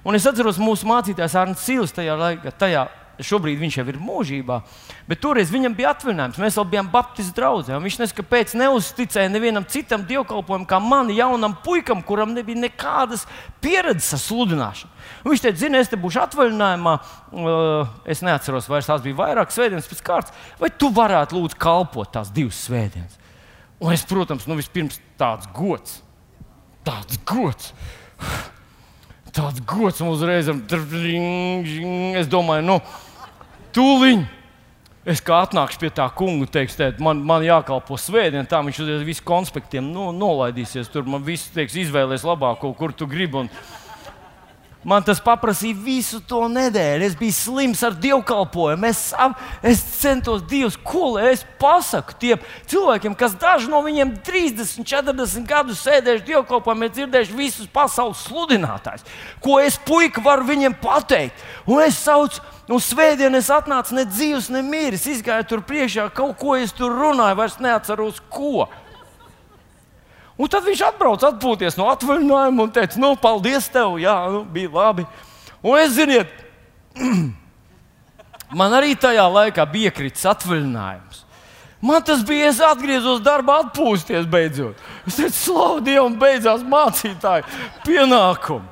Un 0.00 0.16
es 0.16 0.24
atceros, 0.24 0.56
mūsu 0.56 0.88
mācītājs 0.88 1.36
Arnēs 1.36 1.66
Sīls 1.68 1.92
tajā 1.92 2.16
laikā, 2.16 2.54
tajā 2.56 2.86
šobrīd 3.24 3.58
viņš 3.60 3.76
jau 3.78 3.84
ir 3.90 3.98
mūžībā, 4.00 4.56
bet 5.08 5.20
toreiz 5.22 5.50
viņam 5.52 5.74
bija 5.76 5.92
atvaļinājums. 5.94 6.40
Mēs 6.40 6.58
vēl 6.58 6.66
bijām 6.72 6.90
Baptistu 6.92 7.36
draugā. 7.36 7.78
Viņš 7.82 7.98
nezināja, 8.00 8.16
kāpēc 8.20 8.54
neuzticēja 8.58 9.32
nevienam 9.32 9.66
citam 9.70 10.04
dievkalpojumam, 10.08 10.66
kā 10.68 10.80
man, 10.82 11.12
jaunam 11.14 11.56
puikam, 11.64 12.02
kuram 12.06 12.34
nebija 12.36 12.62
nekādas 12.64 13.26
pieredzes 13.64 14.16
ar 14.16 14.22
sludināšanu. 14.24 14.92
Un 15.24 15.32
viņš 15.32 15.44
teica, 15.46 15.60
zini, 15.62 15.80
es 15.80 15.90
te 15.92 15.98
būšu 16.00 16.22
atvaļinājumā, 16.26 16.94
uh, 17.00 17.96
es 18.08 18.22
neatceros, 18.26 18.68
vai 18.70 18.82
tās 18.84 19.02
bija 19.04 19.18
vairākas 19.22 19.58
svētdienas 19.58 19.90
pēc 19.90 20.04
kārtas, 20.06 20.46
vai 20.60 20.70
tu 20.72 20.92
varētu 20.94 21.36
lūdzu 21.36 21.58
kalpot 21.60 22.12
tās 22.14 22.32
divas 22.34 22.60
svētdienas. 22.68 23.18
Un 23.80 23.94
es, 23.94 24.04
protams, 24.04 24.46
nu 24.48 24.58
vispirms 24.58 25.00
tāds 25.20 25.48
gods, 25.56 26.00
tāds 26.84 27.20
gods. 27.28 27.74
Tāds 29.30 29.62
gods 29.62 30.00
mums 30.02 30.18
uzreiz 30.18 30.48
ir. 30.50 30.58
Es 32.18 32.28
domāju, 32.30 32.64
nu, 32.66 32.76
tūlīt. 33.74 34.28
Es 35.08 35.22
kā 35.24 35.38
atnākšu 35.46 35.80
pie 35.80 35.88
tā 35.96 36.04
kunga, 36.12 36.44
teiks, 36.52 36.74
tēt, 36.76 36.98
man, 37.00 37.22
man 37.24 37.40
jākalpo 37.40 37.96
svētdien, 37.96 38.44
tā 38.46 38.58
viņš 38.60 38.82
uzreiz 38.84 39.04
visu 39.06 39.24
konspektiem 39.24 39.86
nu, 39.94 40.10
nolaidīsies. 40.12 40.90
Tur 40.92 41.08
man 41.08 41.24
viss 41.24 41.48
teiks, 41.54 41.78
izvēlēties 41.80 42.26
labāko, 42.28 42.74
kur 42.76 42.92
tu 42.92 43.08
gribi. 43.08 43.40
Un, 43.40 43.48
Man 44.80 45.04
tas 45.04 45.18
prasīja 45.20 45.76
visu 45.76 46.22
to 46.24 46.46
nedēļu. 46.48 47.04
Es 47.04 47.16
biju 47.18 47.34
slims 47.36 47.82
ar 47.84 47.92
dievkalpojumu. 48.00 48.88
Es, 48.88 49.10
es 49.60 49.82
centos 50.00 50.40
Dievs, 50.48 50.78
ko 50.80 51.18
lai 51.18 51.34
es 51.34 51.44
pasaku 51.60 52.16
tiem 52.22 52.46
cilvēkiem, 52.70 53.16
kas 53.18 53.36
daži 53.36 53.68
no 53.68 53.82
viņiem 53.84 54.14
30, 54.24 54.80
40 54.88 55.44
gadus 55.48 55.84
sēdējuši 55.84 56.26
dievkalpojumā, 56.30 56.88
ir 56.88 56.96
dzirdējuši 56.96 57.36
visus 57.36 57.68
pasaules 57.74 58.24
sludinātājus. 58.24 59.04
Ko 59.44 59.60
es 59.60 59.76
puika 59.84 60.24
varu 60.24 60.48
viņiem 60.48 60.78
pateikt? 60.80 61.44
Un 61.68 61.84
es 61.84 62.00
saucu. 62.00 62.40
Un 62.70 62.78
svētdien 62.78 63.34
es 63.34 63.48
atnācu 63.50 63.96
ne 63.96 64.04
dzīves, 64.06 64.46
ne 64.54 64.60
mīris. 64.62 65.08
Izgāju 65.10 65.48
tur 65.50 65.64
priekšā, 65.66 66.04
kaut 66.14 66.36
ko 66.38 66.54
es 66.54 66.70
tur 66.72 66.94
runāju, 66.94 67.36
vairs 67.40 67.58
neatceros, 67.60 68.20
ko. 68.30 68.68
Un 70.40 70.48
tad 70.48 70.64
viņš 70.64 70.82
atbrauca 70.86 71.28
atpūties 71.34 71.76
no 71.76 71.90
atvaļinājuma 71.92 72.64
un 72.64 72.70
teica, 72.72 72.96
nu, 73.02 73.12
paldies 73.20 73.66
tev, 73.72 73.98
jā, 74.00 74.14
nu, 74.32 74.44
bija 74.48 74.70
labi. 74.72 75.04
Un 75.60 75.76
es 75.76 75.92
ziniet, 75.98 76.30
man 78.60 78.76
arī 78.78 78.94
tajā 78.96 79.26
laikā 79.28 79.66
bija 79.68 79.92
kritis 79.92 80.24
atvaļinājums. 80.30 81.26
Man 81.84 82.02
tas 82.04 82.24
bija, 82.28 82.48
es 82.52 82.60
atgriezos 82.64 83.20
darbā, 83.24 83.58
atpūsties 83.66 84.26
beidzot. 84.28 84.80
Es 85.08 85.16
teicu, 85.16 85.36
slavu 85.36 85.84
Dievam, 85.84 86.16
beidzās 86.20 86.64
mācītāju 86.64 87.44
pienākumu. 87.86 88.68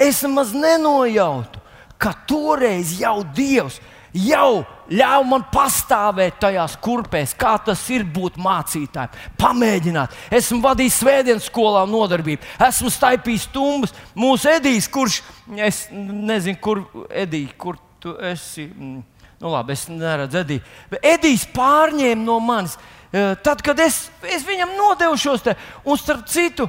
Es 0.00 0.22
nemaz 0.24 0.52
nenojautu, 0.56 1.60
ka 2.00 2.12
toreiz 2.28 2.96
jau 2.98 3.22
Dievs 3.36 3.76
jau 4.14 4.64
ļauj 4.94 5.24
man 5.26 5.44
pastāvēt 5.52 6.38
tajās 6.42 6.76
kurpēs, 6.82 7.34
kā 7.38 7.54
tas 7.66 7.82
ir 7.92 8.04
būt 8.14 8.36
mācītājam. 8.40 9.14
Pamēģināt. 9.40 10.14
Esmu 10.34 10.60
vadījis 10.64 11.00
svētdienas 11.02 11.48
skolā 11.50 11.84
nodarbību, 11.90 12.46
esmu 12.68 12.92
staipījis 12.94 13.48
stumbas. 13.48 13.94
Mūsu 14.18 14.52
Edijs, 14.54 14.88
kurš, 14.92 15.20
es 15.56 15.86
nezinu, 15.90 16.60
kur 16.62 16.84
Edijs, 17.10 17.56
kur 17.58 17.80
tu 18.02 18.14
esi. 18.22 18.68
Mm, 18.68 19.00
nu, 19.40 19.54
labi, 19.54 19.74
es 19.74 19.88
neredzu 19.90 20.42
Ediju. 20.44 20.64
Edijs 21.00 21.48
pārņēma 21.56 22.22
no 22.22 22.38
manis. 22.44 22.78
E, 23.14 23.26
tad, 23.46 23.62
kad 23.64 23.78
es, 23.82 24.06
es 24.26 24.46
viņam 24.46 24.76
nodevu 24.78 25.18
šos 25.20 25.44
te, 25.46 25.56
un 25.86 25.98
starp 26.00 26.26
citu, 26.30 26.68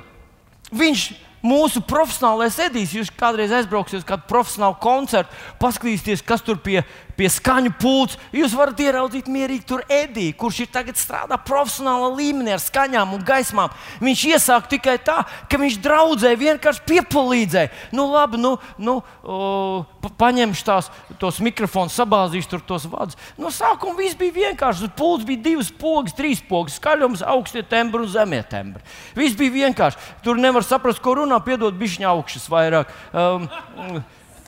viņš 0.74 1.08
mūsu 1.46 1.82
profesionālais 1.86 2.58
edijs. 2.66 2.94
Jūs 2.96 3.12
kādreiz 3.16 3.54
aizbrauksiet 3.56 4.02
uz 4.02 4.08
kādu 4.08 4.26
profesionālu 4.30 4.78
koncertu, 4.82 5.34
paskatīsieties, 5.62 6.24
kas 6.26 6.44
tur 6.46 6.60
pie, 6.62 6.82
pie 7.18 7.30
skaņu 7.32 7.74
pults. 7.80 8.18
Jūs 8.36 8.56
varat 8.58 8.80
ieraudzīt 8.84 9.30
mierīgi 9.32 9.66
tur 9.68 9.84
ediju, 9.92 10.36
kurš 10.40 10.62
ir 10.66 10.72
tagad 10.74 11.00
strādā 11.00 11.38
profesionālā 11.42 12.12
līmenī 12.16 12.56
ar 12.56 12.64
skaņām 12.64 13.16
un 13.16 13.24
gaismām. 13.26 13.74
Viņš 14.04 14.26
iesāk 14.34 14.70
tikai 14.72 14.98
tā, 15.04 15.22
ka 15.52 15.60
viņš 15.62 15.80
draudzēja, 15.84 16.42
vienkārši 16.42 16.86
piepalīdzēja. 16.90 17.72
Nu, 17.96 18.08
labi, 18.14 18.40
nu, 18.42 18.56
nu, 18.78 18.98
o, 19.24 19.86
paņemšu 20.20 20.68
tās, 20.68 20.92
tos 21.22 21.40
mikrofonus, 21.44 21.96
sabāzīšu 21.98 22.52
tur 22.52 22.66
tos 22.68 22.88
vadus. 22.92 23.20
No 23.40 23.52
sākuma 23.54 23.98
viss 24.00 24.18
bija 24.20 24.36
vienkārši. 24.50 24.92
Pults 24.96 25.28
bija 25.28 25.44
divas 25.50 25.72
pogas, 25.72 26.16
trīs 26.16 26.44
pogas, 26.46 26.78
skaļums, 26.80 27.24
augstie 27.26 27.64
tembri 27.68 28.06
un 28.06 28.12
zemie 28.12 28.42
tembri. 28.50 28.84
Viss 29.18 29.38
bija 29.38 29.54
vienkārši. 29.66 30.14
Tur 30.26 30.40
nevar 30.42 30.66
saprast, 30.66 31.02
ko 31.04 31.18
runā 31.22 31.40
piedod 31.46 31.76
bišķiņa 31.80 32.12
augšas 32.12 32.48
vairāk. 32.52 32.94
Um, 33.16 33.48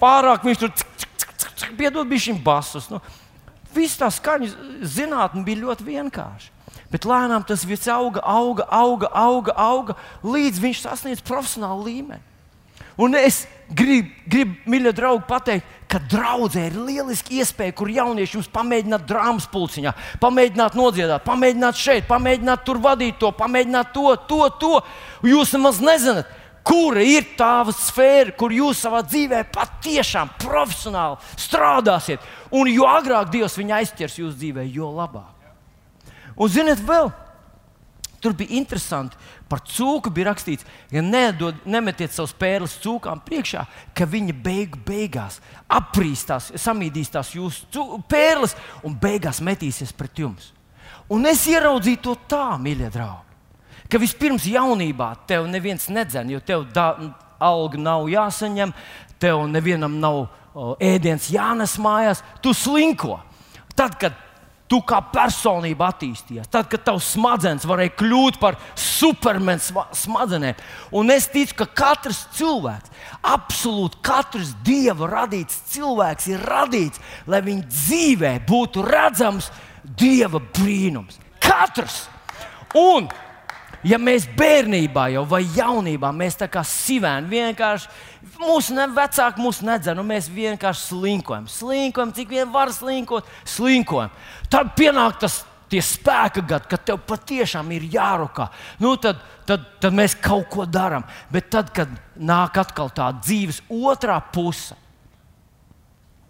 pārāk 0.02 0.46
viņš 0.46 0.62
tur 0.62 0.74
piedod 1.78 2.08
bišķiņa 2.10 2.44
basus. 2.44 2.90
Nu, 2.92 3.02
Viss 3.76 4.00
tā 4.00 4.08
skaņa 4.14 4.48
zinātnē 4.88 5.44
bija 5.46 5.66
ļoti 5.66 5.86
vienkārša. 5.88 6.54
Bet 6.92 7.04
lēnām 7.08 7.44
tas 7.48 7.66
viss 7.68 7.90
auga, 7.92 8.22
auga, 8.24 8.64
auga, 8.72 9.10
auga, 9.12 9.54
auga 9.60 9.96
līdz 10.24 10.62
viņš 10.64 10.84
sasniedz 10.86 11.24
profesionālu 11.26 11.84
līmeni. 11.90 12.24
Un 12.98 13.14
es 13.14 13.44
gribu, 13.70 14.10
grib, 14.26 14.54
mīļie 14.66 14.94
draugi, 14.98 15.26
pateikt, 15.30 15.74
ka 15.92 16.00
draudzē 16.02 16.64
ir 16.68 16.78
lieliski 16.88 17.38
iespēja, 17.42 17.76
kur 17.78 17.92
jaunieši 17.94 18.40
jums 18.40 18.50
pamēģināt 18.52 19.06
drāmas 19.08 19.46
pulciņā, 19.52 19.94
pamēģināt 20.24 20.76
nodziedāt, 20.80 21.24
pamēģināt 21.28 21.78
šeit, 21.78 22.08
pamēģināt 22.10 22.66
tur 22.66 22.82
vadīt 22.84 23.20
to, 23.22 23.30
pamēģināt 23.38 23.94
to, 23.94 24.16
to, 24.32 24.42
to. 24.64 24.74
Jūs 25.30 25.54
nemaz 25.56 25.80
nezināt, 25.84 26.32
Kura 26.68 27.00
ir 27.00 27.24
tā 27.40 27.64
sfēra, 27.72 28.34
kur 28.36 28.52
jūs 28.52 28.82
savā 28.84 29.00
dzīvē 29.06 29.46
patiešām 29.56 30.34
profesionāli 30.42 31.16
strādāsiet? 31.40 32.24
Un 32.52 32.68
jo 32.68 32.88
agrāk 32.90 33.30
Dievs 33.32 33.56
viņu 33.56 33.76
aizķers 33.78 34.18
jūsu 34.20 34.36
dzīvē, 34.42 34.66
jo 34.76 34.90
labāk. 34.92 35.32
Un 36.36 36.52
ziniet, 36.52 36.82
vēl 36.84 37.08
tur 38.22 38.36
bija 38.36 38.58
interesanti. 38.60 39.16
Par 39.48 39.62
cūku 39.64 40.12
bija 40.12 40.34
rakstīts, 40.34 40.66
ja 40.92 41.00
nedod, 41.00 41.56
nemetiet 41.64 42.12
savus 42.12 42.34
pērles 42.36 42.76
cūkām 42.84 43.22
priekšā, 43.24 43.64
ka 43.96 44.08
viņa 44.10 44.36
beigu, 44.44 44.82
beigās 44.84 45.40
aprīstās, 45.72 46.50
samīdīs 46.60 47.14
tās 47.14 47.32
jūsu 47.38 48.02
pērles 48.12 48.58
un 48.84 48.98
beigās 49.00 49.40
metīsies 49.40 49.96
pret 49.96 50.20
jums. 50.20 50.52
Un 51.08 51.24
es 51.32 51.46
ieraudzīju 51.48 52.04
to 52.04 52.18
tā, 52.28 52.50
mīļie 52.60 52.92
draugi 52.92 53.27
ka 53.92 54.02
vispirms 54.02 54.48
jaunībā 54.50 55.14
tev 55.30 55.48
neviens 55.52 55.88
nedzen, 55.94 56.30
jo 56.32 56.42
tev 56.44 56.68
da, 56.74 56.92
alga 57.40 57.80
nav 57.80 58.08
jāsaņem, 58.12 58.74
tev 59.22 59.46
nevienam 59.52 60.00
nav 60.02 60.24
o, 60.54 60.76
ēdiens 60.82 61.30
jānes 61.34 61.78
mājās, 61.82 62.24
tu 62.42 62.54
slinko. 62.56 63.20
Tad, 63.78 63.98
kad 64.02 64.16
tu 64.68 64.82
kā 64.84 65.00
personība 65.14 65.88
attīstījies, 65.94 66.50
tad, 66.52 66.68
kad 66.72 66.84
tavs 66.90 67.14
smadzenes 67.16 67.66
varēja 67.68 67.94
kļūt 68.02 68.40
par 68.42 68.58
supermenu 68.76 69.86
smadzenēm, 69.96 70.58
un 71.00 71.14
es 71.14 71.30
ticu, 71.32 71.56
ka 71.62 71.70
katrs 71.84 72.26
cilvēks, 72.36 72.92
absolūti 73.32 74.02
katrs 74.06 74.52
dieva 74.68 75.08
radīts 75.14 75.62
cilvēks 75.72 76.28
ir 76.34 76.44
radīts, 76.52 77.04
lai 77.32 77.42
viņa 77.46 77.70
dzīvē 77.72 78.34
būtu 78.50 78.84
redzams 78.88 79.52
dieva 79.98 80.42
brīnums. 80.42 81.22
Katrs! 81.40 82.06
Un 82.76 83.08
ja 83.88 83.98
mēs 84.02 84.28
bērnībā 84.38 85.08
jau 85.14 85.24
vai 85.30 85.44
jaunībā 85.56 86.12
mēs 86.16 86.38
tā 86.42 86.48
kā 86.52 86.64
sivēni 86.66 87.30
vienkārši 87.32 87.90
mūsu 88.42 88.76
ne, 88.76 88.88
vecāki 88.94 89.44
mūs 89.44 89.62
nedzen, 89.66 90.00
un 90.00 90.10
mēs 90.10 90.30
vienkārši 90.34 90.90
slinkojam, 90.92 91.48
slinkojam, 91.52 92.14
cik 92.16 92.34
vien 92.36 92.50
var 92.54 92.72
slinkot, 92.74 93.28
slinkojam. 93.48 94.14
Tad 94.52 94.76
pienāk 94.78 95.22
tas. 95.24 95.44
Tie 95.68 95.82
spēka 95.84 96.40
gadi, 96.48 96.70
kad 96.72 96.84
tev 96.88 97.02
patiešām 97.04 97.74
ir 97.76 97.90
jārokā, 97.92 98.46
nu, 98.80 98.94
tad, 99.04 99.18
tad, 99.44 99.66
tad 99.84 99.98
mēs 100.00 100.14
kaut 100.16 100.46
ko 100.48 100.64
darām. 100.64 101.04
Bet 101.28 101.50
tad, 101.52 101.74
kad 101.76 101.92
nāk 102.16 102.56
atkal 102.62 102.88
tā 102.96 103.10
dzīves 103.18 103.60
otrā 103.68 104.16
puse, 104.32 104.78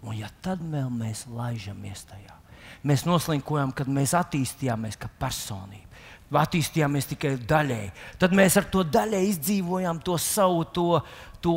un 0.02 0.18
ja 0.18 0.26
tad 0.42 0.58
vēl 0.58 0.90
mēs 0.90 1.28
laižamies 1.30 2.02
tajā, 2.10 2.34
mēs 2.82 3.06
noslinkojam, 3.06 3.70
kad 3.70 3.86
mēs 3.86 4.16
attīstījāmies 4.18 4.98
kā 4.98 5.06
personība 5.22 5.87
attīstījāmies 6.36 7.08
tikai 7.14 7.36
daļēji. 7.48 7.90
Tad 8.20 8.36
mēs 8.36 8.58
ar 8.60 8.68
to 8.68 8.84
daļēji 8.84 9.34
izdzīvojām 9.34 10.00
to 10.04 10.18
savu 10.20 10.64
to, 10.76 11.00
to 11.44 11.56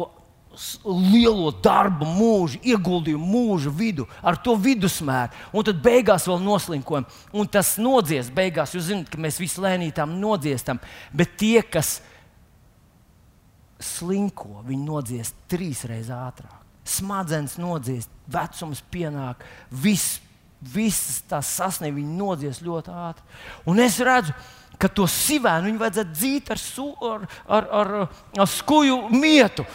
lielo 0.84 1.52
darbu, 1.64 2.06
mūžu, 2.06 2.60
ieguldījumu, 2.68 3.28
mūžu 3.34 3.72
vidu, 3.76 4.06
ar 4.24 4.38
to 4.44 4.56
vidusmēru. 4.60 5.36
Un 5.56 5.68
tad 5.68 5.80
beigās 5.84 6.28
vēl 6.28 6.42
noslinkojam. 6.44 7.08
Un 7.34 7.48
tas 7.52 7.78
nodzies 7.82 8.32
beigās. 8.34 8.76
Jūs 8.76 8.90
zināt, 8.90 9.12
ka 9.12 9.20
mēs 9.22 9.40
visi 9.42 9.62
lēnītām 9.64 10.18
nodziestam, 10.20 10.82
bet 11.16 11.38
tie, 11.40 11.62
kas 11.64 12.00
slinko, 13.82 14.62
viņi 14.68 14.84
nodzies 14.86 15.34
trīs 15.52 15.86
reizes 15.90 16.14
ātrāk. 16.16 16.60
Smadzenes 16.88 17.56
nodzies, 17.62 18.10
vecums 18.32 18.82
pienāk, 18.92 19.44
viss, 19.72 20.20
visas 20.62 21.22
tās 21.30 21.50
sasniegums, 21.58 22.02
viņi 22.02 22.18
nodzies 22.18 22.62
ļoti 22.66 22.96
ātri. 23.08 23.40
Un 23.70 23.80
es 23.82 24.00
redzu, 24.04 24.34
ka 24.36 24.61
ka 24.82 24.90
to 24.92 25.08
sivēnu 25.10 25.70
viņu 25.70 25.82
vajadzētu 25.82 26.18
dzīt 26.18 26.52
ar, 26.54 26.62
su, 26.62 26.90
ar, 27.06 27.26
ar, 27.48 27.68
ar, 27.82 27.92
ar 28.42 28.50
skuju 28.50 29.04
mietu. 29.14 29.66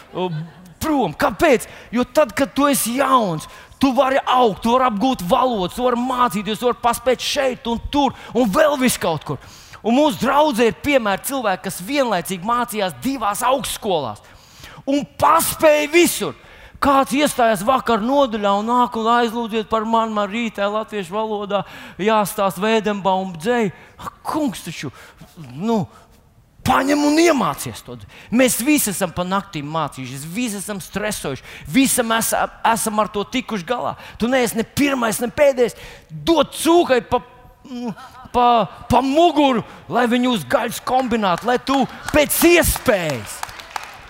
Prom. 0.82 1.14
Kāpēc? 1.18 1.64
Jo 1.94 2.04
tad, 2.04 2.34
kad 2.36 2.52
tu 2.54 2.66
esi 2.70 2.98
jauns, 2.98 3.48
Tu 3.78 3.92
vari 3.92 4.16
augt, 4.24 4.62
tu 4.64 4.72
vari 4.72 4.86
apgūt 4.88 5.20
valodu, 5.28 5.74
tu 5.74 5.84
vari 5.84 6.00
mācīties, 6.00 6.56
tu 6.56 6.70
vari 6.70 6.80
paspēt 6.80 7.20
šeit 7.20 7.66
un 7.68 7.80
tur 7.92 8.14
un 8.32 8.48
vēl 8.48 8.78
vis 8.80 8.96
kaut 8.96 9.26
kur. 9.28 9.36
Un 9.84 9.98
mūsu 9.98 10.22
draudzē 10.22 10.70
ir 10.70 10.78
piemēram 10.82 11.26
cilvēki, 11.28 11.64
kas 11.66 11.82
vienlaicīgi 11.84 12.48
mācījās 12.48 12.96
divās 13.04 13.44
augstskolās 13.44 14.24
un 14.88 15.04
paspēja 15.20 15.90
visur. 15.92 16.34
Kāds 16.82 17.14
iestājās 17.16 17.64
vakar 17.64 18.02
nodaļā 18.04 18.52
un 18.60 18.66
nāk 18.68 18.96
un 19.00 19.06
aizlūdziet 19.16 19.68
par 19.70 19.86
mani, 19.88 20.14
man 20.16 20.28
rītā 20.30 20.66
latviešu 20.70 21.14
valodā 21.14 21.62
jāstāsta 22.02 22.62
Vēdenbaum 22.62 23.36
dzēju. 23.38 23.72
Kungs 24.26 24.66
taču, 24.66 24.90
nu, 25.56 25.84
Paņem 26.66 27.02
un 27.06 27.18
iemācies 27.22 27.78
to. 27.86 27.94
Mēs 28.34 28.58
visi 28.66 28.90
esam 28.90 29.12
pa 29.14 29.22
naktīm 29.26 29.68
mācījušies, 29.70 30.24
visi 30.34 30.58
esam 30.58 30.80
stresojuši, 30.82 31.44
visi 31.70 32.02
esam, 32.02 32.50
esam 32.72 33.02
ar 33.02 33.10
to 33.14 33.22
tikuši 33.36 33.66
galā. 33.68 33.94
Tu 34.18 34.26
neesi 34.30 34.58
ne 34.58 34.64
pirmais, 34.66 35.20
ne 35.22 35.30
pēdējais. 35.30 35.78
Dod 36.10 36.50
cūkai 36.58 36.98
pa, 37.06 37.20
mm, 37.68 37.94
pa, 38.34 38.48
pa 38.90 39.04
muguru, 39.04 39.62
lai 39.86 40.08
viņu 40.10 40.34
uz 40.34 40.42
gaļas 40.50 40.82
kombinātu, 40.88 41.46
lai 41.46 41.60
tu 41.62 41.78
pēc 42.10 42.40
iespējas, 42.50 43.38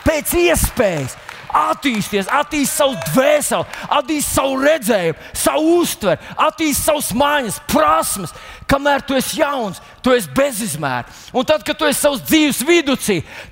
pēc 0.06 0.36
iespējas 0.46 1.20
attīsties, 1.56 2.28
attīstīsi 2.28 2.72
savu 2.72 2.96
dvēseli, 3.12 3.66
attīstīsi 3.88 4.34
savu 4.34 4.60
redzējumu, 4.62 5.32
savu 5.36 5.72
uztveri, 5.80 6.30
attīstīsi 6.36 6.84
savas 6.84 7.10
mājas, 7.16 7.58
prasmes. 7.70 8.34
Kamēr 8.66 9.04
tu 9.06 9.14
esi 9.14 9.38
jauns, 9.38 9.78
tu 10.02 10.10
esi 10.10 10.30
bezizmēra. 10.34 11.06
Un 11.36 11.46
tad, 11.46 11.62
kad 11.66 11.78
tu 11.78 11.86
esi 11.86 12.00
savs 12.00 12.24
dzīves 12.26 12.64
vidū, 12.66 12.96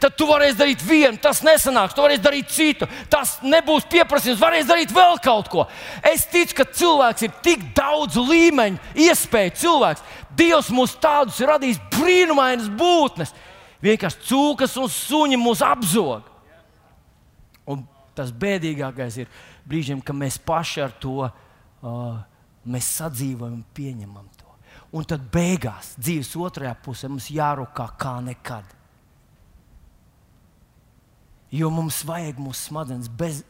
tad 0.02 0.16
tu 0.18 0.26
varēsi 0.26 0.58
darīt 0.58 0.82
vienu, 0.82 1.20
tas 1.22 1.44
nesanāks, 1.46 1.94
tu 1.94 2.02
varēsi 2.02 2.24
darīt 2.24 2.50
citu, 2.50 2.88
tas 3.10 3.36
nebūs 3.46 3.86
pieprasījums, 3.92 4.42
varēsi 4.42 4.68
darīt 4.68 4.94
vēl 4.94 5.20
kaut 5.22 5.50
ko. 5.52 5.68
Es 6.02 6.26
ticu, 6.26 6.58
ka 6.58 6.66
cilvēks 6.66 7.28
ir 7.28 7.34
tik 7.46 7.62
daudz 7.78 8.18
līmeņu, 8.18 8.82
iespēju 9.06 9.56
cilvēks. 9.62 10.04
Dievs 10.34 10.74
mūs 10.74 10.98
tādus 10.98 11.38
ir 11.38 11.52
radījis 11.52 11.82
brīnumainas 11.94 12.66
būtnes. 12.74 13.30
Vienkārši 13.84 14.26
cūkas 14.26 14.74
un 14.80 14.90
suņi 14.90 15.38
mūs 15.38 15.62
apzog. 15.62 16.33
Tas 18.14 18.30
bēdīgākais 18.30 19.18
ir 19.22 19.30
brīžiem, 19.66 20.02
kad 20.04 20.16
mēs 20.16 20.38
paši 20.38 20.84
ar 20.84 20.94
to 21.02 21.24
uh, 21.26 22.22
sadzīvojam 22.64 23.58
un 23.58 23.64
pieņemam 23.74 24.28
to. 24.38 24.50
Un 24.94 25.06
tad 25.08 25.24
beigās, 25.34 25.94
dzīves 25.98 26.30
otrajā 26.38 26.74
pusē, 26.84 27.10
mums 27.10 27.26
jārūkā 27.34 27.88
kā 27.98 28.14
nekad. 28.22 28.68
Jo 31.54 31.70
mums 31.70 32.00
vajag 32.06 32.38
mūsu 32.42 32.68
smadzenes 32.68 33.10
bez, 33.10 33.42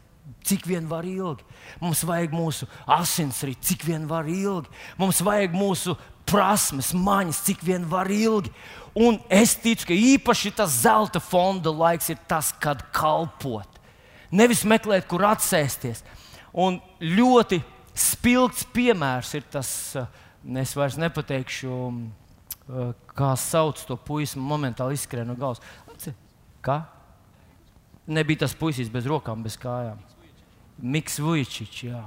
cik 0.44 0.66
vien 0.68 0.88
var 0.88 1.04
ilgi. 1.08 1.44
Mums 1.80 2.02
vajag 2.04 2.32
mūsu 2.36 2.68
asinsrīt, 2.88 3.60
cik 3.64 3.84
vien 3.84 4.08
var 4.08 4.28
ilgi. 4.28 4.72
Mums 5.00 5.20
vajag 5.24 5.56
mūsu 5.56 5.96
prasmes, 6.28 6.94
maņas, 6.96 7.42
cik 7.44 7.64
vien 7.64 7.84
var 7.88 8.08
ilgi. 8.12 8.52
Un 8.96 9.18
es 9.32 9.56
ticu, 9.60 9.88
ka 9.90 9.96
īpaši 9.96 10.54
tas 10.56 10.80
zelta 10.84 11.20
fonda 11.20 11.72
laiks 11.72 12.12
ir 12.12 12.20
tas, 12.28 12.52
kad 12.60 12.84
kalpot 12.94 13.73
nevis 14.35 14.64
meklēt, 14.68 15.07
kur 15.11 15.24
atsēsties. 15.28 16.03
Un 16.55 16.80
ļoti 17.03 17.61
spilgts 17.95 18.66
piemērs 18.74 19.35
ir 19.39 19.47
tas, 19.51 19.70
eh, 19.97 20.07
es 20.61 20.74
vairs 20.74 20.99
nepateikšu, 20.99 21.70
eh, 22.68 22.93
kā 23.14 23.32
sauc 23.39 23.85
to 23.87 23.97
puisi, 23.97 24.39
momentāli 24.39 24.99
izskrēja 24.99 25.26
no 25.26 25.37
galvas. 25.37 25.62
Kā? 26.64 26.87
Nebija 28.07 28.45
tas 28.45 28.55
puisis 28.55 28.91
bez 28.93 29.05
rokām, 29.05 29.43
bez 29.43 29.57
kājām. 29.57 29.99
Miks 30.80 31.18
Vujčičs, 31.18 31.82
jā. 31.85 32.05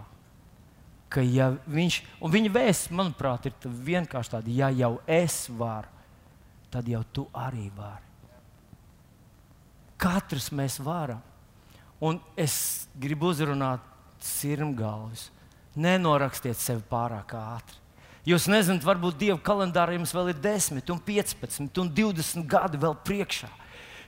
Ka, 1.10 1.22
ja 1.22 1.52
viņš, 1.70 2.02
un 2.22 2.32
viņa 2.32 2.52
vēsts, 2.52 2.92
manuprāt, 2.92 3.46
ir 3.46 3.54
vienkārši 3.64 4.34
tāda, 4.34 4.54
ja 4.54 4.70
jau 4.70 5.00
es 5.08 5.48
varu, 5.48 5.88
tad 6.70 6.90
jau 6.90 7.04
tu 7.14 7.28
arī 7.34 7.70
vari. 7.72 8.04
Katrs 9.98 10.52
mēs 10.54 10.82
varam. 10.84 11.22
Un 12.04 12.20
es 12.38 12.88
gribu 12.98 13.32
uzrunāt 13.32 13.84
sirmgalvis. 14.22 15.30
Nenorakstiet 15.78 16.58
sevi 16.58 16.82
pārāk 16.90 17.34
ātri. 17.38 17.78
Jūs 18.28 18.50
nezināt, 18.52 18.84
varbūt 18.84 19.16
Dieva 19.22 19.38
kalendārā 19.40 19.96
jums 19.96 20.12
vēl 20.12 20.34
ir 20.34 20.40
10, 20.44 20.82
un 20.92 21.00
15 21.00 21.80
un 21.80 21.92
20 21.96 22.44
gadi 22.50 22.80
vēl 22.82 22.98
priekšā. 23.08 23.48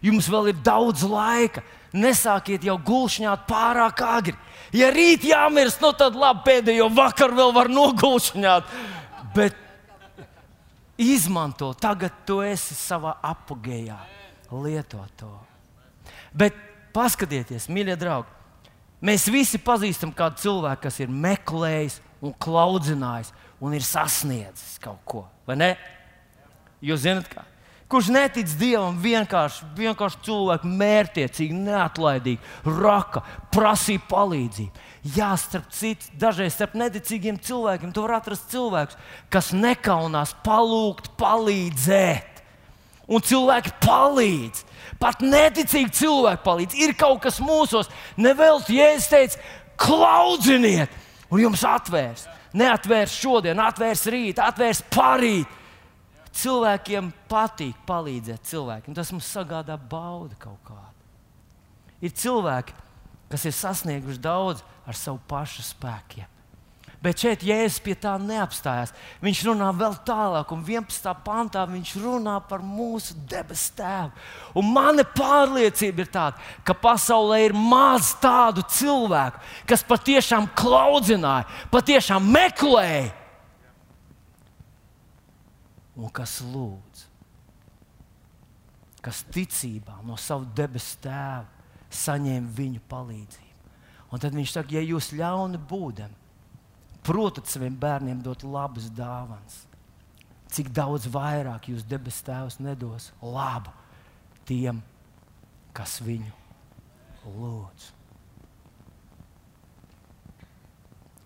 Jums 0.03 0.27
vēl 0.31 0.51
ir 0.51 0.59
daudz 0.63 1.05
laika. 1.07 1.63
Nesākiet 1.95 2.65
jau 2.67 2.75
gulšņāt 2.85 3.47
pārāk 3.49 4.03
agri. 4.05 4.35
Ja 4.75 4.91
rīt 4.93 5.23
jāmirst, 5.25 5.81
nu 5.81 5.91
tad 5.97 6.17
labi, 6.19 6.43
pēdējo 6.45 6.89
vakaru 6.93 7.39
vēl 7.39 7.55
var 7.55 7.71
nogulšņāt. 7.73 8.75
Bet 9.35 9.57
izmanto, 10.99 11.71
tagad 11.79 12.13
tu 12.27 12.41
esi 12.45 12.77
savā 12.77 13.15
apgājā. 13.25 13.97
Lieto 14.51 15.01
to. 15.17 15.31
Bet 16.35 16.68
Paskatieties, 16.99 17.69
mīļie 17.71 17.95
draugi, 17.95 18.33
mēs 19.07 19.29
visi 19.31 19.59
pazīstam 19.63 20.11
kādu 20.15 20.41
cilvēku, 20.43 20.83
kas 20.89 20.99
ir 20.99 21.13
meklējis 21.13 22.01
un 22.19 22.33
klaudzinājis 22.35 23.31
un 23.63 23.75
ir 23.77 23.85
sasniedzis 23.85 24.75
kaut 24.83 24.99
ko. 25.07 25.23
Vai 25.47 25.55
ne? 25.61 25.69
Jūs 26.83 27.05
zināt, 27.05 27.31
kā? 27.31 27.45
Kurš 27.89 28.11
netic 28.13 28.51
Dievam, 28.59 28.99
vienkārši, 29.01 29.65
vienkārši 29.79 30.19
cilvēku 30.27 30.69
mērķiecīgi, 30.69 31.55
neatlaidīgi, 31.57 32.51
raka, 32.83 33.23
prasīja 33.49 34.03
palīdzību. 34.11 34.83
Jā, 35.15 35.31
starp 35.41 35.71
citu, 35.73 36.11
dažreiz 36.21 36.53
starp 36.53 36.75
neticīgiem 36.77 37.39
cilvēkiem 37.41 37.95
tu 37.95 38.03
vari 38.03 38.19
atrast 38.19 38.51
cilvēkus, 38.51 38.99
kas 39.33 39.49
nekaunās 39.57 40.35
palūgt, 40.45 41.15
palīdzēt. 41.17 42.43
Un 43.09 43.25
cilvēki 43.25 43.73
palīdz. 43.81 44.67
Pat 44.99 45.21
neticīgi 45.23 45.93
cilvēki 45.99 46.43
palīdz. 46.45 46.79
Ir 46.81 46.95
kaut 46.97 47.21
kas 47.23 47.39
mūsos, 47.43 47.91
nevelti 48.17 48.79
jēzus 48.79 49.09
teica, 49.11 49.43
klaudziniet, 49.79 50.93
un 51.29 51.43
jums 51.43 51.63
atvērs. 51.67 52.25
Neatvērs 52.57 53.13
šodien, 53.13 53.61
atvērs 53.61 54.07
rīt, 54.09 54.41
atvērs 54.41 54.81
parīt. 54.89 55.57
Cilvēkiem 56.39 57.11
patīk 57.29 57.77
palīdzēt 57.89 58.47
cilvēkiem. 58.49 58.95
Tas 58.97 59.11
mums 59.13 59.29
sagādā 59.29 59.75
baudu 59.77 60.37
kaut 60.39 60.61
kādu. 60.65 61.07
Ir 62.05 62.13
cilvēki, 62.15 62.73
kas 63.29 63.45
ir 63.45 63.55
sasnieguši 63.55 64.21
daudz 64.23 64.63
ar 64.87 64.97
savu 64.97 65.19
pašu 65.29 65.65
spēkiem. 65.65 66.38
Bet 66.99 67.21
šeit 67.23 67.45
Jēzus 67.47 67.79
pie 67.79 67.93
tā 67.95 68.17
neapstājās. 68.19 68.91
Viņš 69.23 69.43
runā 69.47 69.69
vēl 69.71 69.93
tālāk, 70.03 70.49
un 70.51 70.65
11. 70.67 71.13
pantā 71.23 71.61
viņš 71.69 71.93
runā 72.03 72.33
par 72.43 72.59
mūsu 72.59 73.15
debesu 73.29 73.71
tēvu. 73.77 74.11
Un 74.59 74.73
mana 74.75 75.05
pārliecība 75.07 76.03
ir 76.03 76.11
tāda, 76.11 76.49
ka 76.67 76.75
pasaulē 76.75 77.39
ir 77.45 77.55
maz 77.55 78.11
tādu 78.19 78.65
cilvēku, 78.67 79.39
kas 79.69 79.85
patiešām 79.87 80.51
klaudzināja, 80.59 81.47
patiešām 81.71 82.27
meklēja 82.35 83.13
un 85.95 86.11
kas 86.11 86.41
lūdz, 86.43 87.07
kas 88.99 89.23
ticībā 89.31 90.01
no 90.03 90.19
sava 90.19 90.43
debesu 90.55 90.99
tēva 91.07 91.47
saņēma 91.95 92.57
viņu 92.59 92.83
palīdzību. 92.91 93.47
Un 94.09 94.21
tad 94.21 94.35
viņš 94.35 94.51
saka, 94.57 94.75
ja 94.75 94.83
jūs 94.83 95.13
ļauni 95.15 95.59
būdami, 95.69 96.18
protat 97.09 97.49
saviem 97.49 97.73
bērniem 97.79 98.21
dot 98.21 98.45
labas 98.45 98.89
dāvanas. 98.93 99.63
Cik 100.53 100.71
daudz 100.73 101.07
vairāk 101.09 101.69
jūs 101.69 101.85
debesu 101.85 102.25
Tēvs 102.25 102.57
nedos 102.61 103.09
labu 103.21 103.73
tiem, 104.49 104.81
kas 105.77 105.99
viņu 106.01 106.33
lūdz. 107.37 107.89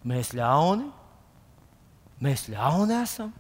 Mēs 0.04 0.34
ļauni, 0.36 0.90
mēs 2.24 2.50
ļauni 2.52 2.98
esam. 3.00 3.32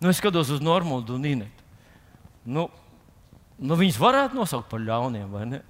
Nu, 0.00 0.08
es 0.08 0.20
skatos 0.20 0.48
uz 0.54 0.62
Normālu 0.64 1.18
un 1.18 1.26
Inetu. 1.28 1.66
Nu, 2.48 2.64
nu, 3.60 3.76
viņus 3.76 4.00
varētu 4.00 4.38
nosaukt 4.38 4.70
par 4.70 4.80
ļauniem, 4.80 5.28
vai 5.28 5.44
ne? 5.50 5.60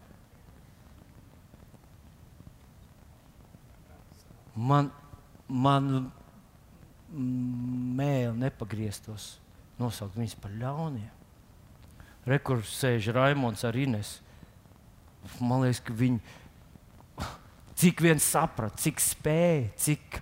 Man, 4.54 4.92
man 5.50 6.10
mēlī 7.10 8.36
nepagrieztos, 8.38 9.34
nosaukt 9.80 10.18
viņus 10.18 10.36
par 10.40 10.52
ļauniem. 10.54 11.10
Rekurs 12.30 12.70
sēž 12.78 13.10
Raimons 13.16 13.64
ar 13.66 13.76
Ines. 13.80 14.18
Man 15.40 15.64
liekas, 15.64 15.80
ka 15.84 15.94
viņi 15.96 16.20
cik 17.80 18.02
vien 18.04 18.20
saprata, 18.20 18.76
cik 18.80 19.00
spēja, 19.02 19.70
cik 19.80 20.20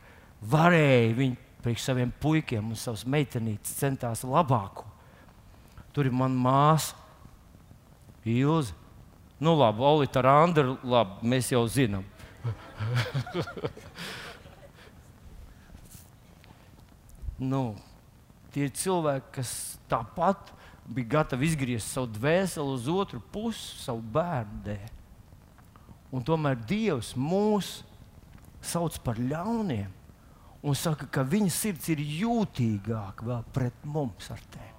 varēja 0.49 1.15
viņi 1.19 1.39
priekš 1.65 1.89
saviem 1.91 2.13
puikiem 2.23 2.71
un 2.71 2.79
savas 2.79 3.05
meitenītes 3.07 3.75
centās 3.81 4.23
labāko. 4.27 4.87
Tur 5.93 6.07
ir 6.07 6.15
mana 6.15 6.39
māsa, 6.39 6.95
Ilze. 8.29 8.75
Nu, 9.41 9.55
labi, 9.57 9.81
Olīta 9.87 10.21
Randra, 10.23 10.75
labi, 10.85 11.29
mēs 11.31 11.49
jau 11.53 11.63
zinām. 11.71 12.05
nu, 17.39 17.77
tie 18.55 18.69
cilvēki, 18.71 19.33
kas 19.39 19.53
tāpat 19.91 20.53
bija 20.89 21.19
gatavi 21.19 21.49
izgriezt 21.49 21.93
savu 21.93 22.09
dvēseli 22.17 22.75
uz 22.75 22.89
otru 22.91 23.21
pusi, 23.33 23.77
savu 23.83 24.03
bērnu 24.15 24.63
dēļ. 24.67 24.89
Un 26.17 26.25
tomēr 26.25 26.57
Dievs 26.69 27.13
mūs 27.19 27.83
sauc 28.65 28.97
par 29.05 29.21
ļauniem 29.21 29.93
un 30.65 30.75
saka, 30.75 31.07
ka 31.07 31.23
viņa 31.23 31.53
sirds 31.53 31.91
ir 31.93 32.01
jūtīgāka 32.03 33.27
vēl 33.29 33.45
pret 33.55 33.85
mums 33.87 34.31
ar 34.35 34.41
tevi. 34.53 34.75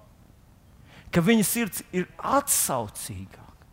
Ka 1.14 1.24
viņa 1.26 1.46
sirds 1.48 1.84
ir 1.96 2.10
atsaucīgāka, 2.18 3.70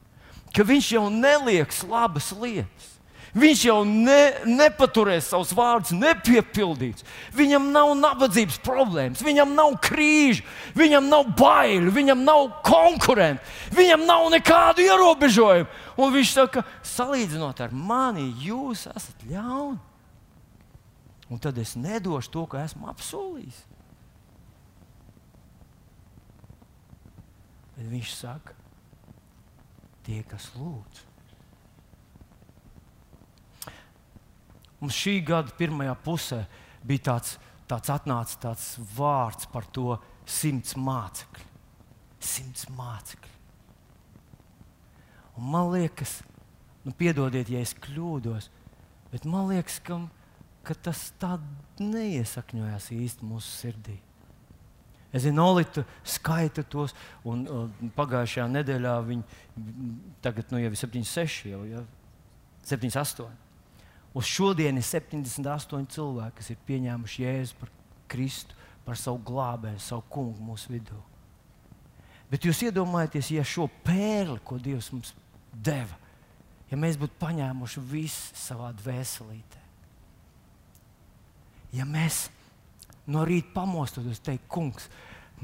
ka 0.55 0.65
viņš 0.65 0.93
jau 0.95 1.07
nelieks 1.13 1.83
labas 1.89 2.31
lietas. 2.37 2.96
Viņš 3.37 3.63
jau 3.67 3.81
ne, 3.85 4.21
nepaturēs 4.49 5.27
savus 5.29 5.51
vārdus, 5.53 5.93
nepiepildīts. 5.93 7.05
Viņam 7.37 7.69
nav 7.75 7.91
nabadzības 7.99 8.57
problēmas, 8.65 9.21
viņam 9.25 9.53
nav 9.59 9.75
krīžu, 9.85 10.47
viņam 10.79 11.11
nav 11.13 11.29
baiļu, 11.37 11.93
viņam 11.93 12.23
nav 12.25 12.47
konkurentu, 12.65 13.45
viņam 13.77 14.07
nav 14.09 14.31
nekādu 14.33 14.87
ierobežojumu. 14.87 15.69
Un 16.01 16.15
viņš 16.17 16.33
saka, 16.33 16.65
salīdzinot 16.97 17.61
ar 17.61 17.77
mani, 17.77 18.31
jūs 18.41 18.87
esat 18.89 19.29
ļauni. 19.29 19.83
Un 21.29 21.43
tad 21.43 21.59
es 21.59 21.75
nedošu 21.77 22.33
to, 22.33 22.45
ko 22.49 22.61
esmu 22.61 22.89
apsolījis. 22.93 23.59
Bet 27.77 27.91
viņš 27.91 28.15
saka, 28.17 28.57
tie, 30.07 30.23
kas 30.31 30.49
lūdz. 30.57 31.06
Mums 34.87 35.01
šī 35.03 35.19
gada 35.27 35.51
pirmajā 35.59 35.97
pusē 36.07 36.45
bija 36.87 37.09
tāds, 37.11 37.37
tāds 37.67 37.91
atnācis 37.91 38.39
tāds 38.43 38.67
vārds 38.95 39.49
par 39.51 39.67
to 39.75 39.97
simts 40.23 40.77
mācekļu. 40.79 41.49
Simts 42.23 42.69
mācekļu. 42.71 43.35
Un 45.37 45.51
man 45.53 45.73
liekas, 45.75 46.21
nu, 46.87 46.95
piedodiet, 46.97 47.51
ja 47.53 47.61
es 47.61 47.75
kļūdos, 47.77 48.47
bet 49.11 49.27
man 49.29 49.51
liekas, 49.51 49.83
ka 49.85 49.99
ka 50.67 50.75
tas 50.89 51.11
tā 51.21 51.37
neiesakņojās 51.79 52.91
īsti 52.97 53.27
mūsu 53.27 53.53
sirdī. 53.61 53.97
Es 55.15 55.23
zinu, 55.25 55.45
Olīte 55.47 55.85
skaita 56.05 56.65
tos, 56.67 56.93
un 57.25 57.45
uh, 57.47 57.69
pagājušajā 57.97 58.47
nedēļā 58.51 58.95
viņi 59.07 59.67
tagad 60.25 60.51
nu, 60.53 60.61
jau 60.61 60.73
ir 60.73 60.81
76, 60.81 61.47
jau 61.53 61.63
ja? 61.71 61.85
78. 62.67 63.46
Uz 64.17 64.29
šodien 64.33 64.79
ir 64.81 64.87
78 64.87 65.91
cilvēki, 65.93 66.39
kas 66.39 66.49
ir 66.53 66.63
pieņēmuši 66.69 67.25
Jēzu 67.27 67.59
par 67.61 67.73
Kristu, 68.09 68.57
par 68.87 68.97
savu 68.97 69.21
glābēju, 69.27 69.83
savu 69.83 70.07
kungu 70.09 70.47
mūsu 70.47 70.73
vidū. 70.73 70.99
Bet 72.31 72.47
jūs 72.47 72.63
iedomājieties, 72.67 73.31
ja 73.37 73.45
šo 73.47 73.69
pērli, 73.85 74.39
ko 74.47 74.59
Dievs 74.63 74.89
mums 74.95 75.13
deva, 75.53 75.99
ja 76.71 76.79
mēs 76.81 76.97
būtu 76.99 77.19
paņēmuši 77.21 77.83
visu 77.91 78.41
savā 78.41 78.73
dvēselītē, 78.81 79.63
ja 81.77 81.87
mēs 81.87 82.27
no 83.11 83.23
rīta 83.27 83.53
pamostoties, 83.55 84.23
teikt, 84.25 84.49
kungs, 84.51 84.89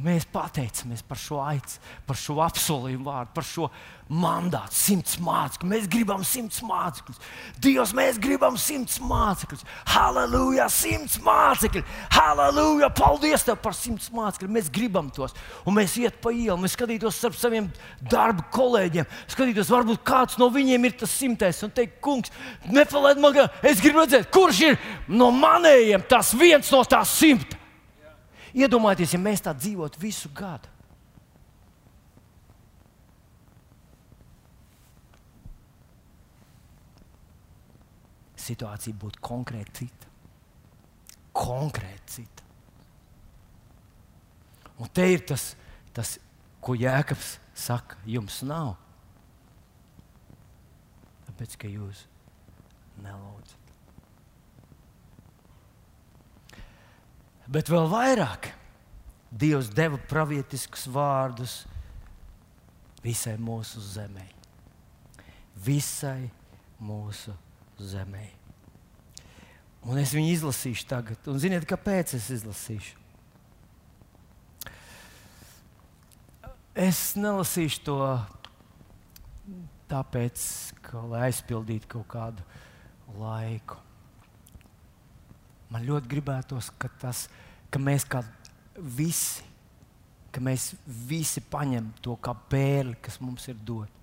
Mēs 0.01 0.25
pateicamies 0.33 1.03
par 1.05 1.19
šo 1.21 1.43
aicinājumu, 1.45 1.97
par 2.09 2.17
šo 2.17 2.39
apsolījumu 2.41 3.05
vārdu, 3.05 3.33
par 3.37 3.45
šo 3.45 3.67
mandātu, 4.09 4.73
simts 4.73 5.19
mācekļus. 5.21 5.69
Mēs 5.69 5.89
gribam 5.93 6.23
simts 6.25 6.63
mācekļus. 6.65 7.21
Dievs, 7.61 7.93
mēs 7.97 8.17
gribam 8.23 8.57
simts 8.57 8.97
mācekļus. 9.05 9.67
Halleluja, 9.93 10.71
simts 10.73 11.19
mācekļi! 11.21 11.85
Halleluja, 12.17 12.89
paldies 12.97 13.45
Tev 13.45 13.61
par 13.61 13.77
simts 13.77 14.09
mācekļiem! 14.17 14.57
Mēs 14.57 14.73
gribam 14.73 15.13
tos. 15.13 15.37
Un 15.69 15.77
mēs 15.77 15.99
iet 16.01 16.17
pa 16.25 16.33
ielu, 16.33 16.57
mēs 16.65 16.73
skatītos 16.79 17.21
starp 17.21 17.37
saviem 17.37 17.69
darba 18.01 18.49
kolēģiem, 18.57 19.09
skatītos, 19.29 19.73
varbūt 19.77 20.05
kāds 20.09 20.41
no 20.41 20.49
viņiem 20.57 20.89
ir 20.89 21.01
tas 21.05 21.13
simtais 21.21 21.61
un 21.69 21.73
teikt, 21.77 22.01
kungs, 22.01 22.33
nepalaid 22.65 23.21
man, 23.21 23.45
es 23.61 23.85
gribu 23.85 24.07
redzēt, 24.07 24.33
kurš 24.33 24.69
ir 24.73 24.85
no 25.13 25.29
manējiem 25.37 26.09
tas 26.09 26.33
viens 26.33 26.73
no 26.73 26.81
tās 26.89 27.13
simta. 27.21 27.61
Iedomājieties, 28.53 29.15
ja 29.17 29.21
mēs 29.21 29.43
tā 29.45 29.55
dzīvotu 29.57 30.01
visu 30.03 30.29
gadu. 30.37 30.69
Situācija 38.43 38.99
būtu 38.99 39.23
konkrēti 39.23 39.85
cita. 39.85 40.11
Konkrēti 41.33 42.17
cita. 42.17 42.49
Un 44.83 44.91
te 44.91 45.07
ir 45.15 45.23
tas, 45.29 45.53
tas 45.95 46.17
ko 46.61 46.75
Jēkabs 46.75 47.37
saka, 47.55 48.01
jums 48.09 48.41
nav. 48.47 48.75
Tāpēc, 51.29 51.57
ka 51.63 51.71
jūs 51.71 52.05
nelūdzat. 53.01 53.62
Bet 57.53 57.69
vēl 57.69 57.89
vairāk 57.91 58.53
Dievs 59.33 59.71
deva 59.73 59.97
pravietiskus 59.97 60.85
vārdus 60.93 61.63
visai 63.05 63.39
mūsu 63.41 63.81
zemē. 63.81 64.27
Visai 65.65 66.29
mūsu 66.83 67.33
zemē. 67.81 68.27
Un 69.89 69.99
es 69.99 70.13
viņu 70.15 70.35
izlasīšu 70.37 70.85
tagad. 70.91 71.25
Un 71.33 71.41
ziniet, 71.43 71.65
kāpēc 71.69 72.13
es 72.19 72.29
izlasīšu? 72.37 73.01
Es 76.73 77.01
nelasīšu 77.21 77.83
to 77.89 77.97
tāpēc, 79.91 80.45
ka, 80.85 81.03
lai 81.09 81.27
aizpildītu 81.31 81.89
kaut 81.97 82.09
kādu 82.15 82.47
laiku. 83.19 83.81
Man 85.73 85.87
ļoti 85.89 86.11
gribētos, 86.11 86.69
ka, 86.77 86.91
tas, 87.01 87.27
ka 87.73 87.81
mēs 87.81 88.05
kā 88.05 88.21
visi, 88.77 89.45
ka 90.33 90.43
mēs 90.45 90.73
visi 91.09 91.41
paņemam 91.53 91.93
to 92.05 92.17
kā 92.21 92.35
pērli, 92.53 92.99
kas 93.01 93.17
mums 93.25 93.49
ir 93.49 93.57
dots. 93.57 94.01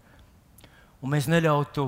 Un 1.00 1.14
mēs 1.14 1.30
neļautu 1.32 1.86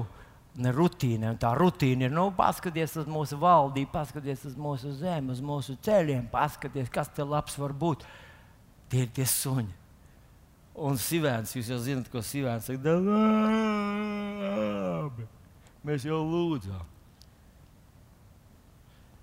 ne 0.62 0.72
rutīnai. 0.76 1.34
Tā 1.42 1.52
rutīna 1.58 2.08
ir, 2.08 2.14
nu, 2.14 2.28
paskaties 2.36 2.94
uz 3.02 3.10
mūsu 3.10 3.40
valdību, 3.42 3.90
paskaties 3.92 4.46
uz 4.52 4.56
mūsu 4.60 4.94
zemi, 5.00 5.34
uz 5.34 5.42
mūsu 5.44 5.76
ceļiem, 5.84 6.30
paskaties, 6.32 6.92
kas 6.94 7.12
te 7.16 7.26
labs 7.28 7.58
var 7.60 7.74
būt. 7.74 8.06
Tie 8.92 9.06
ir 9.08 9.12
tie 9.16 9.28
suņi. 9.28 9.80
Un 10.82 10.96
sivēns, 11.02 11.58
jūs 11.58 11.74
jau 11.74 11.82
zināt, 11.84 12.08
ko 12.12 12.22
sivēns 12.24 12.70
saka, 12.70 12.96
mēs 15.84 16.08
jau 16.08 16.22
lūdzām 16.24 16.91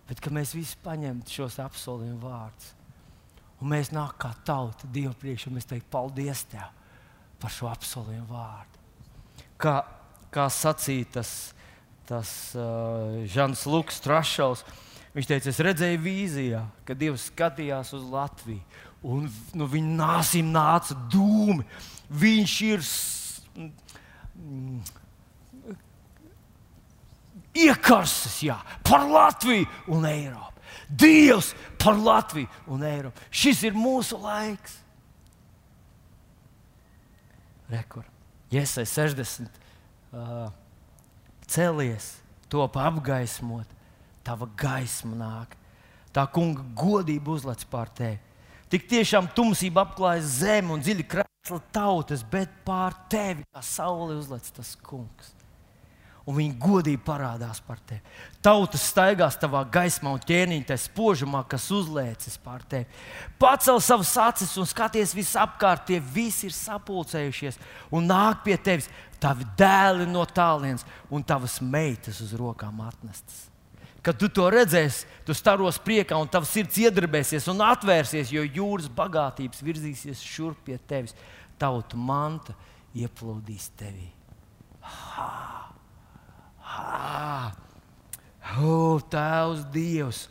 bet 0.09 0.23
ka 0.25 0.33
mēs 0.35 0.55
visi 0.57 0.79
paņemtu 0.85 1.39
šos 1.39 1.59
apsolījumu 1.63 2.21
vārdus. 2.25 2.73
Un 3.59 3.73
mēs 3.73 3.91
nākam 3.91 4.19
kā 4.23 4.33
tauta 4.47 4.89
Dieva 4.95 5.15
priekšā 5.19 5.51
un 5.51 5.59
mēs 5.59 5.69
teiktu, 5.69 5.91
paldies 5.93 6.45
Tev 6.51 6.75
par 7.39 7.55
šo 7.55 7.71
apsolījumu 7.71 8.27
vārdu. 8.31 8.83
Kā, 9.59 9.77
kā 10.35 10.47
sacīja 10.51 11.19
tas, 11.19 11.33
tas 12.07 12.33
uh, 12.59 13.23
Žants 13.31 13.65
Lukas 13.71 14.01
Trašals, 14.03 14.65
viņš 15.15 15.31
teica, 15.31 15.51
es 15.51 15.63
redzēju 15.67 16.03
vīzijā, 16.03 16.63
ka 16.87 16.97
Dievs 16.99 17.29
skatījās 17.33 17.95
uz 17.99 18.07
Latviju 18.11 18.63
un 19.07 19.29
nu, 19.55 19.69
viņa 19.71 19.95
nāsīm 19.99 20.51
nāca 20.55 20.97
dūmi. 21.13 21.67
Viņš 22.09 22.55
ir. 22.67 22.87
Mm, 23.59 24.81
iekarsis 27.67 28.43
jā, 28.47 28.59
par 28.87 29.07
Latviju 29.09 29.67
un 29.95 30.07
Eiropu. 30.09 30.63
Dievs 30.89 31.53
par 31.81 31.99
Latviju 31.99 32.49
un 32.71 32.85
Eiropu. 32.87 33.25
Šis 33.31 33.63
ir 33.69 33.77
mūsu 33.77 34.19
laiks. 34.23 34.79
Rekur. 37.69 38.07
Iesai 38.53 38.87
60. 38.89 39.61
Uh, 40.09 40.49
celies, 41.49 42.15
top 42.49 42.79
apgaismot, 42.81 43.69
tava 44.25 44.49
gaisma 44.57 45.19
nāk. 45.19 45.57
Tā 46.17 46.25
kunga 46.33 46.65
godība 46.77 47.35
uzlec 47.35 47.67
pār 47.69 47.93
tevi. 47.93 48.17
Tik 48.73 48.89
tiešām 48.89 49.29
tumsība 49.37 49.85
apklāja 49.85 50.25
zemi 50.25 50.73
un 50.75 50.81
dziļi 50.85 51.05
krāsla 51.09 51.61
tautas, 51.73 52.25
bet 52.25 52.53
pār 52.65 52.97
tevi 53.13 53.45
kā 53.49 53.65
saule 53.65 54.17
uzlec 54.17 54.49
tas 54.57 54.75
kungs 54.85 55.38
un 56.29 56.37
viņa 56.37 56.59
godība 56.61 57.07
parādās 57.07 57.61
par 57.65 57.81
tevi. 57.89 58.03
Tautas 58.45 58.85
staigās 58.91 59.39
tavā 59.41 59.63
gaismā 59.73 60.13
un 60.13 60.21
ķēniņā, 60.21 60.77
spožumā, 60.83 61.41
kas 61.49 61.71
uzliekas 61.73 62.37
pār 62.45 62.65
tevi. 62.69 62.85
Pacel 63.41 63.81
savus 63.81 64.13
acis 64.21 64.53
un 64.61 64.69
skaties 64.69 65.17
visapkārt, 65.17 65.87
tie 65.89 66.03
visi 66.05 66.51
ir 66.51 66.57
sapulcējušies 66.57 67.61
un 67.97 68.11
nāk 68.13 68.45
pie 68.45 68.59
tevis. 68.61 68.91
Tavi 69.19 69.43
dēli 69.59 70.05
no 70.07 70.23
tālienes 70.31 70.85
un 71.11 71.25
tavas 71.27 71.57
meitas 71.59 72.21
uz 72.23 72.37
rokām 72.39 72.85
atnestas. 72.87 73.49
Kad 74.05 74.21
tu 74.21 74.29
to 74.31 74.47
redzēsi, 74.53 75.09
tu 75.27 75.35
staros 75.35 75.81
priekā 75.83 76.15
un 76.21 76.31
tavs 76.31 76.53
sirds 76.55 76.79
iedarbēsies 76.79 77.49
un 77.51 77.65
atvērsies, 77.67 78.31
jo 78.31 78.47
jūras 78.47 78.87
bagātības 78.95 79.65
virzīsies 79.67 80.23
šurp 80.23 80.63
pie 80.69 80.79
tevis. 80.87 81.17
Tautu 81.59 81.99
manta 81.99 82.55
ieplūdīs 82.95 83.73
tevī. 83.81 84.07
Ha! 84.87 85.58
Ha! 86.79 87.53
O, 88.63 88.99
Tēvs, 89.11 89.67
Dievs! 89.75 90.27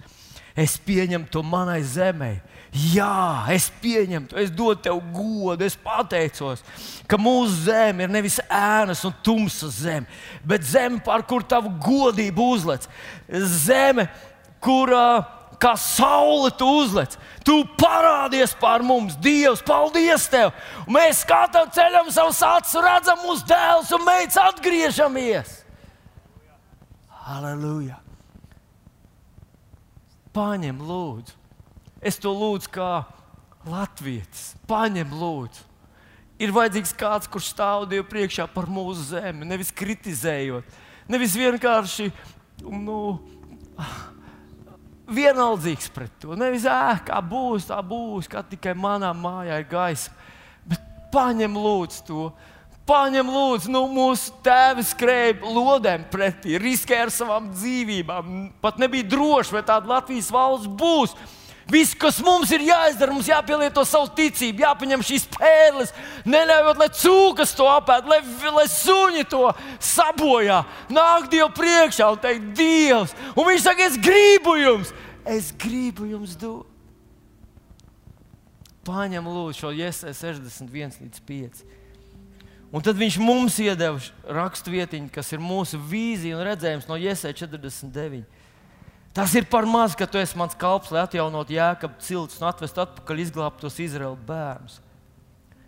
Es 0.58 0.80
pieņemu 0.82 1.28
to 1.30 1.43
manai 1.45 1.84
zemē. 1.86 2.39
Jā, 2.74 3.45
es 3.54 3.70
pieņemu, 3.82 4.34
es 4.41 4.50
dodu 4.54 4.82
tev 4.88 4.98
godu, 5.14 5.66
es 5.66 5.78
pateicos, 5.80 6.64
ka 7.10 7.18
mūsu 7.22 7.68
zeme 7.70 8.06
ir 8.06 8.12
nevis 8.12 8.39
ēnas 8.43 9.04
un 9.08 9.16
tumsas 9.24 9.80
zeme, 9.86 10.10
bet 10.45 10.66
zeme, 10.68 11.00
pār 11.06 11.24
kur 11.30 11.45
tavu 11.48 11.72
godību 11.82 12.50
uzlec. 12.58 12.89
Zeme, 13.30 14.08
kur 14.62 14.91
kā 15.62 15.74
saule 15.80 16.52
tu 16.58 16.68
uzlec, 16.84 17.16
tu 17.45 17.62
parādies 17.80 18.54
pār 18.60 18.86
mums, 18.86 19.16
Dievs, 19.22 19.64
paldies 19.66 20.28
tev! 20.30 20.52
Mēs 20.89 21.24
skatām, 21.24 21.72
ceļam 21.74 22.12
savus 22.14 22.43
acis, 22.45 22.78
redzam 22.84 23.24
mūsu 23.26 23.48
dēlus 23.50 23.93
un 23.95 24.06
meitas 24.06 24.41
atgriežamies. 24.43 25.57
Halleluja! 27.28 27.98
Paņem, 30.32 30.78
lūdzu. 30.80 31.34
Es 32.00 32.16
to 32.22 32.32
lūdzu 32.32 32.70
kā 32.72 32.92
Latvijas. 33.68 34.54
Paņem, 34.70 35.12
lūdzu. 35.12 35.66
Ir 36.40 36.54
vajadzīgs 36.56 36.94
kāds, 36.96 37.28
kurš 37.28 37.50
stāv 37.52 37.88
Dievu 37.92 38.06
priekšā 38.08 38.46
par 38.54 38.70
mūsu 38.70 39.10
zemi, 39.10 39.48
nevis 39.50 39.74
kritizējot, 39.76 40.68
nevis 41.10 41.34
vienkārši 41.36 42.12
nu, 42.62 43.00
vienaldzīgs 45.18 45.90
pret 45.96 46.14
to. 46.22 46.38
Nevis 46.38 46.68
ēh, 46.70 47.02
kā 47.10 47.18
būs, 47.26 47.68
tā 47.72 47.82
būs, 47.82 48.30
kā 48.32 48.46
tikai 48.46 48.78
manā 48.78 49.10
mājā 49.18 49.58
ir 49.64 49.68
gaisa. 49.72 50.14
Bet 50.70 50.86
paņem 51.12 51.58
lūdzu 51.58 52.06
to. 52.08 52.30
Paņem, 52.88 53.28
lūdzu, 53.28 53.72
nu, 53.74 53.82
mūsu 53.92 54.32
tēvi 54.46 54.86
skrēja 54.88 55.34
lodēm 55.44 56.06
pretī, 56.12 56.56
riskēja 56.62 57.08
ar 57.08 57.12
savām 57.12 57.50
dzīvībām. 57.52 58.38
Pat 58.64 58.80
nebija 58.80 59.10
droši, 59.12 59.58
vai 59.58 59.64
tāda 59.68 59.92
Latvijas 59.92 60.30
valsts 60.32 60.70
būs. 60.80 61.16
Viss, 61.68 61.92
kas 62.00 62.22
mums 62.24 62.48
ir 62.56 62.64
jāizdara, 62.64 63.12
mums 63.12 63.28
jāpielieto 63.28 63.84
savu 63.84 64.08
ticību, 64.16 64.64
jāpaņem 64.64 65.02
šīs 65.04 65.26
pērles, 65.34 65.92
neļaujot, 66.24 66.80
lai 66.80 66.88
cūkas 66.96 67.52
to 67.60 67.68
apēd, 67.68 68.08
lai, 68.08 68.22
lai 68.56 68.64
suņi 68.72 69.26
to 69.28 69.44
sabojā. 69.84 70.62
Nāk 70.88 71.28
Dievu 71.34 71.50
priekšā 71.58 72.08
un 72.14 72.22
teikt, 72.24 72.54
Dievs, 72.56 73.12
un 73.34 73.50
viņš 73.50 73.68
saka, 73.68 73.90
es 73.90 74.00
gribu 74.00 74.56
jums, 74.62 74.94
es 75.28 75.52
gribu 75.60 76.08
jums 76.08 76.40
dot. 76.40 76.72
Paņem 78.88 79.28
lūdzu 79.28 79.66
šo 79.66 79.74
iesai 79.76 80.14
61 80.16 81.02
līdz 81.04 81.26
5. 81.28 81.66
Un 82.68 82.84
tad 82.84 82.97
viņš 82.99 83.15
mums 83.24 83.57
iedeva 83.63 83.99
raksturvietiņu, 84.28 85.07
kas 85.15 85.32
ir 85.32 85.43
mūsu 85.43 85.80
vīzija 85.80 86.36
un 86.36 86.43
redzējums 86.49 86.89
no 86.89 86.97
Iesai 86.99 87.32
49. 87.38 88.26
Tas 89.15 89.34
ir 89.39 89.47
par 89.49 89.65
maz, 89.65 89.95
ka 89.97 90.05
tu 90.05 90.20
esi 90.20 90.38
mans 90.38 90.55
kalps, 90.59 90.91
lai 90.93 91.05
atjaunotu 91.05 91.55
jēkabu 91.55 92.03
cilts 92.03 92.41
un 92.41 92.49
atvestu 92.49 92.84
atpakaļ 92.84 93.24
izglābtos 93.24 93.80
Izraēlu 93.82 94.20
bērnus. 94.28 94.82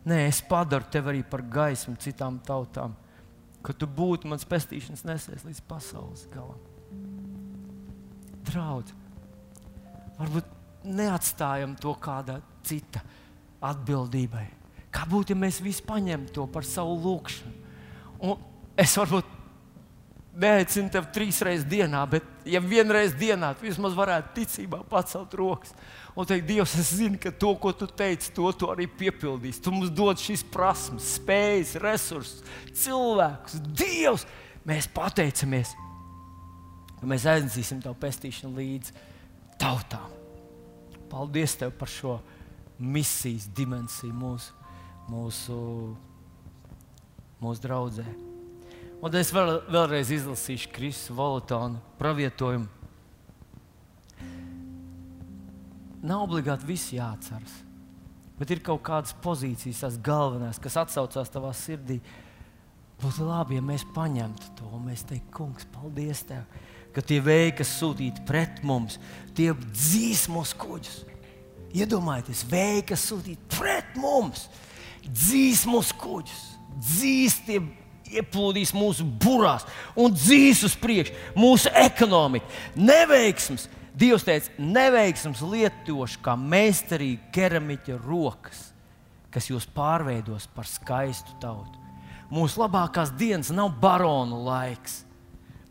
Nē, 0.10 0.26
es 0.28 0.44
padaru 0.44 0.86
tevi 0.92 1.14
arī 1.14 1.24
par 1.24 1.42
gaismu 1.42 1.96
citām 2.04 2.38
tautām, 2.46 2.94
ka 3.64 3.74
tu 3.74 3.88
būtu 3.88 4.30
mans 4.30 4.46
pestīšanas 4.48 5.08
nesējis 5.08 5.48
līdz 5.48 5.64
pasaules 5.72 6.28
galam. 6.36 6.60
Draudz, 8.50 8.94
varbūt 10.20 10.56
neatstājam 11.00 11.80
to 11.80 11.96
kādā 12.02 12.40
cita 12.68 13.02
atbildībai 13.66 14.59
Kā 14.94 15.06
būtu, 15.10 15.36
ja 15.36 15.40
mēs 15.40 15.60
visi 15.62 15.86
paņemtu 15.86 16.34
to 16.34 16.46
par 16.50 16.66
savu 16.66 16.96
lūgšanu? 17.04 17.52
Un 18.26 18.40
es 18.80 18.96
varbūt 18.98 19.38
neaicinu 20.40 20.92
tevi 20.94 21.12
trīs 21.14 21.40
reizes 21.46 21.68
dienā, 21.70 22.02
bet, 22.10 22.26
ja 22.48 22.62
vienreiz 22.64 23.14
dienā, 23.18 23.52
tu 23.58 23.68
vismaz 23.68 23.96
varētu 23.98 24.34
ticībā 24.40 24.82
pacelt 24.90 25.34
rokas 25.38 25.74
un 26.20 26.28
teikt, 26.28 26.48
Dievs, 26.50 26.76
es 26.80 26.92
zinu, 27.00 27.20
ka 27.22 27.32
to, 27.32 27.54
ko 27.62 27.72
tu 27.76 27.88
teici, 27.88 28.34
to 28.36 28.50
tu 28.58 28.68
arī 28.72 28.90
piepildīsi. 28.92 29.62
Tu 29.64 29.72
mums 29.72 29.92
dod 29.96 30.20
šīs 30.20 30.44
prasmes, 30.52 31.14
spējas, 31.16 31.78
resursus, 31.80 32.42
cilvēkus. 32.76 33.60
Dievs, 33.80 34.26
mēs 34.68 34.90
pateicamies, 34.92 35.72
ka 37.00 37.08
mēs 37.08 37.28
aiznesīsim 37.30 37.80
tavu 37.86 37.96
pestīšanu 38.04 38.60
līdzi 38.60 38.96
tautām. 39.62 40.12
Paldies 41.10 41.56
tev 41.62 41.72
par 41.80 41.90
šo 41.92 42.20
misijas 42.80 43.48
dimensiju 43.56 44.12
mūsu 44.16 44.59
mūsu, 45.10 45.60
mūsu 47.42 47.64
draudzē. 47.64 48.06
Un 49.00 49.16
es 49.16 49.32
vēl, 49.32 49.62
vēlreiz 49.72 50.12
izlasīšu 50.12 50.74
Kristus 50.76 51.16
Volotona 51.16 51.80
pravietojumu. 52.00 52.68
Nav 56.00 56.24
obligāti 56.24 56.68
viss 56.68 56.94
jāatceras, 56.96 57.58
bet 58.40 58.52
ir 58.54 58.62
kaut 58.64 58.82
kādas 58.88 59.12
pozīcijas, 59.24 59.82
tās 59.84 59.98
galvenās, 60.04 60.60
kas 60.64 60.78
atsaucās 60.80 61.32
tavā 61.32 61.52
sirdī. 61.56 62.00
Būtu 63.00 63.28
labi, 63.28 63.58
ja 63.58 63.64
mēs 63.64 63.86
paņemtu 63.96 64.54
to 64.60 64.68
un 64.76 64.88
mēs 64.88 65.06
teiktu, 65.08 65.32
Kungs, 65.36 65.68
paldies 65.72 66.26
Tev, 66.28 66.48
ka 66.96 67.04
tie 67.04 67.20
vēji, 67.24 67.54
kas 67.60 67.76
sūtīti 67.80 68.24
pret 68.28 68.64
mums, 68.68 68.98
tie 69.36 69.52
dzīs 69.56 70.28
mūsu 70.32 70.60
kuģus. 70.60 70.98
Iedomājieties, 71.80 72.48
vēji, 72.50 72.88
kas 72.92 73.06
sūtīti 73.12 73.52
pret 73.56 73.96
mums, 74.00 74.48
dzīs 75.08 75.66
mūsu 75.70 75.96
kuģus, 76.00 76.46
dzīs 76.80 77.40
tie 77.48 77.60
ieplūdīs 78.10 78.74
mūsu 78.74 79.06
burās 79.22 79.68
un 79.98 80.14
dzīs 80.16 80.64
uz 80.66 80.76
priekšu 80.80 81.38
mūsu 81.38 81.70
ekonomiku. 81.78 82.50
Neveiksms, 82.76 83.68
Dievs 84.00 84.24
teica, 84.24 84.54
neveiksms 84.64 85.42
lietošu 85.44 86.22
kā 86.24 86.36
meistarīgi 86.40 87.34
keramiķa 87.36 87.98
rokas, 88.00 88.70
kas 89.34 89.50
jūs 89.50 89.66
pārveidos 89.76 90.46
par 90.56 90.70
skaistu 90.70 91.36
tautu. 91.42 91.76
Mūsu 92.32 92.62
labākās 92.62 93.12
dienas 93.18 93.50
nav 93.52 93.74
baronu 93.82 94.40
laiks, 94.46 95.02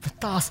bet 0.03 0.19
tās 0.21 0.51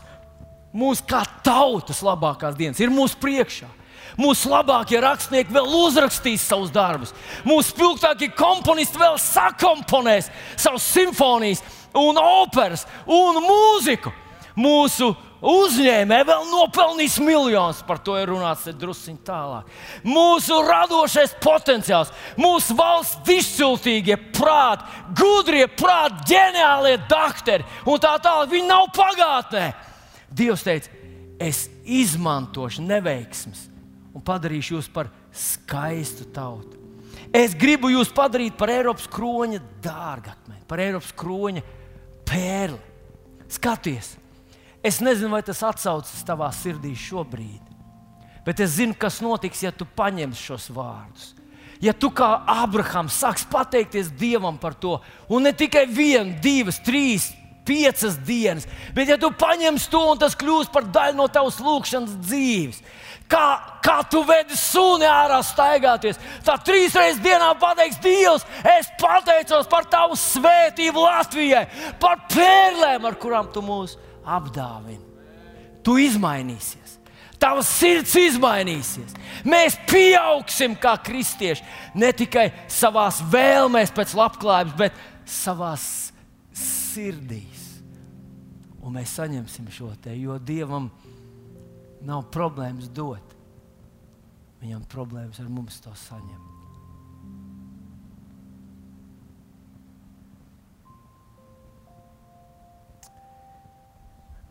mūsu 0.74 1.06
kā 1.10 1.22
tautas 1.46 2.02
labākās 2.06 2.58
dienas 2.58 2.82
ir 2.82 2.94
mūsu 2.94 3.20
priekšā. 3.22 3.70
Mūsu 4.16 4.50
labākie 4.52 5.02
rakstnieki 5.04 5.54
vēl 5.54 5.68
uzrakstīs 5.84 6.46
savus 6.48 6.72
darbus. 6.74 7.14
Mūsu 7.46 7.74
spilgtākie 7.74 8.32
komponisti 8.38 9.02
vēl 9.02 9.20
sakomponēs 9.22 10.32
savus 10.56 10.88
simfonijas, 10.96 11.64
un 11.98 12.18
operas 12.22 12.86
un 13.06 13.42
mūziku. 13.44 14.14
Mūsu 14.58 15.12
uzņēmēji 15.46 16.26
vēl 16.26 16.48
nopelnīs 16.50 17.20
miljonus, 17.22 17.84
par 17.86 18.00
to 18.02 18.16
ir 18.18 18.32
runāts 18.32 18.66
druskuļi 18.74 19.20
tālāk. 19.28 19.68
Mūsu 20.02 20.58
radošais 20.66 21.36
potenciāls, 21.44 22.10
mūsu 22.42 22.74
valsts 22.78 23.34
izciltīgie 23.36 24.18
prāti, 24.34 24.88
gudrie 25.18 25.68
prāti, 25.70 26.34
ģeniālie 26.34 26.96
doktori 27.06 27.68
un 27.86 28.02
tā 28.02 28.16
tālāk. 28.24 28.50
Viņi 28.56 28.72
nav 28.72 28.90
pagātnē. 28.98 29.68
Dievs 30.34 30.66
teica, 30.66 30.90
es 31.38 31.68
izmantošu 31.86 32.82
neveiksmes, 32.82 33.68
un 34.18 34.26
padarīšu 34.26 34.78
jūs 34.78 34.90
par 34.90 35.12
skaistu 35.30 36.26
tautu. 36.34 36.80
Es 37.36 37.54
gribu 37.58 37.92
jūs 37.92 38.10
padarīt 38.16 38.56
par 38.58 38.72
Eiropas 38.72 39.08
kroņa 39.12 39.60
dārgakmeni, 39.84 40.64
par 40.70 40.82
Eiropas 40.82 41.14
kroņa 41.18 41.64
pērli. 42.28 42.80
Skaties, 43.52 44.16
es 44.84 45.00
nezinu, 45.00 45.32
vai 45.36 45.44
tas 45.46 45.62
atsaucas 45.64 46.26
tavā 46.28 46.50
sirdī 46.56 46.92
šobrīd, 47.00 47.64
bet 48.44 48.64
es 48.64 48.76
zinu, 48.80 48.96
kas 48.98 49.22
notiks, 49.24 49.62
ja 49.64 49.72
tu 49.72 49.88
paņemsi 49.88 50.50
šos 50.50 50.70
vārdus. 50.76 51.34
Ja 51.84 51.94
tu 51.94 52.10
kā 52.10 52.28
Abrahams 52.50 53.20
sāks 53.22 53.46
pateikties 53.48 54.10
Dievam 54.18 54.58
par 54.58 54.74
to, 54.74 54.98
un 55.30 55.46
ne 55.46 55.54
tikai 55.54 55.86
vienu, 55.86 56.34
divas, 56.42 56.82
trīs, 56.82 57.30
piecas 57.68 58.18
dienas, 58.26 58.66
bet 58.96 59.12
ja 59.12 59.18
tu 59.20 59.30
paņemsi 59.36 59.92
to 59.92 60.02
un 60.12 60.20
tas 60.20 60.36
kļūs 60.40 60.72
par 60.74 60.88
daļu 60.90 61.20
no 61.20 61.28
tavas 61.32 61.60
lūkšanas 61.62 62.16
dzīves, 62.24 62.82
Kā, 63.28 63.48
kā 63.84 63.98
tu 64.08 64.22
vedi 64.24 64.56
suni 64.56 65.08
ārā 65.08 65.42
staigāties, 65.44 66.20
tad 66.48 66.64
trīs 66.68 66.96
reizes 66.96 67.20
dienā 67.24 67.50
pateiks 67.60 68.00
Dievs, 68.04 68.46
es 68.78 68.88
pateicos 69.02 69.68
par 69.68 69.88
tavu 69.92 70.16
svētību 70.16 71.04
Latvijai, 71.04 71.66
par 72.00 72.24
pērlēm, 72.32 73.08
ar 73.10 73.18
kurām 73.20 73.50
tu 73.52 73.64
mūs 73.66 73.98
apdāvini. 74.24 75.04
Tu 75.84 75.98
izmainīsies. 76.06 76.96
Tavs 77.38 77.70
sirds 77.70 78.16
izmainīsies. 78.18 79.14
Mēs 79.46 79.76
pieaugsim 79.88 80.74
kā 80.82 80.96
kristieši. 81.06 81.64
Ne 82.00 82.10
tikai 82.16 82.48
savā 82.72 83.06
vēlmēs 83.32 83.94
pēc 83.96 84.16
labklājības, 84.18 84.74
bet 84.80 84.98
savā 85.28 85.76
sirdīs. 86.58 87.68
Un 88.82 88.96
mēs 88.96 89.14
saņemsim 89.20 89.68
šo 89.76 89.92
te, 90.02 90.16
jo 90.16 90.40
Dievam 90.40 90.90
ir 91.04 91.07
nav 92.08 92.28
problēmas 92.34 92.90
dot. 92.96 93.36
Viņam 94.62 94.86
problēmas 94.90 95.42
ar 95.44 95.50
mums 95.52 95.82
to 95.84 95.94
saņemt. 96.08 96.54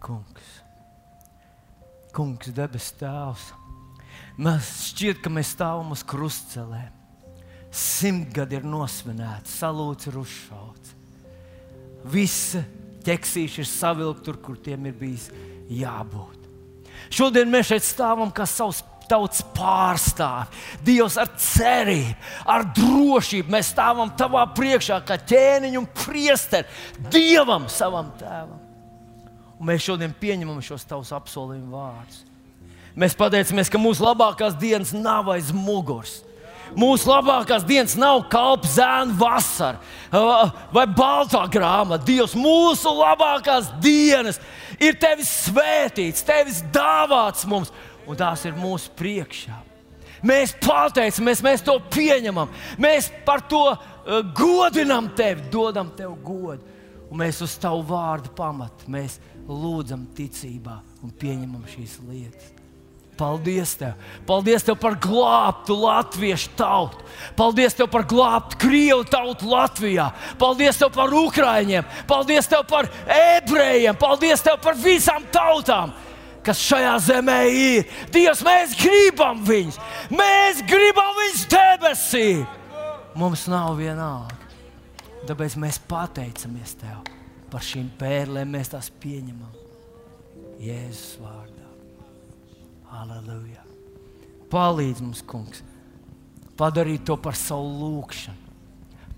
Kungs, 0.07 0.51
Kungs, 2.15 2.53
debes 2.55 2.93
Tēvs, 3.01 3.49
mēs 4.39 4.69
šķiet, 4.93 5.19
ka 5.25 5.33
mēs 5.35 5.51
stāvam 5.57 5.91
uz 5.97 6.05
krustcelēm. 6.07 6.93
Simtgadi 7.75 8.61
ir 8.61 8.69
nosvinēti, 8.71 9.51
salūts 9.51 10.07
ir 10.07 10.21
uzšauts. 10.21 10.95
Visi 12.15 12.63
ķeksīši 13.05 13.65
ir 13.65 13.69
savilkti 13.73 14.29
tur, 14.29 14.39
kur 14.39 14.63
tiem 14.63 14.87
ir 14.87 14.95
bijis 15.01 15.27
jābūt. 15.75 16.36
Šodien 17.13 17.51
mēs 17.51 17.71
šeit 17.71 17.87
stāvam 17.87 18.33
kā 18.35 18.47
savs 18.49 18.83
tautas 19.07 19.43
pārstāvi. 19.55 20.51
Dievs 20.87 21.17
ar 21.21 21.31
cerību, 21.41 22.15
ar 22.51 22.67
drošību 22.77 23.55
mēs 23.55 23.73
stāvam 23.75 24.11
tavā 24.19 24.45
priekšā, 24.57 25.01
kā 25.07 25.19
ķēniņš 25.23 25.81
un 25.81 25.89
priesteri 26.05 27.11
Dievam, 27.13 27.69
savam 27.73 28.13
tēvam. 28.19 28.63
Un 29.57 29.71
mēs 29.71 29.87
šodien 29.87 30.13
pieņemam 30.21 30.61
šos 30.65 30.85
tavus 30.89 31.15
apsolījumu 31.17 31.73
vārdus. 31.73 32.25
Mēs 32.97 33.17
pateicamies, 33.17 33.69
ka 33.73 33.81
mūsu 33.81 34.05
labākās 34.05 34.57
dienas 34.61 34.93
nav 34.97 35.29
aiz 35.35 35.53
muguras. 35.53 36.23
Mūsu 36.75 37.07
labākās 37.13 37.63
dienas 37.63 37.95
nav 37.95 38.25
kalpa 38.33 38.67
zēna 38.67 39.15
vasara 39.15 39.79
vai 40.75 40.87
baltā 40.91 41.45
grāmata. 41.53 42.03
Dievs, 42.09 42.35
mūsu 42.35 42.91
labākās 42.97 43.71
dienas 43.85 44.41
ir 44.41 44.47
tevis 45.01 45.31
svētīts, 45.47 46.25
tevis 46.27 46.61
dāvāts 46.73 47.47
mums, 47.49 47.73
un 48.07 48.19
tās 48.19 48.45
ir 48.49 48.57
mūsu 48.59 48.93
priekšā. 48.99 49.63
Mēs 50.27 50.55
pateicamies, 50.63 51.43
mēs 51.45 51.63
to 51.65 51.77
pieņemam, 51.93 52.51
mēs 52.81 53.11
par 53.27 53.45
to 53.49 53.63
uh, 53.73 54.21
godinam 54.37 55.11
tevi, 55.17 55.45
dodam 55.53 55.93
tev 55.97 56.17
godu. 56.25 56.75
Un 57.07 57.21
mēs 57.23 57.39
uz 57.45 57.55
tavu 57.63 57.85
vārdu 57.87 58.33
pamatu, 58.35 58.89
mēs 58.91 59.21
lūdzam 59.47 60.09
ticībā 60.17 60.81
un 61.07 61.13
pieņemam 61.21 61.63
šīs 61.71 62.01
lietas. 62.09 62.56
Paldies 63.17 63.73
tev! 63.81 63.95
Paldies 64.29 64.65
tev 64.67 64.77
par 64.81 64.97
glābtu 65.01 65.77
latviešu 65.81 66.51
tautu! 66.59 67.01
Paldies 67.37 67.77
tev 67.77 67.89
par 67.93 68.05
glābtu 68.09 68.59
krievu 68.61 69.07
tautu 69.09 69.49
Latvijā! 69.49 70.11
Paldies 70.41 70.77
tev 70.81 70.93
par 70.93 71.15
ukrāņiem! 71.17 71.87
Paldies 72.09 72.51
tev 72.53 72.67
par 72.69 72.91
ebrejiem! 73.09 73.97
Paldies 73.97 74.45
tev 74.45 74.61
par 74.61 74.77
visām 74.81 75.25
tautām! 75.33 75.95
Kas 76.47 76.61
šajā 76.63 76.93
zemē 77.09 77.41
ir? 77.51 77.89
Dievs, 78.15 78.45
mēs 78.47 78.77
gribam 78.79 79.41
viņus! 79.49 79.81
Mēs 80.13 80.63
gribam 80.69 81.17
viņus 81.23 81.49
debesī! 81.57 82.29
Mums 83.17 83.49
nav 83.49 83.79
vienalga. 83.81 84.37
Tāpēc 85.27 85.57
mēs 85.59 85.81
pateicamies 85.89 86.77
Tev 86.85 87.01
par 87.51 87.65
šīm 87.65 87.89
pērlēm, 87.99 88.51
mēs 88.53 88.75
tās 88.75 88.91
pieņemam 89.01 89.55
Jēzus 90.61 91.19
vārdā. 91.23 91.46
Aleluja! 92.97 93.63
Palīdz 94.51 95.03
mums, 95.03 95.23
kungs, 95.27 95.63
padarīt 96.59 97.05
to 97.09 97.17
par 97.21 97.37
savu 97.37 97.69
lūgšanu. 97.81 98.43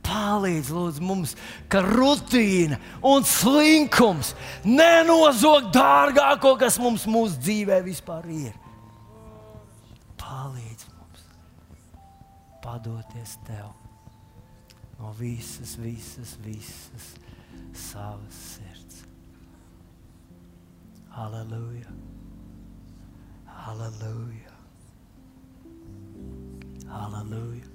Palīdz 0.09 0.71
lūdzu, 0.73 1.05
mums, 1.05 1.35
ka 1.69 1.83
rutīna 1.85 2.79
un 3.05 3.27
slinkums 3.29 4.33
nenozog 4.65 5.69
dārgāko, 5.75 6.55
kas 6.61 6.79
mums 6.81 7.05
mūsu 7.11 7.37
dzīvē 7.45 7.83
vispār 7.85 8.25
ir. 8.33 8.57
Palīdz 10.23 10.89
mums 10.95 11.29
padoties 12.65 13.37
tev 13.47 13.69
no 14.99 15.13
visas, 15.21 15.77
visas, 15.81 16.37
visas 16.45 17.13
savas 17.77 18.45
sirds. 18.57 19.03
Halleluja! 21.13 22.08
Halleluja! 23.59 24.55
Halleluja! 26.89 27.67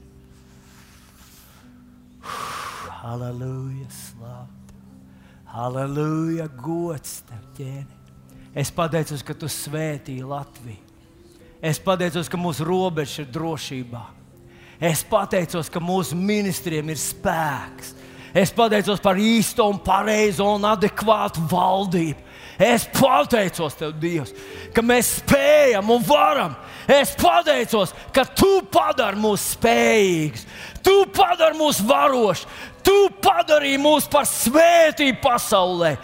Halleluja! 3.01 3.89
Slavu! 3.89 4.47
Halleluja! 5.53 6.47
Gods 6.57 7.19
tev, 7.27 7.43
ķēni! 7.57 7.99
Es 8.53 8.69
pateicos, 8.73 9.21
ka 9.25 9.35
tu 9.37 9.49
svētīji 9.49 10.25
Latviju. 10.25 10.81
Es 11.63 11.79
pateicos, 11.81 12.29
ka 12.29 12.37
mūsu 12.37 12.65
robeža 12.67 13.23
ir 13.23 13.31
drošībā. 13.33 14.03
Es 14.83 15.03
pateicos, 15.07 15.69
ka 15.71 15.81
mūsu 15.81 16.17
ministriem 16.17 16.91
ir 16.91 16.99
spēks. 16.99 17.93
Es 18.33 18.51
pateicos 18.53 19.01
par 19.01 19.19
īsto, 19.21 19.65
un 19.69 19.79
pareizo 19.81 20.47
un 20.55 20.65
adekvātu 20.67 21.45
valdību. 21.51 22.22
Es 22.61 22.85
pateicos 22.93 23.77
Tev, 23.77 23.95
Dievs, 23.97 24.33
ka 24.75 24.83
mēs 24.85 25.17
spējam 25.21 25.89
un 25.95 26.03
varam. 26.05 26.53
Es 26.89 27.15
pateicos, 27.17 27.93
ka 28.13 28.25
Tu 28.29 28.51
padari 28.71 29.19
mūs 29.21 29.53
spējīgus, 29.55 30.45
Tu 30.85 30.95
padari 31.15 31.57
mūs 31.57 31.81
varošus, 31.87 32.45
Tu 32.83 32.97
padarīji 33.23 33.79
mūs 33.79 34.09
par 34.11 34.27
svētību 34.27 35.21
pasaulē 35.23 35.95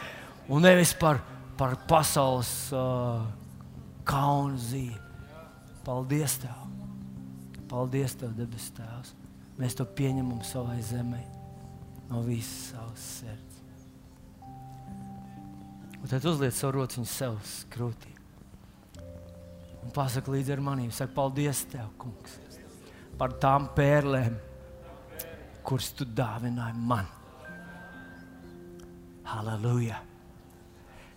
un 0.49 0.63
nevis 0.63 0.93
par, 0.97 1.19
par 1.59 1.75
pasaules 1.89 2.49
uh, 2.73 3.27
kaunu 4.07 4.57
zīmi. 4.57 4.97
Paldies 5.85 6.39
Tev! 6.41 6.65
Paldies 7.69 8.15
Tev, 8.17 8.33
debes 8.37 8.71
Tēvs! 8.77 9.13
Mēs 9.59 9.75
to 9.75 9.83
pieņemam 9.83 10.39
savai 10.47 10.79
zemē 10.85 11.19
no 12.09 12.23
visas 12.23 12.71
savas 12.71 13.07
sirds. 13.19 13.48
Un 15.99 16.07
tad 16.07 16.23
uzliek 16.29 16.53
savu 16.55 16.77
rociņu 16.79 17.07
sev 17.09 17.35
krūtī. 17.73 18.13
Un 19.83 19.91
pasaka 19.95 20.31
līdzi 20.31 20.53
ar 20.55 20.61
maniem, 20.63 20.91
saka, 20.95 21.11
paldies 21.15 21.63
Tev, 21.71 21.89
Kungs, 21.99 22.37
par 23.19 23.33
tām 23.41 23.67
pērlēm, 23.75 24.35
kuras 25.65 25.89
Tu 25.95 26.07
dāvināji 26.07 26.79
man. 26.87 27.07
Halleluja! 29.29 29.99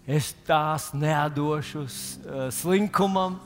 Es 0.03 0.33
tās 0.47 0.91
nedošu 0.99 1.85
uh, 1.87 2.49
slinkumam 2.51 3.39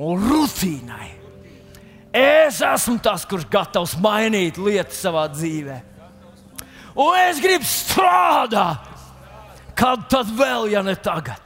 un 0.00 0.24
rutīnai. 0.24 1.10
Es 2.16 2.62
esmu 2.64 2.96
tas, 3.04 3.26
kurš 3.28 3.44
gatavs 3.52 3.92
mainīt 4.00 4.56
lietas 4.56 5.02
savā 5.04 5.26
dzīvē. 5.34 5.82
Un 6.96 7.12
es 7.26 7.42
gribu 7.44 7.68
strādāt 7.68 8.95
Kad 9.76 10.06
tad 10.08 10.30
vēl, 10.32 10.70
ja 10.72 10.82
ne 10.84 10.94
tagad? 10.96 11.42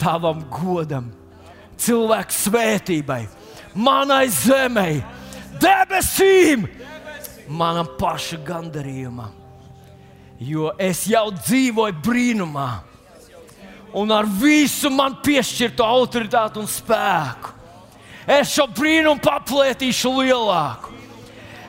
Tavam 0.00 0.46
godam, 0.48 1.10
cilvēku 1.76 2.32
svētībai, 2.32 3.20
manai 3.76 4.24
zemei, 4.32 5.02
debesīm, 5.60 6.64
manam 7.52 7.90
paša 8.00 8.40
gandarījumam. 8.46 9.36
Jo 10.40 10.70
es 10.80 11.04
jau 11.04 11.26
dzīvoju 11.36 12.00
brīnumā, 12.00 12.70
un 13.92 14.16
ar 14.16 14.24
visu 14.40 14.88
man 14.88 15.18
piešķirto 15.20 15.84
autoritāti 15.84 16.62
un 16.62 16.70
spēku. 16.70 17.58
Es 18.30 18.54
šo 18.54 18.70
brīnumu 18.72 19.20
paplētīšu 19.20 20.14
lielāku. 20.22 20.96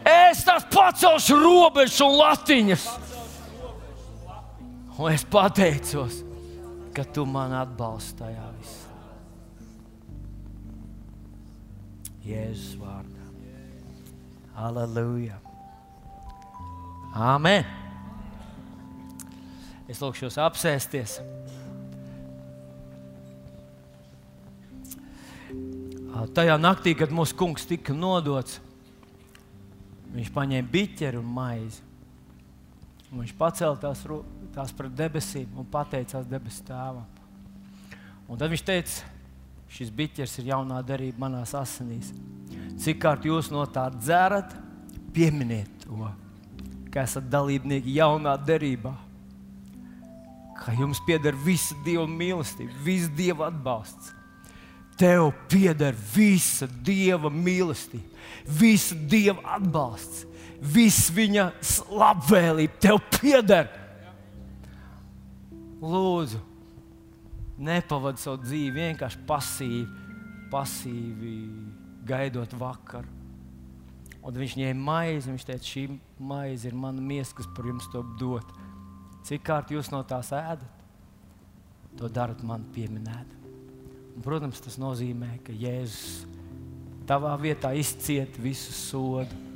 Es 0.07 0.45
tās 0.47 0.63
pacelšu 0.71 1.35
robežas 1.41 1.99
un 2.05 2.15
latiņas 2.15 2.85
Un 4.97 5.11
es 5.11 5.23
pateicos, 5.23 6.21
ka 6.91 7.05
tu 7.07 7.23
man 7.25 7.53
atbalsti 7.55 8.17
tajā 8.19 8.47
visā. 8.57 8.89
Jēzus 12.21 12.75
vārdā. 12.77 13.27
Aleluja! 14.61 15.39
Amen! 17.15 17.65
Es 19.89 19.99
lūgšu 20.03 20.27
jūs 20.27 20.37
apsēsties. 20.39 21.17
Tajā 26.35 26.59
naktī, 26.61 26.93
kad 26.95 27.11
mūsu 27.15 27.35
kungs 27.39 27.65
tika 27.67 27.95
nodots, 27.95 28.59
viņš 30.11 30.29
paņēma 30.35 30.71
biķeri 30.71 31.19
un 31.19 31.33
maizi. 31.39 31.81
Un 33.11 33.23
viņš 33.23 33.33
pacēla 33.39 33.79
tās 33.81 34.05
rokas 34.07 34.40
tās 34.55 34.73
pret 34.75 34.93
debesīm 34.95 35.51
un 35.57 35.67
pateicās 35.71 36.27
debesu 36.27 36.63
tēvam. 36.67 37.05
Un 38.27 38.39
tad 38.39 38.51
viņš 38.51 38.63
teica, 38.67 39.11
šis 39.71 39.91
biķers 39.95 40.37
ir 40.39 40.51
jaunā 40.51 40.81
darība 40.85 41.25
manās 41.25 41.53
asinīs. 41.57 42.11
Cik 42.81 42.99
kārt 43.03 43.27
jūs 43.27 43.51
no 43.51 43.63
tā 43.67 43.85
dzerat, 43.93 44.53
pieminiet 45.15 45.71
to, 45.83 46.09
ka 46.91 47.05
esat 47.05 47.27
dalībnieki 47.31 47.97
jaunā 47.99 48.35
derībā. 48.39 48.95
ka 50.61 50.71
jums 50.77 50.99
pieder 51.01 51.33
visa 51.33 51.75
Dieva 51.85 52.05
mīlestība, 52.05 52.75
visa 52.85 53.09
Dieva 53.17 53.47
atbalsts. 53.49 54.11
Tev 54.97 55.31
pieder 55.49 55.95
visa 56.13 56.67
Dieva 56.85 57.31
mīlestība, 57.33 58.05
visa 58.45 58.95
Dieva 58.95 59.41
atbalsts, 59.57 60.27
viss 60.61 61.09
viņa 61.09 61.49
labvēlība. 61.89 62.77
Tev 62.79 63.01
pieder. 63.17 63.80
Lūdzu, 65.81 66.39
nepavadi 67.61 68.21
savu 68.21 68.41
dzīvi 68.43 68.75
vienkārši 68.75 69.23
pasīvi, 69.29 69.85
pasīvi 70.51 71.35
gaidot 72.05 72.53
vakaru. 72.59 73.19
Un 74.21 74.37
viņš 74.37 74.53
ņēma 74.59 74.85
maizi, 74.85 75.31
viņš 75.31 75.45
teica, 75.47 75.65
šī 75.65 75.87
maize 76.21 76.69
ir 76.69 76.77
mana 76.77 77.01
miesa, 77.01 77.33
kas 77.39 77.49
par 77.55 77.65
jums 77.65 77.87
to 77.89 78.03
dod. 78.19 78.45
Cik 79.25 79.41
kārt 79.47 79.73
jūs 79.73 79.89
no 79.93 80.03
tās 80.05 80.29
ēdat? 80.37 80.67
To 81.97 82.09
darat 82.09 82.43
man 82.45 82.63
pieminēt. 82.75 83.33
Un, 84.11 84.21
protams, 84.23 84.61
tas 84.61 84.77
nozīmē, 84.81 85.39
ka 85.45 85.55
Jēzus 85.55 86.27
tavā 87.09 87.33
vietā 87.41 87.73
izcieta 87.75 88.41
visu 88.41 88.73
sodu. 88.75 89.49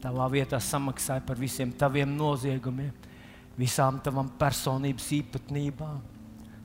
Tavā 0.00 0.30
vietā 0.32 0.60
samaksāja 0.62 1.24
par 1.26 1.36
visiem 1.36 1.72
taviem 1.76 2.14
noziegumiem, 2.16 2.94
visām 3.58 4.00
tavām 4.04 4.30
personības 4.38 5.08
īpatnībām. 5.18 6.00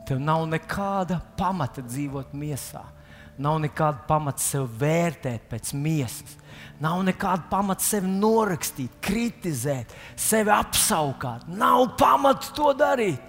Tev 0.05 0.19
nav 0.21 0.45
nekāda 0.49 1.19
pamata 1.37 1.81
dzīvot 1.81 2.35
miesā. 2.37 2.83
Nav 3.41 3.57
nekāda 3.59 4.05
pamata 4.07 4.39
sev 4.39 4.69
vērtēt 4.79 5.49
pēc 5.51 5.73
miesas. 5.75 6.37
Nav 6.79 7.01
nekāda 7.07 7.47
pamata 7.49 7.83
sevi 7.83 8.07
norakstīt, 8.07 8.95
kritizēt, 9.03 9.91
sevi 10.15 10.51
apskaut. 10.53 11.47
Nav 11.47 11.95
pamata 11.99 12.53
to 12.55 12.71
darīt. 12.77 13.19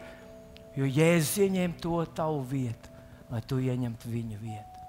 Jo 0.77 0.85
Jēzus 0.85 1.39
ieņēma 1.47 1.81
to 1.81 2.03
tavu 2.15 2.43
vietu, 2.45 2.91
lai 3.33 3.41
tu 3.49 3.59
ieņemtu 3.63 4.11
viņa 4.13 4.41
vietu. 4.43 4.83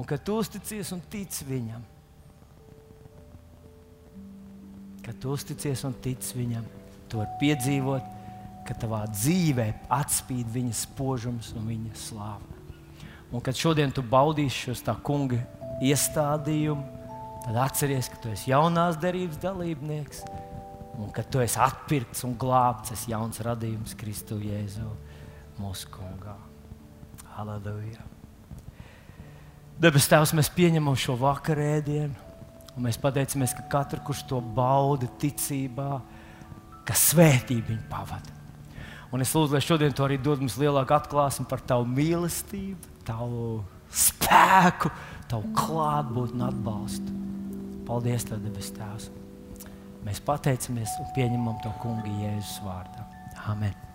Un 0.00 0.06
kad 0.08 0.24
tu 0.24 0.38
uzticies 0.40 0.90
un 0.96 1.02
tici 1.10 1.44
viņam, 1.46 1.82
kad 5.04 5.18
tu 5.20 5.34
uzticies 5.36 5.84
un 5.84 5.94
tici 6.02 6.34
viņam, 6.38 6.64
tu 7.14 7.22
vari 7.22 7.38
piedzīvot, 7.38 8.10
ka 8.66 8.74
tavā 8.74 9.04
dzīvē 9.12 9.68
atspīd 9.92 10.48
viņa 10.50 10.74
spožums 10.74 11.52
un 11.54 11.68
viņa 11.70 11.94
slāpe. 12.00 12.54
Un 13.34 13.42
kad 13.44 13.54
šodien 13.58 13.92
tu 13.94 14.02
baudīsi 14.02 14.68
šos 14.68 14.82
tā 14.86 14.96
kunga 15.06 15.38
iestādījumu, 15.84 16.82
tad 17.44 17.60
atceries, 17.66 18.08
ka 18.10 18.18
tu 18.22 18.32
esi 18.32 18.50
jaunās 18.50 18.98
derības 18.98 19.38
dalībnieks 19.42 20.24
un 20.98 21.10
ka 21.14 21.24
tu 21.26 21.42
esi 21.42 21.58
atpirkts 21.60 22.24
un 22.26 22.34
glābts, 22.38 22.94
esi 22.94 23.12
jauns 23.12 23.40
radījums 23.44 23.94
Kristu 23.98 24.38
Jēzu 24.42 24.88
mūsu 25.60 25.90
kungā. 25.94 26.36
Halleluja! 27.34 28.02
Debes 29.82 30.06
Tēvs, 30.10 30.32
mēs 30.38 30.50
pieņemam 30.54 30.94
šo 30.98 31.16
vakarēdienu, 31.18 32.14
un 32.74 32.86
mēs 32.86 32.98
pateicamies, 33.02 33.56
ka 33.58 33.66
katru, 33.72 34.02
kurš 34.06 34.22
to 34.30 34.38
bauda 34.54 35.10
ticībā, 35.18 35.98
ka 36.88 36.96
svētība 36.98 37.72
viņu 37.72 37.86
pavada. 37.90 38.34
Un 39.14 39.22
es 39.22 39.30
lūdzu, 39.34 39.54
lai 39.54 39.62
šodien 39.62 39.94
tu 39.94 40.02
arī 40.04 40.18
dod 40.18 40.42
mums 40.42 40.56
lielāku 40.58 40.96
atklāsmi 40.96 41.46
par 41.50 41.62
tavu 41.62 41.86
mīlestību, 41.86 42.96
tavu 43.06 43.62
spēku, 43.94 44.90
tavu 45.30 45.52
klātbūtni 45.54 46.40
un 46.40 46.48
atbalstu. 46.48 47.20
Paldies, 47.86 48.26
Tev, 48.26 48.42
debes 48.42 48.72
Tēvs! 48.74 49.10
Mēs 50.04 50.20
pateicamies 50.24 50.98
un 51.00 51.10
pieņemam 51.16 51.60
to 51.64 51.72
kungu 51.80 52.18
Jēzus 52.20 52.60
vārdā. 52.66 53.06
Amen! 53.48 53.93